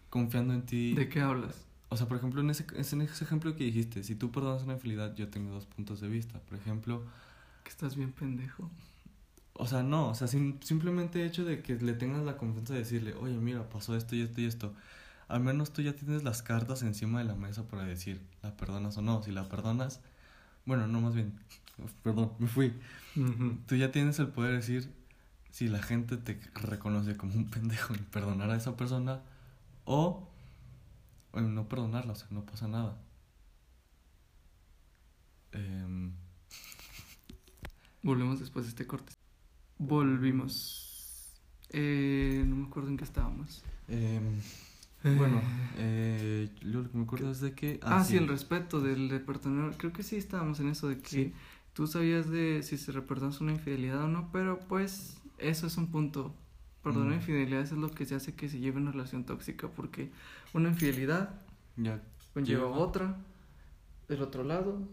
confiando 0.10 0.54
en 0.54 0.64
ti. 0.64 0.94
¿De 0.96 1.10
qué 1.10 1.22
hablas? 1.22 1.64
O 1.90 1.98
sea, 1.98 2.08
por 2.08 2.18
ejemplo, 2.18 2.42
en 2.42 2.50
ese, 2.50 2.66
en 2.74 3.02
ese 3.02 3.24
ejemplo 3.24 3.56
que 3.56 3.66
dijiste, 3.66 4.04
si 4.04 4.16
tú 4.16 4.32
perdonas 4.32 4.64
una 4.64 4.74
infidelidad, 4.74 5.16
yo 5.16 5.30
tengo 5.30 5.52
dos 5.52 5.68
puntos 5.68 6.02
de 6.02 6.08
vista. 6.08 6.40
Por 6.40 6.58
ejemplo, 6.58 7.04
Que 7.64 7.70
estás 7.70 7.96
bien 7.96 8.12
pendejo. 8.12 8.70
O 9.54 9.68
sea, 9.68 9.84
no, 9.84 10.10
o 10.10 10.16
sea, 10.16 10.28
sim- 10.28 10.60
simplemente 10.62 11.26
hecho 11.26 11.46
de 11.46 11.62
que 11.62 11.76
le 11.76 11.94
tengas 11.94 12.24
la 12.24 12.38
confianza 12.38 12.74
de 12.74 12.80
decirle, 12.80 13.14
oye, 13.16 13.36
mira, 13.38 13.70
pasó 13.70 13.96
esto 13.96 14.16
y 14.16 14.22
esto 14.22 14.42
y 14.42 14.46
esto. 14.46 14.74
Al 15.28 15.42
menos 15.42 15.74
tú 15.74 15.82
ya 15.82 15.94
tienes 15.96 16.24
las 16.24 16.44
cartas 16.44 16.84
encima 16.84 17.20
de 17.20 17.26
la 17.26 17.36
mesa 17.36 17.68
para 17.68 17.84
decir, 17.86 18.22
¿la 18.44 18.56
perdonas 18.58 18.98
o 18.98 19.02
no? 19.02 19.24
Si 19.24 19.32
la 19.32 19.50
perdonas, 19.50 20.02
bueno, 20.66 20.88
no, 20.88 21.02
más 21.02 21.16
bien, 21.16 21.40
perdón, 22.04 22.34
me 22.40 22.48
fui. 22.48 22.74
Tú 23.68 23.76
ya 23.76 23.92
tienes 23.92 24.20
el 24.20 24.30
poder 24.30 24.52
de 24.52 24.58
decir 24.58 24.94
si 25.52 25.68
la 25.70 25.82
gente 25.84 26.18
te 26.18 26.40
reconoce 26.56 27.18
como 27.18 27.36
un 27.36 27.50
pendejo 27.50 27.94
y 27.96 28.00
perdonar 28.00 28.52
a 28.52 28.58
esa 28.58 28.78
persona 28.78 29.22
o, 29.86 30.30
o 31.34 31.42
no 31.42 31.68
perdonarla, 31.68 32.14
o 32.14 32.16
sea, 32.16 32.28
no 32.32 32.46
pasa 32.46 32.68
nada. 32.70 32.98
Em, 35.54 36.14
Volvemos 38.04 38.40
después 38.40 38.66
de 38.66 38.70
este 38.70 38.86
corte. 38.86 39.14
Volvimos. 39.78 41.32
Eh, 41.70 42.44
no 42.48 42.56
me 42.56 42.68
acuerdo 42.68 42.90
en 42.90 42.98
qué 42.98 43.04
estábamos. 43.04 43.64
em, 43.88 44.40
bueno, 45.18 45.42
eh, 45.78 46.50
yo 46.62 46.82
lo 46.82 46.90
que 46.92 46.98
me 46.98 47.04
acuerdo 47.04 47.30
es 47.32 47.42
de 47.42 47.54
que... 47.54 47.80
Ah, 47.84 48.04
sí, 48.04 48.16
el 48.16 48.28
respeto 48.28 48.80
del 48.80 49.10
de 49.10 49.20
perdonar. 49.20 49.76
Creo 49.78 49.92
que 49.92 50.02
sí 50.04 50.16
estábamos 50.16 50.60
en 50.62 50.70
eso 50.70 50.88
de 50.88 51.00
que 51.00 51.10
Sí. 51.10 51.34
tú 51.74 51.88
sabías 51.88 52.30
de 52.30 52.62
si 52.64 52.78
se 52.78 52.94
perdonas 53.02 53.42
una 53.42 53.52
infidelidad 53.52 54.04
o 54.04 54.08
no, 54.08 54.30
pero 54.32 54.60
pues 54.60 55.18
eso 55.40 55.68
es 55.68 55.76
un 55.78 55.88
punto. 55.88 56.34
Perdonar 56.84 57.12
Mm. 57.12 57.16
infidelidades 57.16 57.72
es 57.72 57.78
lo 57.78 57.90
que 57.92 58.06
se 58.06 58.16
hace 58.16 58.34
que 58.36 58.48
se 58.50 58.60
lleve 58.60 58.78
una 58.80 58.92
relación 58.92 59.26
tóxica 59.26 59.68
porque 59.70 60.12
una 60.54 60.70
infidelidad 60.70 61.42
Ya 61.76 62.02
conlleva 62.34 62.64
Lleva- 62.68 62.78
otra, 62.78 63.18
del 64.08 64.22
otro 64.22 64.44
lado 64.44 64.88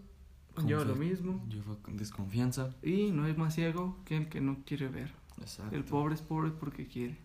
conlleva 0.54 0.84
lo 0.84 0.96
mismo 0.96 1.44
lleva 1.48 1.76
con 1.82 1.96
desconfianza. 1.96 2.74
y 2.82 3.10
no 3.12 3.24
hay 3.24 3.34
más 3.34 3.54
ciego 3.54 3.98
que 4.04 4.16
el 4.16 4.28
que 4.28 4.40
no 4.40 4.58
quiere 4.66 4.88
ver. 4.88 5.12
Exacto. 5.40 5.74
El 5.74 5.84
pobre 5.84 6.14
es 6.14 6.22
pobre 6.22 6.50
porque 6.50 6.86
quiere. 6.86 7.16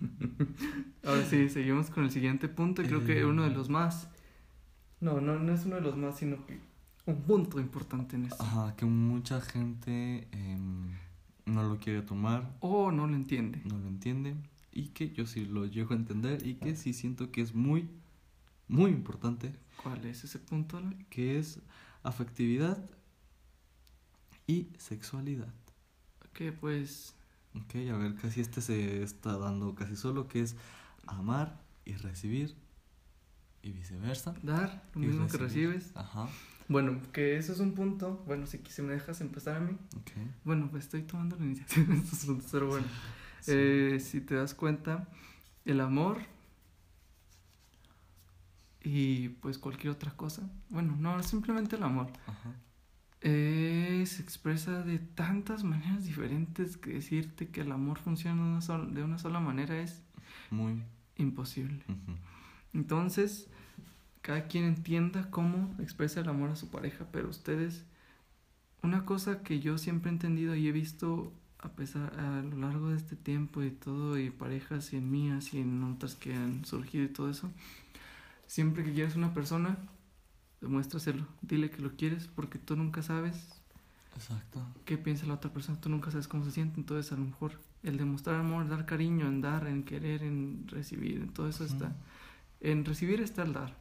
Ahora 1.04 1.24
sí, 1.24 1.48
seguimos 1.48 1.90
con 1.90 2.04
el 2.04 2.10
siguiente 2.10 2.48
punto 2.48 2.82
y 2.82 2.86
creo 2.86 3.04
que 3.04 3.20
Eh. 3.20 3.24
uno 3.24 3.42
de 3.44 3.50
los 3.50 3.68
más... 3.68 4.08
No, 5.00 5.20
no, 5.20 5.38
no 5.38 5.52
es 5.52 5.64
uno 5.66 5.76
de 5.76 5.82
los 5.82 5.96
más, 5.96 6.16
sino 6.18 6.44
que 6.46 6.58
un 7.06 7.20
punto 7.22 7.60
importante 7.60 8.16
en 8.16 8.24
esto. 8.26 8.42
Ajá, 8.42 8.74
que 8.76 8.86
mucha 8.86 9.40
gente 9.40 10.26
em, 10.32 10.92
no 11.44 11.62
lo 11.62 11.78
quiere 11.78 12.00
tomar, 12.02 12.56
O 12.60 12.90
no 12.90 13.06
lo 13.06 13.14
entiende. 13.14 13.60
no 13.64 13.76
lo 13.78 13.88
entiende 13.88 14.34
y 14.72 14.88
que 14.88 15.10
yo 15.10 15.26
sí 15.26 15.44
lo 15.44 15.66
llego 15.66 15.92
a 15.92 15.96
entender 15.96 16.46
y 16.46 16.54
que 16.54 16.74
sí 16.74 16.92
siento 16.94 17.30
que 17.30 17.42
es 17.42 17.54
muy, 17.54 17.88
muy 18.68 18.90
importante, 18.90 19.54
¿Cuál 19.82 20.04
es 20.06 20.24
ese 20.24 20.38
punto? 20.38 20.80
Que 21.10 21.38
es 21.38 21.60
afectividad 22.02 22.78
y 24.46 24.68
sexualidad. 24.78 25.52
Que 26.32 26.52
pues... 26.52 27.14
Ok, 27.54 27.76
a 27.92 27.96
ver, 27.96 28.14
casi 28.16 28.40
este 28.40 28.60
se 28.60 29.02
está 29.02 29.38
dando 29.38 29.74
casi 29.76 29.94
solo, 29.94 30.26
que 30.26 30.40
es 30.40 30.56
amar 31.06 31.60
y 31.84 31.92
recibir 31.94 32.56
y 33.62 33.70
viceversa. 33.70 34.34
Dar 34.42 34.82
lo 34.94 35.04
Y 35.04 35.06
mismo 35.06 35.28
que 35.28 35.36
recibes. 35.36 35.92
Ajá, 35.94 36.28
Bueno, 36.68 37.00
que 37.12 37.36
eso 37.36 37.52
es 37.52 37.60
un 37.60 37.74
punto. 37.74 38.22
Bueno, 38.26 38.46
si, 38.46 38.58
si 38.68 38.82
me 38.82 38.92
dejas 38.94 39.20
empezar 39.20 39.56
a 39.56 39.60
mí. 39.60 39.76
ok. 39.96 40.10
Bueno, 40.44 40.68
pues 40.70 40.84
estoy 40.84 41.02
tomando 41.02 41.36
la 41.36 41.44
iniciativa 41.44 41.94
en 41.94 42.00
estos 42.00 42.24
puntos, 42.24 42.48
pero 42.50 42.66
bueno. 42.68 42.86
Sí. 43.40 43.52
Eh, 43.54 44.00
si 44.00 44.20
te 44.20 44.34
das 44.34 44.54
cuenta, 44.54 45.06
el 45.64 45.80
amor 45.80 46.18
y 48.84 49.30
pues 49.30 49.58
cualquier 49.58 49.92
otra 49.92 50.12
cosa, 50.12 50.48
bueno, 50.70 50.94
no, 50.98 51.20
simplemente 51.22 51.76
el 51.76 51.82
amor, 51.82 52.08
Ajá. 52.26 52.52
eh, 53.22 54.04
se 54.06 54.22
expresa 54.22 54.82
de 54.82 54.98
tantas 54.98 55.64
maneras 55.64 56.04
diferentes 56.04 56.76
que 56.76 56.92
decirte 56.92 57.48
que 57.48 57.62
el 57.62 57.72
amor 57.72 57.98
funciona 57.98 58.42
de 58.42 58.48
una, 58.50 58.60
sola, 58.60 58.84
de 58.84 59.02
una 59.02 59.18
sola 59.18 59.40
manera 59.40 59.80
es 59.80 60.02
Muy. 60.50 60.82
imposible. 61.16 61.82
Entonces, 62.74 63.48
cada 64.20 64.46
quien 64.46 64.64
entienda 64.64 65.30
cómo 65.30 65.74
expresa 65.80 66.20
el 66.20 66.28
amor 66.28 66.50
a 66.50 66.56
su 66.56 66.70
pareja, 66.70 67.06
pero 67.10 67.28
ustedes, 67.30 67.86
una 68.82 69.04
cosa 69.06 69.42
que 69.42 69.60
yo 69.60 69.78
siempre 69.78 70.10
he 70.10 70.12
entendido 70.12 70.54
y 70.54 70.68
he 70.68 70.72
visto 70.72 71.32
a 71.58 71.70
pesar 71.70 72.12
a 72.20 72.42
lo 72.42 72.58
largo 72.58 72.90
de 72.90 72.96
este 72.96 73.16
tiempo 73.16 73.62
y 73.62 73.70
todo 73.70 74.18
y 74.18 74.28
parejas 74.28 74.92
y 74.92 74.96
en 74.96 75.10
mías 75.10 75.54
y 75.54 75.60
en 75.60 75.82
otras 75.84 76.14
que 76.14 76.34
han 76.34 76.66
surgido 76.66 77.04
y 77.04 77.08
todo 77.08 77.30
eso, 77.30 77.50
siempre 78.46 78.84
que 78.84 78.92
quieres 78.92 79.16
una 79.16 79.34
persona, 79.34 79.76
demuéstraselo, 80.60 81.26
dile 81.42 81.70
que 81.70 81.82
lo 81.82 81.96
quieres 81.96 82.26
porque 82.26 82.58
tú 82.58 82.76
nunca 82.76 83.02
sabes 83.02 83.62
Exacto. 84.14 84.64
qué 84.84 84.98
piensa 84.98 85.26
la 85.26 85.34
otra 85.34 85.52
persona, 85.52 85.80
tú 85.80 85.88
nunca 85.88 86.10
sabes 86.10 86.28
cómo 86.28 86.44
se 86.44 86.50
siente, 86.50 86.78
entonces 86.78 87.12
a 87.12 87.16
lo 87.16 87.24
mejor 87.24 87.60
el 87.82 87.98
demostrar 87.98 88.40
amor, 88.40 88.68
dar 88.68 88.86
cariño, 88.86 89.26
en 89.26 89.40
dar, 89.40 89.66
en 89.66 89.84
querer, 89.84 90.22
en 90.22 90.66
recibir, 90.68 91.18
en 91.18 91.28
todo 91.28 91.48
eso 91.48 91.64
está. 91.64 91.94
En 92.60 92.84
recibir 92.84 93.20
está 93.20 93.42
el 93.42 93.52
dar. 93.52 93.76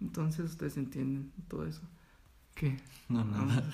Entonces 0.00 0.50
ustedes 0.50 0.76
entienden 0.76 1.32
todo 1.48 1.66
eso. 1.66 1.80
¿Qué? 2.54 2.78
No, 3.08 3.24
nada. 3.24 3.64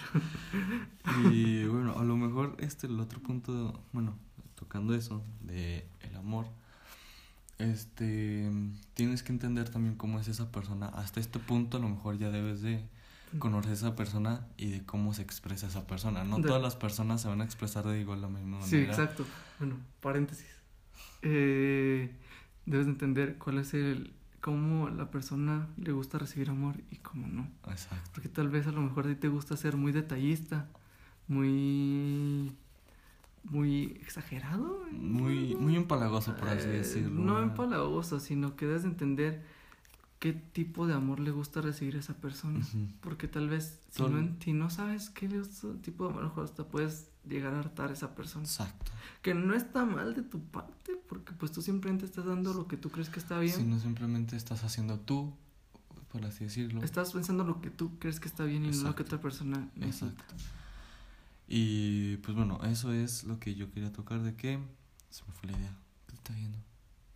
y 1.33 1.65
bueno, 1.65 1.99
a 1.99 2.05
lo 2.05 2.17
mejor 2.17 2.57
este, 2.61 2.87
el 2.87 3.01
otro 3.01 3.21
punto, 3.21 3.83
bueno, 3.93 4.17
tocando 4.55 4.95
eso 4.95 5.25
de 5.41 5.89
el 6.01 6.15
amor, 6.15 6.47
este, 7.59 8.51
tienes 8.95 9.23
que 9.23 9.33
entender 9.33 9.69
también 9.69 9.95
cómo 9.97 10.21
es 10.21 10.29
esa 10.29 10.51
persona. 10.53 10.87
Hasta 10.89 11.21
este 11.21 11.39
punto 11.39 11.77
a 11.79 11.81
lo 11.81 11.89
mejor 11.89 12.19
ya 12.19 12.31
debes 12.31 12.61
de 12.63 12.85
conocer 13.39 13.71
a 13.73 13.75
esa 13.75 13.97
persona 13.97 14.47
y 14.57 14.71
de 14.71 14.85
cómo 14.87 15.13
se 15.15 15.23
expresa 15.23 15.67
esa 15.67 15.87
persona. 15.87 16.25
No 16.25 16.37
De- 16.39 16.45
todas 16.45 16.63
las 16.63 16.77
personas 16.77 17.21
se 17.23 17.29
van 17.29 17.41
a 17.41 17.45
expresar 17.45 17.85
de 17.87 18.01
igual 18.01 18.21
la 18.23 18.29
misma 18.29 18.59
manera. 18.59 18.67
Sí, 18.69 18.77
exacto. 18.79 19.25
Bueno, 19.59 19.77
paréntesis. 20.01 20.47
Eh, 21.23 22.15
debes 22.67 22.87
de 22.87 22.93
entender 22.93 23.37
cuál 23.39 23.59
es 23.59 23.75
el 23.75 24.13
cómo 24.41 24.89
la 24.91 25.11
persona 25.11 25.67
le 25.77 25.91
gusta 25.91 26.19
recibir 26.19 26.51
amor 26.51 26.77
y 26.91 26.97
cómo 26.97 27.27
no. 27.27 27.49
Exacto. 27.69 28.11
Porque 28.15 28.29
tal 28.29 28.49
vez 28.49 28.67
a 28.69 28.73
lo 28.73 28.81
mejor 28.81 29.07
a 29.07 29.09
ti 29.09 29.17
te 29.17 29.29
gusta 29.29 29.57
ser 29.57 29.77
muy 29.77 29.91
detallista, 29.93 30.69
muy 31.27 32.53
muy 33.51 33.99
exagerado. 34.03 34.85
Muy, 34.93 35.55
muy 35.57 35.77
empalagoso, 35.77 36.35
por 36.37 36.49
así 36.49 36.67
Eh, 36.69 36.79
decirlo. 36.79 37.11
No 37.23 37.41
empalagoso, 37.43 38.21
sino 38.21 38.57
que 38.57 38.67
debes 38.67 38.83
de 38.83 38.89
entender 38.89 39.45
qué 40.19 40.33
tipo 40.33 40.87
de 40.87 40.95
amor 40.95 41.21
le 41.21 41.31
gusta 41.31 41.61
recibir 41.61 41.97
a 41.97 42.01
esa 42.01 42.15
persona. 42.15 42.59
Ujú. 42.61 42.89
Porque 43.01 43.29
tal 43.29 43.49
vez, 43.49 43.81
si 43.91 44.03
no, 44.03 44.29
si 44.41 44.53
no 44.53 44.71
sabes 44.71 45.11
qué 45.11 45.29
le 45.29 45.39
gusta 45.39 45.69
tipo 45.83 46.05
de 46.05 46.11
amor, 46.11 46.21
a 46.21 46.25
lo 46.25 46.29
mejor 46.31 46.45
hasta 46.45 46.65
puedes 46.69 47.09
llegar 47.29 47.55
a 47.55 47.59
hartar 47.61 47.91
a 47.91 47.93
esa 47.93 48.15
persona. 48.15 48.45
Exacto. 48.45 48.93
Que 49.23 49.35
no 49.35 49.55
está 49.55 49.85
mal 49.85 50.15
de 50.15 50.23
tu 50.23 50.41
parte, 50.41 50.93
porque 51.09 51.33
pues 51.33 51.53
tú 51.53 51.63
simplemente 51.63 52.05
estás 52.05 52.25
dando 52.25 52.55
lo 52.55 52.67
que 52.67 52.77
tú 52.77 52.91
crees 52.91 53.09
que 53.11 53.19
está 53.21 53.39
bien. 53.39 53.55
Si 53.55 53.65
no 53.65 53.79
simplemente 53.79 54.37
estás 54.37 54.65
haciendo 54.65 54.99
tú, 55.01 55.35
por 56.13 56.25
así 56.25 56.45
decirlo. 56.45 56.83
Estás 56.83 57.13
pensando 57.13 57.45
lo 57.45 57.61
que 57.61 57.71
tú 57.71 57.99
crees 57.99 58.19
que 58.21 58.29
está 58.29 58.45
bien 58.45 58.65
y 58.65 58.69
no 58.69 58.73
lo 58.73 58.79
que 58.95 59.03
Exacto. 59.03 59.03
otra 59.03 59.21
persona 59.21 59.69
necesita. 59.77 60.07
Exacto. 60.23 60.35
Y 61.49 62.17
pues 62.19 62.37
bueno, 62.37 62.61
eso 62.65 62.93
es 62.93 63.25
lo 63.25 63.39
que 63.39 63.55
yo 63.55 63.71
quería 63.71 63.93
tocar 63.93 64.23
de 64.23 64.35
que 64.35 64.59
se 65.11 65.25
me 65.25 65.33
fue 65.33 65.51
la 65.51 65.59
idea. 65.59 65.77
¿Qué 66.09 66.15
está 66.15 66.33
viendo? 66.35 66.59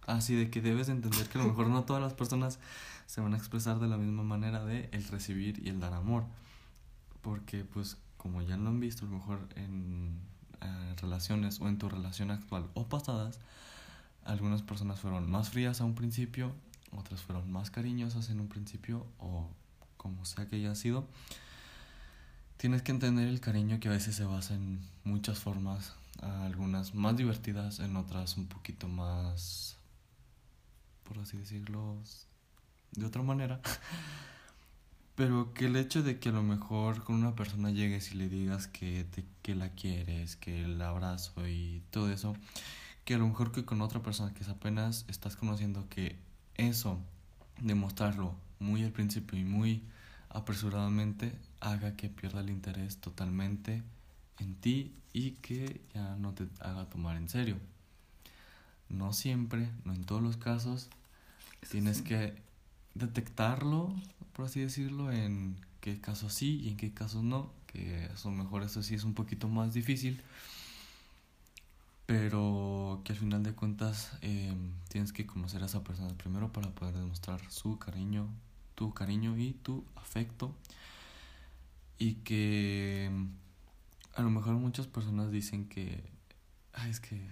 Ah, 0.07 0.21
sí, 0.21 0.35
de 0.35 0.51
que 0.51 0.61
debes 0.61 0.87
de 0.87 0.95
entender 0.95 1.29
que 1.29 1.39
a 1.39 1.43
lo 1.43 1.49
mejor 1.49 1.69
no 1.69 1.85
todas 1.85 2.03
las 2.03 2.15
personas 2.15 2.59
se 3.07 3.21
van 3.21 3.35
a 3.35 3.37
expresar 3.37 3.81
de 3.81 3.89
la 3.89 3.97
misma 3.97 4.23
manera 4.23 4.65
de 4.65 4.89
el 4.93 5.05
recibir 5.05 5.61
y 5.65 5.69
el 5.69 5.81
dar 5.81 5.95
amor. 5.95 6.25
Porque 7.23 7.65
pues 7.65 7.97
como 8.17 8.43
ya 8.43 8.57
lo 8.57 8.69
han 8.69 8.81
visto 8.81 9.05
a 9.05 9.09
lo 9.09 9.17
mejor 9.17 9.49
en 9.57 10.21
eh, 10.61 10.95
relaciones 11.01 11.61
o 11.61 11.69
en 11.69 11.79
tu 11.79 11.89
relación 11.89 12.31
actual 12.31 12.69
o 12.75 12.89
pasadas, 12.89 13.41
algunas 14.25 14.63
personas 14.63 15.01
fueron 15.01 15.31
más 15.31 15.51
frías 15.51 15.81
a 15.81 15.85
un 15.85 15.95
principio, 15.95 16.53
otras 16.93 17.23
fueron 17.23 17.51
más 17.51 17.71
cariñosas 17.71 18.31
en 18.31 18.41
un 18.41 18.49
principio 18.49 19.07
o 19.19 19.49
como 19.97 20.25
sea 20.25 20.49
que 20.49 20.57
haya 20.57 20.75
sido. 20.75 21.07
Tienes 22.61 22.83
que 22.83 22.93
entender 22.93 23.27
el 23.27 23.41
cariño 23.41 23.81
que 23.81 23.89
a 23.89 23.93
veces 23.93 24.15
se 24.17 24.27
basa 24.27 24.53
en 24.53 24.81
muchas 25.03 25.39
formas, 25.39 25.95
algunas 26.21 26.95
más 26.95 27.17
divertidas, 27.17 27.81
en 27.81 27.97
otras 27.97 28.37
un 28.37 28.49
poquito 28.49 28.87
más, 28.87 29.79
por 31.05 31.19
así 31.21 31.39
decirlo, 31.39 31.97
de 32.93 33.07
otra 33.07 33.23
manera. 33.23 33.63
Pero 35.15 35.55
que 35.55 35.69
el 35.69 35.77
hecho 35.77 36.03
de 36.03 36.19
que 36.19 36.29
a 36.29 36.33
lo 36.33 36.43
mejor 36.43 37.03
con 37.03 37.17
una 37.17 37.35
persona 37.35 37.71
llegues 37.71 38.13
y 38.13 38.17
le 38.17 38.29
digas 38.29 38.67
que, 38.67 39.05
te, 39.05 39.25
que 39.41 39.55
la 39.55 39.71
quieres, 39.71 40.37
que 40.37 40.65
el 40.65 40.83
abrazo 40.83 41.49
y 41.49 41.83
todo 41.91 42.13
eso, 42.13 42.37
que 43.07 43.15
a 43.15 43.19
lo 43.19 43.27
mejor 43.27 43.53
que 43.53 43.65
con 43.65 43.81
otra 43.81 44.03
persona 44.03 44.35
que 44.35 44.45
apenas 44.51 45.07
estás 45.09 45.35
conociendo 45.35 45.89
que 45.89 46.19
eso, 46.57 47.01
demostrarlo 47.59 48.35
muy 48.59 48.85
al 48.85 48.93
principio 48.93 49.39
y 49.39 49.45
muy 49.45 49.83
apresuradamente, 50.29 51.33
haga 51.61 51.97
que 51.97 52.09
pierda 52.09 52.41
el 52.41 52.51
interés 52.51 52.99
totalmente 52.99 53.83
en 54.39 54.55
ti 54.57 54.95
y 55.13 55.33
que 55.33 55.81
ya 55.95 56.17
no 56.17 56.33
te 56.35 56.49
haga 56.61 56.87
tomar 56.89 57.17
en 57.17 57.29
serio. 57.29 57.57
No 58.89 59.13
siempre, 59.13 59.71
no 59.85 59.95
en 59.95 60.05
todos 60.05 60.23
los 60.23 60.37
casos, 60.37 60.89
Eso 61.63 61.73
tienes 61.73 61.99
sí. 61.99 62.05
que 62.05 62.35
detectarlo, 62.95 63.95
por 64.33 64.47
así 64.47 64.61
decirlo, 64.61 65.13
en 65.13 65.57
qué 65.81 66.01
casos 66.01 66.35
sí 66.35 66.61
y 66.65 66.69
en 66.71 66.77
qué 66.77 66.93
casos 66.93 67.23
no, 67.23 67.53
que 67.67 68.07
eso 68.07 68.31
mejor 68.31 68.63
eso 68.63 68.83
sí 68.83 68.95
es 68.95 69.05
un 69.05 69.15
poquito 69.15 69.49
más 69.49 69.73
difícil, 69.75 70.21
pero 72.07 73.01
que 73.05 73.13
al 73.13 73.19
final 73.19 73.43
de 73.43 73.53
cuentas 73.55 74.13
eh, 74.23 74.55
tienes 74.89 75.13
que 75.13 75.27
conocer 75.27 75.63
a 75.63 75.67
esa 75.67 75.85
persona 75.85 76.13
primero 76.17 76.53
para 76.53 76.71
poder 76.71 76.95
demostrar 76.97 77.41
su 77.51 77.79
cariño, 77.79 78.29
tu 78.75 78.93
cariño 78.93 79.37
y 79.39 79.53
tu 79.53 79.85
afecto, 79.95 80.55
y 82.01 82.15
que 82.15 83.11
a 84.17 84.23
lo 84.23 84.31
mejor 84.31 84.55
muchas 84.55 84.87
personas 84.89 85.31
dicen 85.31 85.69
que, 85.69 86.03
"Ay, 86.73 86.91
es 86.91 86.99
que, 86.99 87.29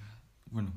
bueno, 0.52 0.72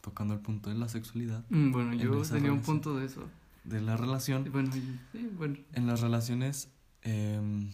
tocando 0.00 0.32
el 0.32 0.40
punto 0.40 0.70
de 0.70 0.76
la 0.76 0.88
sexualidad, 0.88 1.44
Mm, 1.50 1.72
Bueno, 1.72 1.92
en 1.92 1.98
yo 1.98 2.22
tenía 2.22 2.52
un 2.52 2.62
punto 2.62 2.96
de 2.96 3.04
eso. 3.06 3.28
de 3.64 3.80
la 3.80 3.96
relación, 3.96 4.50
Bueno, 4.52 4.70
sí, 4.72 5.28
bueno. 5.36 5.56
en 5.72 5.86
las 5.86 6.00
relaciones 6.00 6.68
em, 7.02 7.70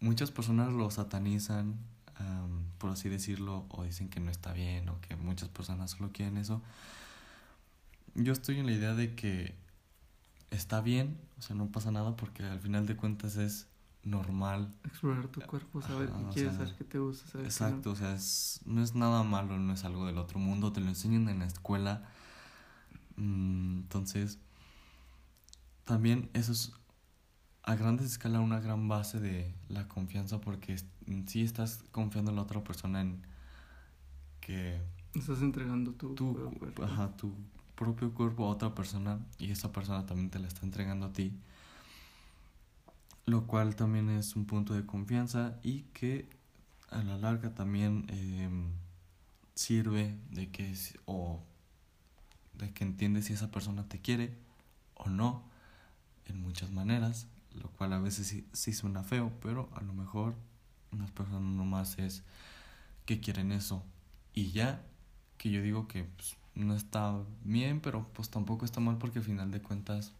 muchas 0.00 0.30
personas 0.30 0.72
lo 0.72 0.90
satanizan, 0.90 1.76
por 2.78 2.90
así 2.90 3.08
decirlo, 3.08 3.64
o 3.70 3.84
dicen 3.84 4.08
que 4.10 4.20
no 4.20 4.30
está 4.30 4.52
bien, 4.52 4.88
o 4.90 5.00
que 5.00 5.16
muchas 5.16 5.48
personas 5.48 5.92
solo 5.92 6.10
quieren 6.12 6.36
eso. 6.38 6.60
Yo 8.14 8.32
estoy 8.32 8.58
en 8.58 8.66
la 8.66 8.72
idea 8.72 8.94
de 8.94 9.14
que 9.14 9.54
está 10.50 10.80
bien, 10.80 11.18
o 11.38 11.42
sea, 11.42 11.54
no 11.56 11.70
pasa 11.70 11.90
nada 11.90 12.16
porque 12.16 12.42
al 12.44 12.60
final 12.60 12.86
de 12.86 12.96
cuentas 12.96 13.36
es 13.36 13.66
normal. 14.06 14.72
Explorar 14.84 15.28
tu 15.28 15.40
cuerpo, 15.42 15.82
saber 15.82 16.08
Ajá, 16.08 16.18
qué 16.18 16.34
quieres, 16.34 16.54
sea, 16.54 16.66
saber 16.66 16.78
qué 16.78 16.84
te 16.84 16.98
gusta, 16.98 17.26
saber 17.26 17.42
qué 17.42 17.48
Exacto, 17.48 17.90
o 17.90 17.96
sea, 17.96 18.14
es, 18.14 18.60
no 18.64 18.82
es 18.82 18.94
nada 18.94 19.22
malo, 19.22 19.58
no 19.58 19.72
es 19.72 19.84
algo 19.84 20.06
del 20.06 20.18
otro 20.18 20.38
mundo, 20.38 20.72
te 20.72 20.80
lo 20.80 20.88
enseñan 20.88 21.28
en 21.28 21.40
la 21.40 21.46
escuela. 21.46 22.08
Mm, 23.16 23.80
entonces, 23.80 24.38
también 25.84 26.30
eso 26.34 26.52
es 26.52 26.72
a 27.66 27.74
grandes 27.74 28.06
escala 28.06 28.40
una 28.40 28.60
gran 28.60 28.86
base 28.86 29.18
de 29.18 29.52
la 29.68 29.88
confianza 29.88 30.40
porque 30.40 30.76
en 31.06 31.26
sí 31.26 31.42
estás 31.42 31.82
confiando 31.90 32.30
en 32.30 32.36
la 32.36 32.42
otra 32.42 32.62
persona 32.62 33.00
en 33.00 33.26
que. 34.40 34.80
Estás 35.14 35.42
entregando 35.42 35.92
tu, 35.92 36.14
tu, 36.14 36.34
cuerpo. 36.58 36.84
ajá, 36.84 37.16
tu 37.16 37.34
propio 37.74 38.12
cuerpo 38.14 38.46
a 38.46 38.50
otra 38.50 38.74
persona 38.74 39.18
y 39.38 39.50
esa 39.50 39.72
persona 39.72 40.06
también 40.06 40.30
te 40.30 40.38
la 40.38 40.46
está 40.46 40.64
entregando 40.64 41.06
a 41.06 41.12
ti. 41.12 41.36
Lo 43.26 43.46
cual 43.46 43.76
también 43.76 44.08
es 44.08 44.36
un 44.36 44.46
punto 44.46 44.72
de 44.74 44.86
confianza 44.86 45.58
y 45.62 45.82
que 45.92 46.28
a 46.90 47.02
la 47.02 47.18
larga 47.18 47.54
también 47.54 48.06
em, 48.08 48.70
sirve 49.54 50.18
de 50.30 50.50
que 50.50 50.74
si- 50.76 50.96
o 51.06 51.42
de 52.54 52.72
que 52.72 52.84
entiendes 52.84 53.26
si 53.26 53.32
esa 53.34 53.50
persona 53.50 53.88
te 53.88 54.00
quiere 54.00 54.36
o 54.94 55.08
no 55.10 55.44
en 56.26 56.40
muchas 56.40 56.70
maneras, 56.72 57.28
lo 57.54 57.70
cual 57.70 57.92
a 57.94 58.00
veces 58.00 58.28
sí, 58.28 58.46
sí 58.52 58.72
suena 58.72 59.04
feo, 59.04 59.32
pero 59.42 59.70
a 59.74 59.82
lo 59.82 59.92
mejor 59.94 60.34
unas 60.92 61.10
personas 61.12 61.42
nomás 61.56 61.98
es 61.98 62.24
que 63.06 63.20
quieren 63.20 63.52
eso. 63.52 63.84
Y 64.34 64.52
ya 64.52 64.84
que 65.38 65.50
yo 65.50 65.62
digo 65.62 65.88
que 65.88 66.04
pues, 66.04 66.36
no 66.54 66.74
está 66.76 67.16
bien, 67.44 67.80
pero 67.80 68.08
pues 68.14 68.30
tampoco 68.30 68.64
está 68.64 68.80
mal 68.80 68.98
porque 68.98 69.20
al 69.20 69.26
final 69.26 69.50
de 69.52 69.62
cuentas 69.62 70.12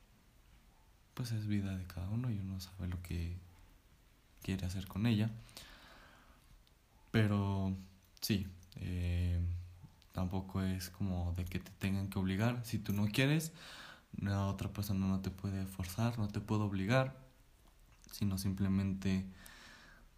pues 1.17 1.33
es 1.33 1.47
vida 1.47 1.75
de 1.75 1.85
cada 1.87 2.09
uno 2.11 2.31
y 2.31 2.39
uno 2.39 2.61
sabe 2.61 2.89
lo 2.89 3.01
que 3.01 3.35
quiere 4.43 4.67
hacer 4.67 4.87
con 4.87 5.07
ella. 5.07 5.31
Pero 7.11 7.75
sí, 8.21 8.47
eh, 8.77 9.41
tampoco 10.13 10.61
es 10.61 10.91
como 10.91 11.33
de 11.35 11.47
que 11.47 11.59
te 11.59 11.71
tengan 11.79 12.09
que 12.11 12.19
obligar. 12.19 12.61
Si 12.67 12.79
tú 12.79 12.93
no 12.93 13.07
quieres, 13.07 13.53
la 14.21 14.47
otra 14.47 14.69
persona 14.69 15.07
no 15.07 15.21
te 15.21 15.31
puede 15.31 15.65
forzar, 15.65 16.19
no 16.19 16.29
te 16.29 16.41
puede 16.41 16.65
obligar, 16.65 17.17
sino 18.13 18.37
simplemente 18.37 19.25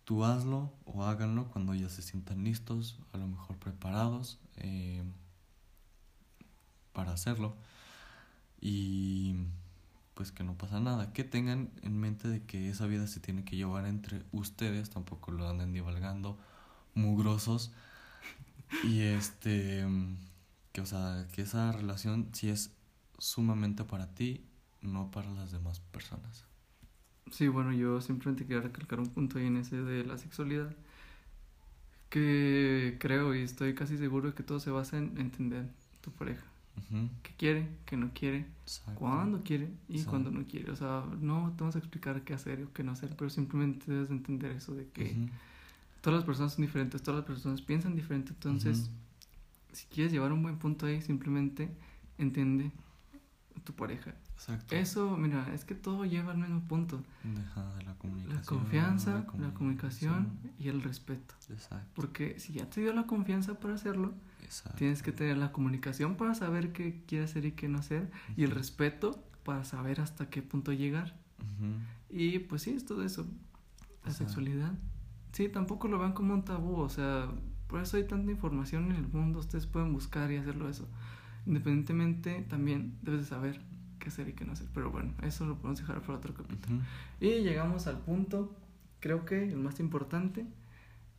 tú 0.04 0.24
hazlo 0.24 0.72
o 0.84 1.04
háganlo 1.04 1.46
cuando 1.48 1.74
ya 1.74 1.88
se 1.88 2.02
sientan 2.02 2.42
listos, 2.42 2.98
a 3.12 3.18
lo 3.18 3.28
mejor 3.28 3.56
preparados 3.58 4.40
eh, 4.56 5.04
para 6.92 7.12
hacerlo. 7.12 7.54
Y 8.60 9.36
pues 10.18 10.32
que 10.32 10.42
no 10.42 10.54
pasa 10.54 10.80
nada. 10.80 11.12
Que 11.12 11.22
tengan 11.22 11.70
en 11.82 11.96
mente 11.96 12.26
de 12.26 12.42
que 12.42 12.68
esa 12.68 12.86
vida 12.88 13.06
se 13.06 13.20
tiene 13.20 13.44
que 13.44 13.54
llevar 13.54 13.86
entre 13.86 14.24
ustedes, 14.32 14.90
tampoco 14.90 15.30
lo 15.30 15.48
anden 15.48 15.72
divalgando 15.72 16.36
mugrosos. 16.94 17.70
Y 18.82 19.02
este, 19.02 19.86
que 20.72 20.80
o 20.80 20.86
sea, 20.86 21.28
que 21.32 21.42
esa 21.42 21.70
relación 21.70 22.30
sí 22.32 22.48
es 22.48 22.72
sumamente 23.18 23.84
para 23.84 24.12
ti, 24.12 24.44
no 24.82 25.08
para 25.12 25.30
las 25.30 25.52
demás 25.52 25.78
personas. 25.78 26.44
Sí, 27.30 27.46
bueno, 27.46 27.72
yo 27.72 28.00
simplemente 28.00 28.44
quería 28.44 28.62
recalcar 28.62 28.98
un 28.98 29.10
punto 29.10 29.38
ahí 29.38 29.46
en 29.46 29.58
ese 29.58 29.76
de 29.76 30.04
la 30.04 30.18
sexualidad. 30.18 30.74
Que 32.10 32.96
creo 32.98 33.36
y 33.36 33.42
estoy 33.42 33.76
casi 33.76 33.96
seguro 33.98 34.30
de 34.30 34.34
que 34.34 34.42
todo 34.42 34.58
se 34.58 34.70
basa 34.70 34.98
en 34.98 35.16
entender 35.18 35.68
tu 36.00 36.10
pareja. 36.10 36.42
Ujú, 36.78 37.08
¿Qué 37.22 37.32
quiere? 37.36 37.68
¿Qué 37.84 37.96
no 37.96 38.10
quiere? 38.14 38.46
exacto. 38.62 39.00
¿Cuándo 39.00 39.42
quiere? 39.42 39.70
Y 39.88 39.92
Exacto. 39.94 40.10
cuándo 40.10 40.30
no 40.30 40.46
quiere. 40.46 40.70
O 40.70 40.76
sea, 40.76 41.04
no 41.20 41.52
te 41.56 41.60
vamos 41.60 41.76
a 41.76 41.78
explicar 41.78 42.22
qué 42.22 42.34
hacer 42.34 42.62
o 42.62 42.72
qué 42.72 42.82
no 42.82 42.92
hacer, 42.92 43.14
pero 43.16 43.30
simplemente 43.30 43.90
debes 43.90 44.08
de 44.08 44.14
entender 44.14 44.52
eso 44.52 44.74
de 44.74 44.88
que 44.88 45.28
todas 46.00 46.18
las 46.18 46.24
personas 46.24 46.52
son 46.54 46.62
diferentes, 46.64 47.02
todas 47.02 47.18
las 47.20 47.26
personas 47.26 47.62
piensan 47.62 47.94
diferente. 47.96 48.32
Entonces, 48.32 48.90
si 49.72 49.86
quieres 49.86 50.12
llevar 50.12 50.32
un 50.32 50.42
buen 50.42 50.58
punto 50.58 50.86
ahí, 50.86 51.02
simplemente 51.02 51.70
entiende 52.18 52.70
a 53.56 53.60
tu 53.60 53.72
pareja. 53.74 54.14
Exacto. 54.34 54.74
Eso, 54.74 55.16
mira, 55.16 55.52
es 55.52 55.64
que 55.64 55.74
todo 55.74 56.04
lleva 56.04 56.32
al 56.32 56.38
mismo 56.38 56.60
punto. 56.62 57.02
Deja 57.24 57.74
de 57.74 57.82
la 57.84 57.94
comunicación. 57.94 58.36
La 58.38 58.42
confianza, 58.42 59.26
la 59.38 59.52
comunicación 59.54 60.38
y 60.58 60.68
el 60.68 60.82
respeto. 60.82 61.34
Exacto. 61.50 61.90
Porque 61.94 62.38
si 62.38 62.52
ya 62.52 62.70
te 62.70 62.80
dio 62.80 62.92
la 62.92 63.04
confianza 63.06 63.58
para 63.58 63.74
hacerlo, 63.74 64.14
exacto. 64.48 64.78
tienes 64.78 65.02
que 65.02 65.12
tener 65.12 65.36
la 65.36 65.52
comunicación 65.52 66.16
para 66.16 66.34
saber 66.34 66.72
qué 66.72 67.02
quiere 67.06 67.24
hacer 67.24 67.44
y 67.44 67.52
qué 67.52 67.68
no 67.68 67.78
hacer. 67.78 68.10
Y 68.36 68.44
el 68.44 68.50
respeto 68.50 69.22
para 69.44 69.64
saber 69.64 70.00
hasta 70.00 70.28
qué 70.30 70.42
punto 70.42 70.72
llegar. 70.72 71.14
ujú, 71.38 71.72
Y 72.10 72.38
pues 72.40 72.62
sí, 72.62 72.70
es 72.70 72.84
todo 72.84 73.04
eso. 73.04 73.26
La 74.04 74.10
O 74.10 74.14
sea- 74.14 74.26
sexualidad. 74.26 74.72
Sí, 75.32 75.48
tampoco 75.48 75.88
lo 75.88 75.98
vean 75.98 76.12
como 76.12 76.34
un 76.34 76.42
tabú. 76.44 76.76
O 76.80 76.88
sea, 76.88 77.28
por 77.68 77.80
eso 77.82 77.96
hay 77.98 78.04
tanta 78.04 78.30
información 78.32 78.90
en 78.90 78.96
el 78.96 79.06
mundo. 79.08 79.38
Ustedes 79.38 79.66
pueden 79.66 79.92
buscar 79.92 80.32
y 80.32 80.36
hacerlo 80.36 80.68
eso. 80.68 80.88
Independientemente, 81.46 82.42
también 82.48 82.94
debes 83.02 83.20
de 83.22 83.26
saber 83.26 83.58
qué 83.58 83.68
qué 83.98 84.08
hacer 84.10 84.28
y 84.28 84.32
qué 84.32 84.44
no 84.44 84.52
hacer. 84.52 84.68
Pero 84.72 84.92
bueno, 84.92 85.12
eso 85.22 85.44
lo 85.44 85.56
podemos 85.56 85.80
dejar 85.80 86.00
para 86.02 86.18
otro 86.18 86.32
capítulo. 86.32 86.80
Y 87.20 87.40
llegamos 87.42 87.88
al 87.88 87.98
punto, 87.98 88.54
creo 89.00 89.24
que 89.24 89.42
el 89.48 89.56
más 89.58 89.80
importante. 89.80 90.46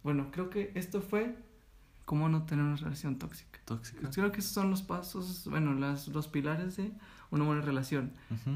Bueno, 0.02 0.32
creo 0.32 0.50
que 0.50 0.72
esto 0.76 1.02
fue 1.02 1.36
cómo 2.10 2.28
no 2.28 2.41
tener 2.41 2.66
una 2.66 2.76
relación 2.76 3.20
tóxica. 3.20 3.60
Tóxica. 3.66 4.10
Creo 4.10 4.32
que 4.32 4.39
esos 4.39 4.51
son 4.51 4.72
los 4.72 4.82
pasos, 4.82 5.45
bueno, 5.47 5.76
las, 5.76 6.07
los 6.07 6.28
pilares 6.28 6.76
de 6.76 6.91
una 7.30 7.45
buena 7.45 7.62
relación. 7.62 8.14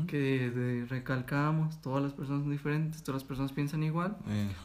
Que 0.08 0.50
de, 0.50 0.86
recalcamos, 0.86 1.80
todas 1.80 2.02
las 2.02 2.14
personas 2.14 2.42
son 2.42 2.52
diferentes, 2.52 3.04
todas 3.04 3.22
las 3.22 3.28
personas 3.28 3.52
piensan 3.52 3.84
igual. 3.84 4.18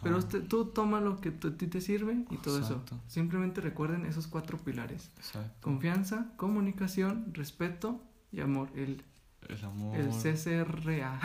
Pero 0.03 0.17
usted, 0.17 0.43
tú 0.43 0.65
toma 0.71 1.03
lo 1.03 1.21
que 1.21 1.29
a 1.29 1.57
ti 1.59 1.67
te 1.67 1.83
sirve 1.83 2.25
y 2.31 2.39
todo 2.39 2.61
eso. 2.61 2.83
Simplemente 3.09 3.61
recuerden 3.61 4.07
esos 4.07 4.27
cuatro 4.27 4.57
pilares. 4.57 5.11
Exacto. 5.19 5.51
Confianza, 5.61 6.33
comunicación, 6.39 7.35
respeto 7.35 8.03
y 8.33 8.41
amor. 8.41 8.71
El, 8.75 9.05
el 9.51 9.65
amor. 9.67 9.99
El 9.99 10.09
CCRA. 10.13 11.21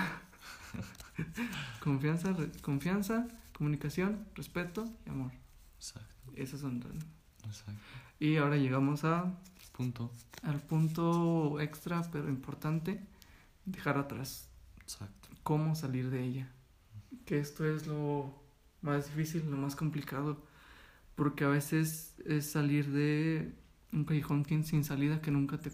confianza, 1.79 2.35
confianza, 2.61 3.25
comunicación, 3.53 4.25
respeto 4.35 4.83
y 5.05 5.11
amor. 5.11 5.31
Exacto. 5.77 6.33
Esos 6.35 6.59
son. 6.59 6.83
Exacto. 7.45 7.81
Y 8.19 8.37
ahora 8.37 8.57
llegamos 8.57 9.03
a 9.03 9.37
punto. 9.73 10.11
Al 10.43 10.61
punto 10.61 11.59
extra, 11.59 12.01
pero 12.11 12.29
importante, 12.29 13.05
dejar 13.65 13.97
atrás. 13.97 14.49
Exacto. 14.81 15.29
Cómo 15.43 15.75
salir 15.75 16.09
de 16.09 16.23
ella. 16.23 16.51
Que 17.25 17.39
esto 17.39 17.65
es 17.65 17.87
lo 17.87 18.33
más 18.81 19.07
difícil, 19.07 19.49
lo 19.49 19.57
más 19.57 19.75
complicado. 19.75 20.43
Porque 21.15 21.43
a 21.43 21.47
veces 21.47 22.15
es 22.25 22.51
salir 22.51 22.91
de 22.91 23.53
un 23.91 24.05
callejón 24.05 24.45
sin 24.63 24.83
salida 24.83 25.21
que 25.21 25.31
nunca 25.31 25.59
te, 25.59 25.71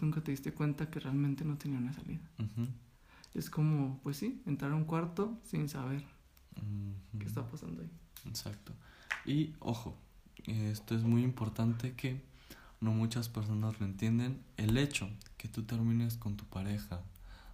nunca 0.00 0.22
te 0.22 0.30
diste 0.30 0.52
cuenta 0.52 0.90
que 0.90 1.00
realmente 1.00 1.44
no 1.44 1.58
tenía 1.58 1.78
una 1.78 1.92
salida. 1.92 2.22
Es 3.34 3.50
como, 3.50 4.00
pues 4.02 4.16
sí, 4.16 4.42
entrar 4.46 4.72
a 4.72 4.74
un 4.74 4.84
cuarto 4.84 5.38
sin 5.44 5.68
saber 5.68 6.04
qué 7.18 7.26
está 7.26 7.46
pasando 7.48 7.82
ahí. 7.82 7.90
Exacto. 8.26 8.72
Y 9.26 9.54
ojo, 9.60 9.98
esto 10.46 10.94
es 10.94 11.02
muy 11.02 11.22
importante 11.22 11.94
que 11.94 12.20
no 12.80 12.92
muchas 12.92 13.28
personas 13.28 13.78
lo 13.80 13.86
entienden. 13.86 14.42
El 14.56 14.76
hecho 14.78 15.08
que 15.36 15.48
tú 15.48 15.64
termines 15.64 16.16
con 16.16 16.36
tu 16.36 16.44
pareja 16.44 17.00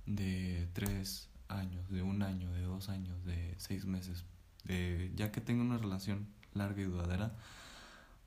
de 0.07 0.69
tres 0.73 1.29
años, 1.49 1.89
de 1.91 2.03
un 2.03 2.23
año, 2.23 2.53
de 2.53 2.63
dos 2.63 2.89
años, 2.89 3.25
de 3.25 3.55
seis 3.59 3.85
meses, 3.87 4.25
de 4.65 5.13
ya 5.17 5.33
que 5.33 5.41
tenga 5.41 5.63
una 5.63 5.79
relación 5.79 6.27
larga 6.53 6.83
y 6.83 6.85
duradera, 6.85 7.33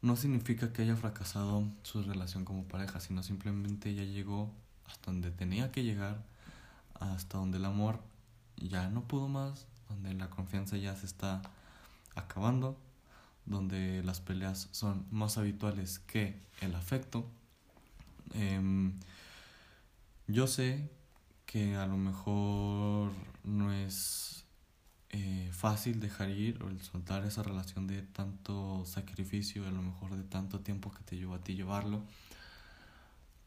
no 0.02 0.16
significa 0.16 0.74
que 0.74 0.84
haya 0.84 0.96
fracasado 0.96 1.64
su 1.84 2.04
relación 2.04 2.46
como 2.46 2.64
pareja, 2.64 3.00
sino 3.00 3.24
simplemente 3.24 3.94
ya 3.94 4.04
llegó 4.04 4.52
hasta 4.86 5.12
donde 5.12 5.32
tenía 5.32 5.72
que 5.72 5.84
llegar, 5.84 6.24
hasta 7.00 7.38
donde 7.38 7.58
el 7.58 7.66
amor 7.66 8.00
ya 8.58 8.90
no 8.90 9.04
pudo 9.04 9.28
más, 9.28 9.66
donde 9.90 10.14
la 10.14 10.30
confianza 10.30 10.78
ya 10.78 10.96
se 10.96 11.06
está 11.06 11.42
acabando 12.16 12.78
donde 13.48 14.04
las 14.04 14.22
peleas 14.22 14.70
son 14.72 15.06
más 15.10 15.38
habituales 15.38 16.00
que 16.00 16.40
el 16.62 16.76
afecto. 16.76 17.30
Em, 18.34 19.00
yo 20.28 20.48
sé 20.48 20.90
que 21.46 21.76
a 21.76 21.88
lo 21.88 21.98
mejor 21.98 23.12
no 23.44 23.72
es 23.72 24.46
eh, 25.10 25.50
fácil 25.54 26.00
dejar 26.02 26.30
ir 26.30 26.62
o 26.62 26.84
soltar 26.84 27.26
esa 27.26 27.42
relación 27.42 27.88
de 27.88 28.02
tanto 28.02 28.86
sacrificio, 28.86 29.66
a 29.66 29.72
lo 29.72 29.82
mejor 29.82 30.16
de 30.16 30.24
tanto 30.24 30.60
tiempo 30.60 30.92
que 30.92 31.04
te 31.04 31.16
llevó 31.16 31.36
a 31.36 31.44
ti 31.44 31.56
llevarlo. 31.56 32.04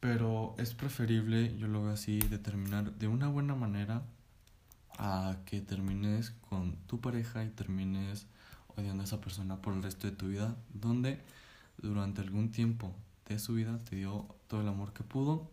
Pero 0.00 0.54
es 0.58 0.74
preferible, 0.74 1.56
yo 1.58 1.68
lo 1.68 1.82
veo 1.84 1.92
así, 1.92 2.20
determinar 2.20 2.94
de 2.94 3.06
una 3.06 3.28
buena 3.28 3.54
manera 3.54 4.02
a 4.98 5.36
que 5.44 5.60
termines 5.60 6.30
con 6.48 6.76
tu 6.86 7.00
pareja 7.00 7.44
y 7.44 7.50
termines 7.50 8.26
odiando 8.76 9.02
a 9.02 9.06
esa 9.06 9.20
persona 9.20 9.60
por 9.60 9.74
el 9.74 9.82
resto 9.82 10.06
de 10.06 10.16
tu 10.16 10.28
vida, 10.28 10.56
donde 10.72 11.20
durante 11.78 12.20
algún 12.20 12.50
tiempo 12.50 12.94
de 13.26 13.38
su 13.38 13.54
vida 13.54 13.78
te 13.78 13.96
dio 13.96 14.26
todo 14.48 14.60
el 14.60 14.68
amor 14.68 14.92
que 14.92 15.04
pudo 15.04 15.50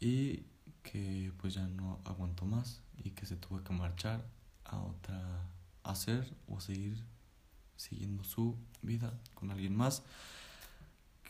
y 0.00 0.44
que 0.82 1.32
pues 1.38 1.54
ya 1.54 1.66
no 1.66 2.00
aguantó 2.04 2.44
más 2.44 2.80
y 3.04 3.10
que 3.10 3.26
se 3.26 3.36
tuvo 3.36 3.62
que 3.62 3.72
marchar 3.72 4.24
a 4.64 4.78
otra 4.78 5.20
hacer 5.84 6.32
o 6.48 6.60
seguir 6.60 7.02
siguiendo 7.76 8.22
su 8.24 8.56
vida 8.82 9.12
con 9.34 9.50
alguien 9.50 9.76
más 9.76 10.02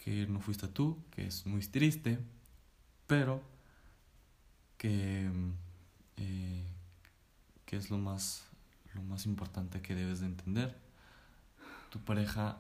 que 0.04 0.26
no 0.26 0.40
fuiste 0.40 0.66
tú, 0.66 0.98
que 1.12 1.26
es 1.26 1.46
muy 1.46 1.60
triste, 1.60 2.18
pero 3.06 3.40
que, 4.76 5.30
eh, 6.16 6.66
que 7.64 7.76
es 7.76 7.88
lo 7.88 7.98
más 7.98 8.42
lo 8.94 9.02
más 9.02 9.26
importante 9.26 9.80
que 9.82 9.94
debes 9.94 10.20
de 10.20 10.26
entender. 10.26 10.78
Tu 11.90 11.98
pareja 12.00 12.58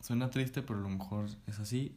suena 0.00 0.30
triste, 0.30 0.62
pero 0.62 0.78
a 0.78 0.82
lo 0.82 0.88
mejor 0.88 1.28
es 1.46 1.58
así. 1.58 1.96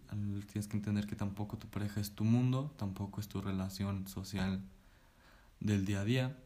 Tienes 0.51 0.67
que 0.67 0.77
entender 0.77 1.07
que 1.07 1.15
tampoco 1.15 1.57
tu 1.57 1.67
pareja 1.67 1.99
es 1.99 2.15
tu 2.15 2.23
mundo, 2.23 2.73
tampoco 2.77 3.19
es 3.19 3.27
tu 3.27 3.41
relación 3.41 4.07
social 4.07 4.61
del 5.59 5.85
día 5.85 6.01
a 6.01 6.05
día. 6.05 6.37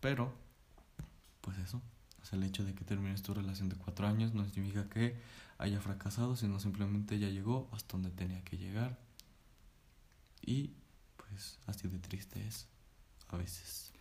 Pero, 0.00 0.34
pues 1.40 1.58
eso, 1.58 1.80
es 2.22 2.32
el 2.32 2.42
hecho 2.42 2.64
de 2.64 2.74
que 2.74 2.84
termines 2.84 3.22
tu 3.22 3.32
relación 3.34 3.68
de 3.68 3.76
cuatro 3.76 4.06
años 4.06 4.34
no 4.34 4.44
significa 4.44 4.88
que 4.88 5.16
haya 5.56 5.80
fracasado, 5.80 6.36
sino 6.36 6.60
simplemente 6.60 7.18
ya 7.18 7.28
llegó 7.28 7.70
hasta 7.72 7.92
donde 7.92 8.10
tenía 8.10 8.42
que 8.44 8.58
llegar. 8.58 8.98
Y 10.44 10.74
pues 11.16 11.58
así 11.66 11.88
de 11.88 11.98
triste 11.98 12.46
es 12.46 12.68
a 13.28 13.36
veces. 13.38 13.93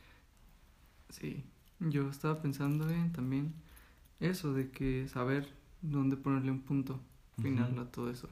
Sí, 1.13 1.43
yo 1.79 2.09
estaba 2.09 2.41
pensando 2.41 2.89
en 2.89 3.11
también 3.11 3.53
eso 4.19 4.53
de 4.53 4.69
que 4.71 5.07
saber 5.07 5.47
dónde 5.81 6.17
ponerle 6.17 6.51
un 6.51 6.61
punto 6.61 6.99
final 7.41 7.77
a 7.77 7.85
todo 7.85 8.09
eso. 8.09 8.29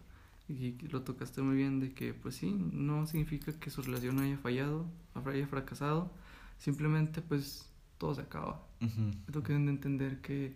Y 0.50 0.76
lo 0.90 1.04
tocaste 1.04 1.42
muy 1.42 1.56
bien 1.56 1.80
de 1.80 1.94
que 1.94 2.14
pues 2.14 2.36
sí, 2.36 2.52
no 2.52 3.06
significa 3.08 3.54
que 3.54 3.70
su 3.70 3.82
relación 3.82 4.20
haya 4.20 4.38
fallado, 4.38 4.86
haya 5.26 5.48
fracasado, 5.48 6.12
simplemente 6.58 7.22
pues 7.22 7.70
todo 7.98 8.16
se 8.16 8.22
acaba. 8.22 8.66
Es 8.80 9.36
lo 9.36 9.44
que 9.44 9.54
deben 9.54 9.68
de 9.68 9.74
entender 9.74 10.22
que 10.22 10.56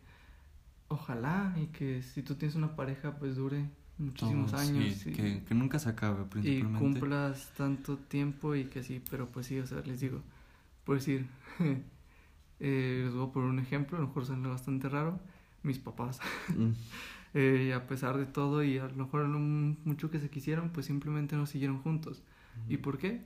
ojalá 0.88 1.55
y 1.61 1.67
que 1.67 2.01
si 2.01 2.23
tú 2.23 2.36
tienes 2.36 2.55
una 2.55 2.76
pareja 2.76 3.17
pues 3.17 3.36
dure 3.36 3.69
muchísimos 3.97 4.53
años. 4.53 5.05
y, 5.05 5.13
que, 5.13 5.43
que, 5.43 5.55
nunca 5.55 5.80
se 5.80 5.89
acabe 5.89 6.26
principalmente. 6.26 6.78
Y 6.78 6.82
cumplas 6.82 7.53
tanto 7.55 7.97
tiempo 7.97 8.55
y 8.55 8.65
que 8.65 8.84
sí, 8.84 9.01
pero 9.09 9.28
pues 9.30 9.45
sí, 9.45 9.59
o 9.59 9.67
sea, 9.67 9.82
les 9.82 9.99
digo, 9.99 10.21
por 10.84 10.95
decir, 10.95 11.28
Eh, 12.60 13.01
les 13.06 13.14
voy 13.14 13.28
a 13.28 13.32
poner 13.32 13.49
un 13.49 13.60
ejemplo, 13.60 13.97
a 13.97 14.01
lo 14.01 14.08
mejor 14.08 14.26
suena 14.26 14.49
bastante 14.49 14.89
raro. 14.89 15.20
Mis 15.64 15.80
papás. 15.80 16.20
Mm. 16.49 16.72
eh, 17.34 17.74
a 17.74 17.86
pesar 17.88 18.18
de 18.18 18.26
todo 18.26 18.64
y 18.64 18.78
a 18.78 18.88
lo 18.88 19.06
mejor 19.06 19.28
mucho 19.28 20.10
que 20.10 20.20
se 20.20 20.30
quisieron, 20.30 20.70
pues 20.70 20.86
simplemente 20.86 21.36
no 21.36 21.45
siguieron 21.45 21.82
juntos. 21.82 22.24
¿Y 22.70 22.78
por 22.78 22.97
qué? 22.97 23.22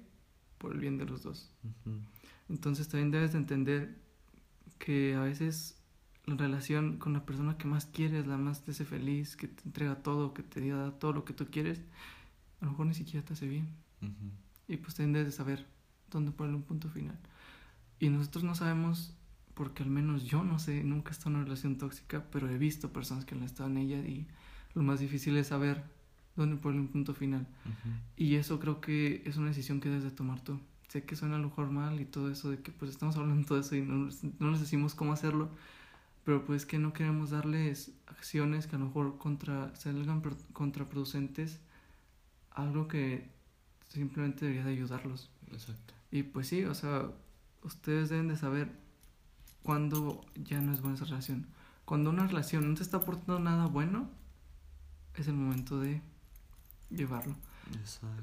Por 0.57 0.73
el 0.73 0.79
bien 0.79 0.97
de 0.97 1.05
los 1.05 1.21
dos. 1.21 1.51
Entonces 2.49 2.87
también 2.87 3.11
debes 3.11 3.33
de 3.33 3.37
entender 3.37 3.95
que 4.79 5.13
a 5.13 5.21
veces 5.21 5.79
la 6.25 6.35
relación 6.35 6.97
con 6.97 7.13
la 7.13 7.25
persona 7.25 7.57
que 7.57 7.67
más 7.67 7.85
quieres, 7.85 8.25
la 8.25 8.37
más 8.37 8.63
te 8.63 8.71
hace 8.71 8.85
feliz, 8.85 9.35
que 9.35 9.47
te 9.47 9.63
entrega 9.65 10.01
todo, 10.01 10.33
que 10.33 10.41
te 10.41 10.67
da 10.67 10.91
todo 10.97 11.13
lo 11.13 11.25
que 11.25 11.33
tú 11.33 11.47
quieres, 11.51 11.81
a 12.61 12.65
lo 12.65 12.71
mejor 12.71 12.87
ni 12.87 12.95
siquiera 12.95 13.25
te 13.25 13.33
hace 13.33 13.47
bien. 13.47 13.67
Y 14.67 14.77
pues 14.77 14.95
también 14.95 15.13
debes 15.13 15.27
de 15.27 15.37
saber 15.37 15.67
dónde 16.09 16.31
ponerle 16.31 16.57
un 16.57 16.63
punto 16.63 16.89
final. 16.89 17.17
Y 17.99 18.09
nosotros 18.09 18.43
no 18.43 18.55
sabemos 18.55 19.13
porque 19.59 19.83
al 19.83 19.89
menos 19.89 20.23
yo 20.23 20.41
no 20.41 20.57
sé, 20.57 20.85
nunca 20.85 21.09
he 21.09 21.11
estado 21.11 21.31
en 21.31 21.35
una 21.35 21.43
relación 21.43 21.77
tóxica, 21.77 22.23
pero 22.31 22.49
he 22.49 22.57
visto 22.57 22.93
personas 22.93 23.25
que 23.25 23.35
han 23.35 23.43
estado 23.43 23.69
en 23.69 23.75
ella 23.75 23.97
y 23.97 24.25
lo 24.73 24.83
más 24.83 25.01
difícil 25.01 25.35
es 25.35 25.47
saber 25.47 25.83
dónde 26.37 26.55
poner 26.55 26.79
un 26.79 26.87
punto 26.87 27.13
final. 27.13 27.45
Y 28.15 28.35
eso 28.35 28.57
creo 28.61 28.79
que 28.79 29.21
es 29.25 29.35
una 29.35 29.47
decisión 29.49 29.81
que 29.81 29.89
debes 29.89 30.05
de 30.05 30.11
tomar 30.11 30.39
tú. 30.39 30.61
Sé 30.87 31.03
que 31.03 31.17
suena 31.17 31.35
a 31.35 31.39
lo 31.39 31.49
mejor 31.49 31.71
mal 31.71 31.99
y 31.99 32.05
todo 32.05 32.31
eso, 32.31 32.51
de 32.51 32.59
que 32.59 32.71
pues 32.71 32.89
estamos 32.89 33.17
hablando 33.17 33.41
de 33.41 33.47
todo 33.49 33.59
eso 33.59 33.75
y 33.75 33.81
no, 33.81 34.07
no 34.39 34.51
nos 34.51 34.61
decimos 34.61 34.95
cómo 34.95 35.11
hacerlo, 35.11 35.49
pero 36.23 36.45
pues 36.45 36.65
que 36.65 36.79
no 36.79 36.93
queremos 36.93 37.31
darles 37.31 37.91
acciones 38.07 38.65
que 38.65 38.77
a 38.77 38.79
lo 38.79 38.85
mejor 38.85 39.17
contra, 39.17 39.75
salgan 39.75 40.23
contraproducentes, 40.53 41.59
algo 42.51 42.87
que 42.87 43.27
simplemente 43.89 44.45
debería 44.45 44.63
de 44.63 44.71
ayudarlos. 44.71 45.29
Exacto. 45.51 45.93
Y 46.11 46.23
pues 46.23 46.47
sí, 46.47 46.63
o 46.63 46.73
sea, 46.73 47.11
ustedes 47.61 48.07
deben 48.07 48.29
de 48.29 48.37
saber 48.37 48.87
cuando 49.69 50.25
ya 50.33 50.61
no 50.61 50.73
es 50.73 50.81
buena 50.81 50.95
esa 50.95 51.05
relación. 51.05 51.45
Cuando 51.85 52.09
una 52.09 52.25
relación 52.25 52.67
no 52.67 52.73
te 52.75 52.81
está 52.81 52.97
aportando 52.97 53.37
nada 53.37 53.67
bueno, 53.67 54.09
es 55.13 55.27
el 55.27 55.35
momento 55.35 55.79
de 55.79 56.01
llevarlo. 56.89 57.35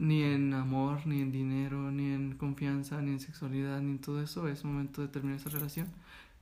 Ni 0.01 0.25
en 0.25 0.53
amor, 0.55 1.07
ni 1.07 1.21
en 1.21 1.31
dinero, 1.31 1.93
ni 1.93 2.11
en 2.11 2.37
confianza, 2.37 3.01
ni 3.01 3.13
en 3.13 3.21
sexualidad, 3.21 3.81
ni 3.81 3.93
en 3.93 4.01
todo 4.01 4.21
eso. 4.21 4.49
Es 4.49 4.65
momento 4.65 5.03
de 5.03 5.07
terminar 5.07 5.39
esa 5.39 5.51
relación 5.51 5.87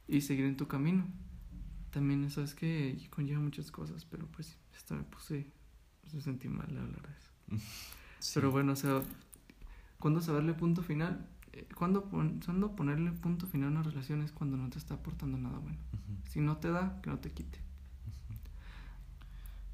y 0.09 0.23
seguir 0.23 0.47
en 0.47 0.57
tu 0.57 0.69
camino. 0.69 1.05
También 1.91 2.25
eso 2.25 2.43
es 2.43 2.55
que 2.55 2.97
conlleva 3.11 3.41
muchas 3.41 3.71
cosas, 3.71 4.07
pero 4.07 4.27
pues 4.29 4.57
esta 4.75 4.95
me 4.95 5.03
puse, 5.03 5.53
me 6.15 6.23
sentí 6.23 6.49
mal 6.49 6.69
de 6.69 6.81
hablar 6.81 7.03
de 7.03 7.59
eso. 7.59 7.65
Pero 8.33 8.51
bueno, 8.51 8.73
o 8.73 8.77
sea, 8.77 9.03
¿Cuándo 10.05 10.21
saberle 10.21 10.53
punto 10.53 10.83
final? 10.83 11.27
Eh, 11.57 11.69
¿Cuándo, 11.77 12.05
pon- 12.11 12.41
¿Cuándo 12.45 12.75
ponerle 12.75 13.13
punto 13.13 13.47
final 13.47 13.69
a 13.69 13.71
una 13.73 13.83
relación 13.85 14.23
es 14.23 14.33
cuando 14.33 14.57
no 14.57 14.69
te 14.71 14.79
está 14.79 14.95
aportando 14.95 15.39
nada 15.39 15.59
bueno? 15.59 15.79
Si 16.31 16.41
no 16.41 16.57
te 16.57 16.71
da, 16.71 17.01
que 17.01 17.11
no 17.11 17.19
te 17.19 17.31
quite. 17.31 17.59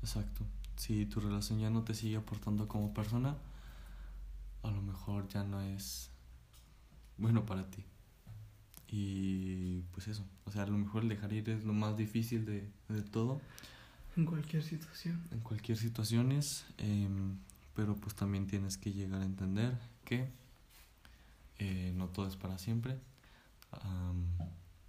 Exacto. 0.02 0.44
Si 0.76 1.06
tu 1.06 1.20
relación 1.20 1.58
ya 1.58 1.70
no 1.70 1.82
te 1.82 1.94
sigue 1.94 2.16
aportando 2.16 2.68
como 2.68 2.92
persona, 2.94 3.36
a 4.62 4.70
lo 4.70 4.82
mejor 4.82 5.28
ya 5.28 5.44
no 5.44 5.60
es 5.60 6.10
bueno 7.18 7.44
para 7.44 7.70
ti. 7.70 7.84
Y 8.88 9.82
pues 9.92 10.08
eso, 10.08 10.24
o 10.44 10.50
sea, 10.50 10.62
a 10.64 10.66
lo 10.66 10.76
mejor 10.78 11.02
el 11.02 11.08
dejar 11.08 11.32
ir 11.32 11.48
es 11.50 11.64
lo 11.64 11.72
más 11.72 11.96
difícil 11.96 12.44
de, 12.44 12.68
de 12.88 13.02
todo, 13.02 13.40
En 14.16 14.24
cualquier 14.26 14.62
situación. 14.64 15.22
en 15.30 15.40
cualquier 15.40 15.78
situación 15.78 16.32
es, 16.32 16.66
em, 16.78 17.36
pero 17.76 17.94
pues 17.94 18.14
también 18.16 18.46
tienes 18.48 18.76
que 18.76 18.92
llegar 18.92 19.20
a 19.22 19.24
entender 19.24 19.78
que 20.04 20.28
eh, 21.60 21.92
no 21.94 22.08
todo 22.08 22.26
es 22.26 22.36
para 22.36 22.58
siempre. 22.58 22.98
Am, 23.70 24.24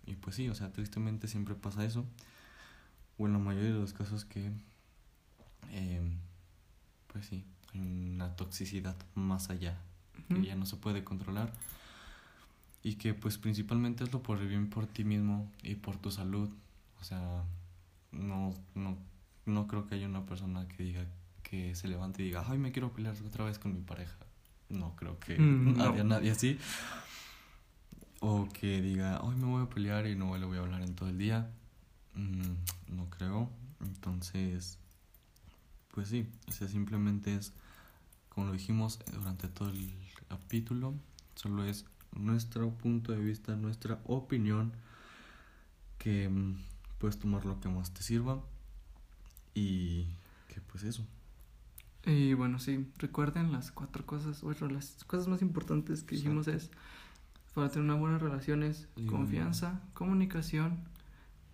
y 0.05 0.15
pues 0.15 0.35
sí, 0.35 0.49
o 0.49 0.55
sea, 0.55 0.71
tristemente 0.71 1.27
siempre 1.27 1.53
pasa 1.53 1.85
eso, 1.85 2.05
o 3.17 3.27
en 3.27 3.33
la 3.33 3.39
mayoría 3.39 3.73
de 3.73 3.79
los 3.79 3.93
casos 3.93 4.25
que, 4.25 4.51
em, 5.71 6.17
pues 7.07 7.27
sí, 7.27 7.45
hay 7.73 7.81
una 7.81 8.35
toxicidad 8.35 8.95
más 9.15 9.49
allá 9.49 9.77
que 10.27 10.43
ya 10.43 10.55
no 10.55 10.65
se 10.65 10.77
puede 10.77 11.03
controlar. 11.03 11.51
Y 12.83 12.95
que 12.95 13.13
pues 13.13 13.37
principalmente 13.37 14.03
es 14.03 14.11
lo 14.11 14.23
por 14.23 14.39
el 14.39 14.47
bien 14.47 14.69
por 14.69 14.87
ti 14.87 15.03
mismo 15.03 15.51
y 15.61 15.75
por 15.75 15.97
tu 15.97 16.09
salud. 16.09 16.49
O 16.99 17.03
sea 17.03 17.43
no 18.11 18.53
no 18.75 18.97
no 19.45 19.67
creo 19.67 19.87
que 19.87 19.95
haya 19.95 20.07
una 20.07 20.25
persona 20.25 20.67
que 20.67 20.83
diga 20.83 21.05
que 21.43 21.75
se 21.75 21.87
levante 21.87 22.21
y 22.21 22.25
diga 22.25 22.43
ay 22.47 22.57
me 22.57 22.71
quiero 22.71 22.91
pelear 22.93 23.15
otra 23.25 23.45
vez 23.45 23.59
con 23.59 23.73
mi 23.73 23.81
pareja 23.81 24.15
no 24.71 24.95
creo 24.95 25.19
que 25.19 25.37
Mm, 25.39 25.77
no. 25.77 25.83
haya 25.91 26.03
nadie 26.03 26.31
así 26.31 26.57
o 28.19 28.47
que 28.53 28.81
diga 28.81 29.19
hoy 29.21 29.35
me 29.35 29.45
voy 29.45 29.63
a 29.63 29.69
pelear 29.69 30.07
y 30.07 30.15
no 30.15 30.37
le 30.37 30.45
voy 30.45 30.57
a 30.57 30.61
hablar 30.61 30.81
en 30.81 30.95
todo 30.95 31.09
el 31.09 31.17
día 31.17 31.49
Mm, 32.15 32.55
no 32.95 33.09
creo 33.09 33.49
entonces 33.79 34.77
pues 35.93 36.09
sí 36.09 36.27
o 36.47 36.51
sea 36.51 36.67
simplemente 36.67 37.33
es 37.35 37.53
como 38.29 38.47
lo 38.47 38.53
dijimos 38.53 38.99
durante 39.13 39.47
todo 39.49 39.69
el 39.69 39.93
capítulo, 40.29 40.93
solo 41.35 41.65
es 41.65 41.85
nuestro 42.13 42.69
punto 42.71 43.11
de 43.11 43.19
vista, 43.19 43.55
nuestra 43.57 43.99
opinión, 44.05 44.71
que 45.97 46.29
mm, 46.29 46.55
puedes 46.97 47.19
tomar 47.19 47.45
lo 47.45 47.59
que 47.59 47.67
más 47.67 47.93
te 47.93 48.03
sirva 48.03 48.41
y 49.53 50.05
que 50.47 50.61
pues 50.61 50.83
eso. 50.83 51.05
Y 52.05 52.33
bueno, 52.33 52.57
sí, 52.59 52.87
recuerden 52.97 53.51
las 53.51 53.71
cuatro 53.71 54.05
cosas, 54.05 54.41
bueno, 54.41 54.67
las 54.69 55.03
cosas 55.05 55.27
más 55.27 55.41
importantes 55.41 56.03
que 56.03 56.15
dijimos 56.15 56.47
es, 56.47 56.71
para 57.53 57.69
tener 57.69 57.83
una 57.85 57.95
buena 57.95 58.17
relación 58.17 58.63
es 58.63 58.87
Y 58.95 59.05
confianza, 59.05 59.81
comunicación, 59.93 60.79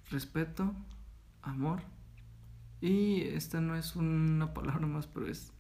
respeto, 0.10 0.74
amor. 1.41 1.82
Y 2.80 3.22
esta 3.24 3.60
no 3.60 3.76
es 3.76 3.95
una 3.95 4.54
palabra 4.54 4.88
más, 4.88 5.08
pero 5.08 5.28
es 5.28 5.52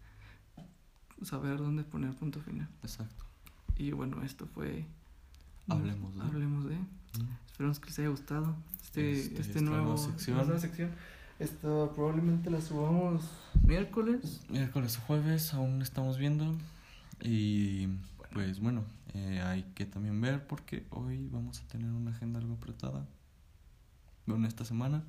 saber 1.23 1.57
dónde 1.57 1.83
poner 1.83 2.13
punto 2.15 2.39
final. 2.41 2.69
Exacto. 2.83 3.25
Y 3.75 3.91
bueno, 3.91 4.21
esto 4.23 4.47
fue... 4.47 4.85
Hablemos 5.67 6.15
de. 6.15 6.21
Hablemos 6.21 6.65
de... 6.65 6.75
Mm. 6.75 7.37
Esperamos 7.47 7.79
que 7.79 7.87
les 7.87 7.99
haya 7.99 8.09
gustado 8.09 8.55
este, 8.81 9.11
Este- 9.11 9.41
este, 9.41 9.61
nuevo 9.61 9.97
sección. 9.97 10.37
esta 10.37 10.45
nueva 10.45 10.59
sección. 10.59 10.91
Esta 11.39 11.91
probablemente 11.93 12.49
la 12.49 12.61
subamos 12.61 13.21
miércoles. 13.63 14.41
Miércoles 14.49 14.97
o 14.97 15.01
jueves 15.01 15.53
aún 15.53 15.81
estamos 15.81 16.17
viendo 16.17 16.55
y 17.21 17.87
pues 18.33 18.59
bueno, 18.59 18.83
eh, 19.13 19.41
hay 19.45 19.63
que 19.75 19.85
también 19.85 20.19
ver 20.19 20.45
porque 20.47 20.85
hoy 20.89 21.27
vamos 21.31 21.59
a 21.61 21.67
tener 21.67 21.91
una 21.91 22.11
agenda 22.11 22.39
algo 22.39 22.55
apretada. 22.55 23.05
Bueno, 24.25 24.47
esta 24.47 24.65
semana. 24.65 25.03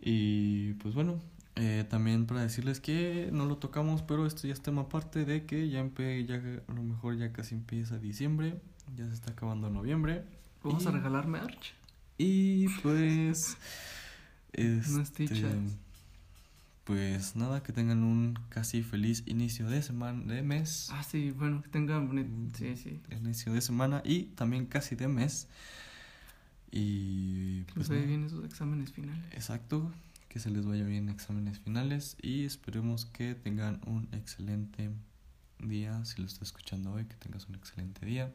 Y 0.00 0.74
pues 0.74 0.94
bueno, 0.94 1.20
eh, 1.54 1.84
también 1.88 2.26
para 2.26 2.42
decirles 2.42 2.80
que 2.80 3.30
no 3.32 3.46
lo 3.46 3.56
tocamos, 3.58 4.02
pero 4.02 4.26
esto 4.26 4.46
ya 4.46 4.52
es 4.52 4.60
tema 4.60 4.82
aparte 4.82 5.24
de 5.24 5.46
que 5.46 5.68
ya, 5.70 5.88
ya 6.26 6.34
a 6.68 6.72
lo 6.72 6.82
mejor 6.82 7.16
ya 7.16 7.32
casi 7.32 7.54
empieza 7.54 7.98
diciembre, 7.98 8.60
ya 8.96 9.06
se 9.06 9.14
está 9.14 9.32
acabando 9.32 9.70
noviembre. 9.70 10.24
Vamos 10.64 10.84
Y- 10.84 10.88
a 10.88 10.90
regalar 10.90 11.26
merch. 11.28 11.74
Y 12.18 12.68
pues. 12.80 13.56
Este, 14.56 15.28
pues 16.84 17.36
nada, 17.36 17.62
que 17.62 17.72
tengan 17.72 18.04
un 18.04 18.38
casi 18.48 18.82
feliz 18.82 19.22
inicio 19.26 19.68
de 19.68 19.82
semana, 19.82 20.32
de 20.32 20.42
mes. 20.42 20.88
Ah, 20.92 21.02
sí, 21.02 21.32
bueno, 21.32 21.60
que 21.60 21.68
tengan 21.68 22.06
bonito. 22.06 22.30
Sí, 22.56 22.76
sí. 22.76 23.00
Inicio 23.10 23.52
de 23.52 23.60
semana 23.60 24.02
y 24.04 24.24
también 24.36 24.66
casi 24.66 24.94
de 24.94 25.08
mes. 25.08 25.48
Y 26.70 27.64
Que 27.64 27.74
pues. 27.74 27.88
les 27.88 27.98
vaya 27.98 28.06
bien 28.08 28.24
esos 28.24 28.44
exámenes 28.44 28.92
finales. 28.92 29.24
Exacto, 29.32 29.92
que 30.28 30.38
se 30.38 30.48
les 30.50 30.64
vaya 30.64 30.84
bien 30.84 31.08
exámenes 31.08 31.58
finales 31.58 32.16
y 32.22 32.44
esperemos 32.44 33.04
que 33.04 33.34
tengan 33.34 33.80
un 33.84 34.08
excelente 34.12 34.90
día. 35.58 36.04
Si 36.04 36.20
lo 36.20 36.26
estás 36.28 36.42
escuchando 36.42 36.92
hoy, 36.92 37.04
que 37.04 37.16
tengas 37.16 37.46
un 37.48 37.56
excelente 37.56 38.06
día. 38.06 38.32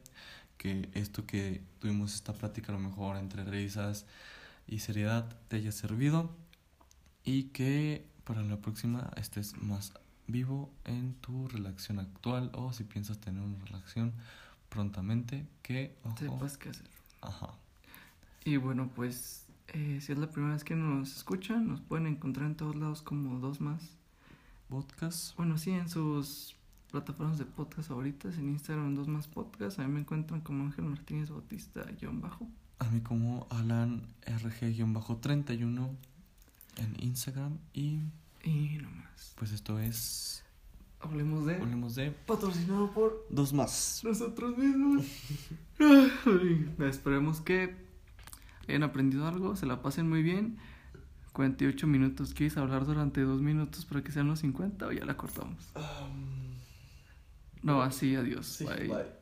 Que 0.57 0.89
esto 0.93 1.25
que 1.25 1.63
tuvimos 1.79 2.13
esta 2.13 2.33
plática 2.33 2.71
a 2.71 2.75
lo 2.75 2.81
mejor 2.81 3.17
entre 3.17 3.43
risas 3.45 4.05
y 4.67 4.79
seriedad 4.79 5.37
te 5.47 5.57
haya 5.57 5.71
servido 5.71 6.35
y 7.23 7.45
que 7.45 8.07
para 8.23 8.43
la 8.43 8.57
próxima 8.61 9.11
estés 9.17 9.57
más 9.61 9.93
vivo 10.27 10.71
en 10.85 11.15
tu 11.15 11.47
relación 11.47 11.99
actual 11.99 12.51
o 12.53 12.71
si 12.73 12.83
piensas 12.83 13.19
tener 13.19 13.43
una 13.43 13.63
relación 13.65 14.13
prontamente 14.69 15.45
que 15.61 15.97
ojo, 16.03 16.17
Sepas 16.17 16.57
qué 16.57 16.69
hacer. 16.69 16.89
ajá 17.21 17.53
Y 18.45 18.57
bueno, 18.57 18.89
pues, 18.95 19.45
eh, 19.67 19.99
si 20.01 20.11
es 20.13 20.17
la 20.17 20.29
primera 20.29 20.53
vez 20.53 20.63
que 20.63 20.75
nos 20.75 21.15
escuchan, 21.15 21.67
nos 21.67 21.81
pueden 21.81 22.07
encontrar 22.07 22.47
en 22.47 22.55
todos 22.55 22.75
lados 22.75 23.01
como 23.01 23.39
dos 23.39 23.61
más. 23.61 23.97
podcast 24.69 25.35
Bueno, 25.35 25.57
sí, 25.57 25.71
en 25.71 25.89
sus 25.89 26.55
plataformas 26.91 27.37
de 27.37 27.45
podcast 27.45 27.89
favoritas, 27.89 28.37
en 28.37 28.49
Instagram 28.49 28.95
dos 28.95 29.07
más 29.07 29.27
podcast. 29.27 29.79
A 29.79 29.87
mí 29.87 29.93
me 29.93 29.99
encuentran 30.01 30.41
como 30.41 30.63
Ángel 30.63 30.85
Martínez 30.85 31.29
Bautista, 31.29 31.83
guion 31.99 32.21
bajo. 32.21 32.47
A 32.81 32.85
mí 32.85 32.99
como 33.01 33.45
Alan 33.51 34.01
RG-31 34.25 35.89
en 36.77 36.95
Instagram 36.99 37.57
y 37.73 37.99
Y 38.43 38.79
no 38.81 38.89
más. 38.89 39.33
pues 39.37 39.51
esto 39.51 39.79
es 39.79 40.43
Hablemos 40.99 41.45
de... 41.45 41.55
hablemos 41.55 41.93
de 41.95 42.09
Patrocinado 42.11 42.91
por 42.91 43.27
dos 43.29 43.53
más. 43.53 44.01
nosotros 44.03 44.57
mismos. 44.57 45.05
Esperemos 46.79 47.41
que 47.41 47.75
hayan 48.67 48.83
aprendido 48.83 49.27
algo, 49.27 49.55
se 49.55 49.65
la 49.67 49.81
pasen 49.81 50.09
muy 50.09 50.23
bien. 50.23 50.57
48 51.33 51.87
minutos. 51.87 52.33
¿Quieres 52.33 52.57
hablar 52.57 52.85
durante 52.85 53.21
dos 53.21 53.41
minutos 53.41 53.85
para 53.85 54.03
que 54.03 54.11
sean 54.11 54.27
los 54.27 54.39
50 54.39 54.87
o 54.87 54.91
ya 54.91 55.05
la 55.05 55.15
cortamos? 55.17 55.71
No, 57.63 57.81
así, 57.83 58.15
adiós. 58.15 58.63
bye. 58.65 58.87
bye. 58.87 59.20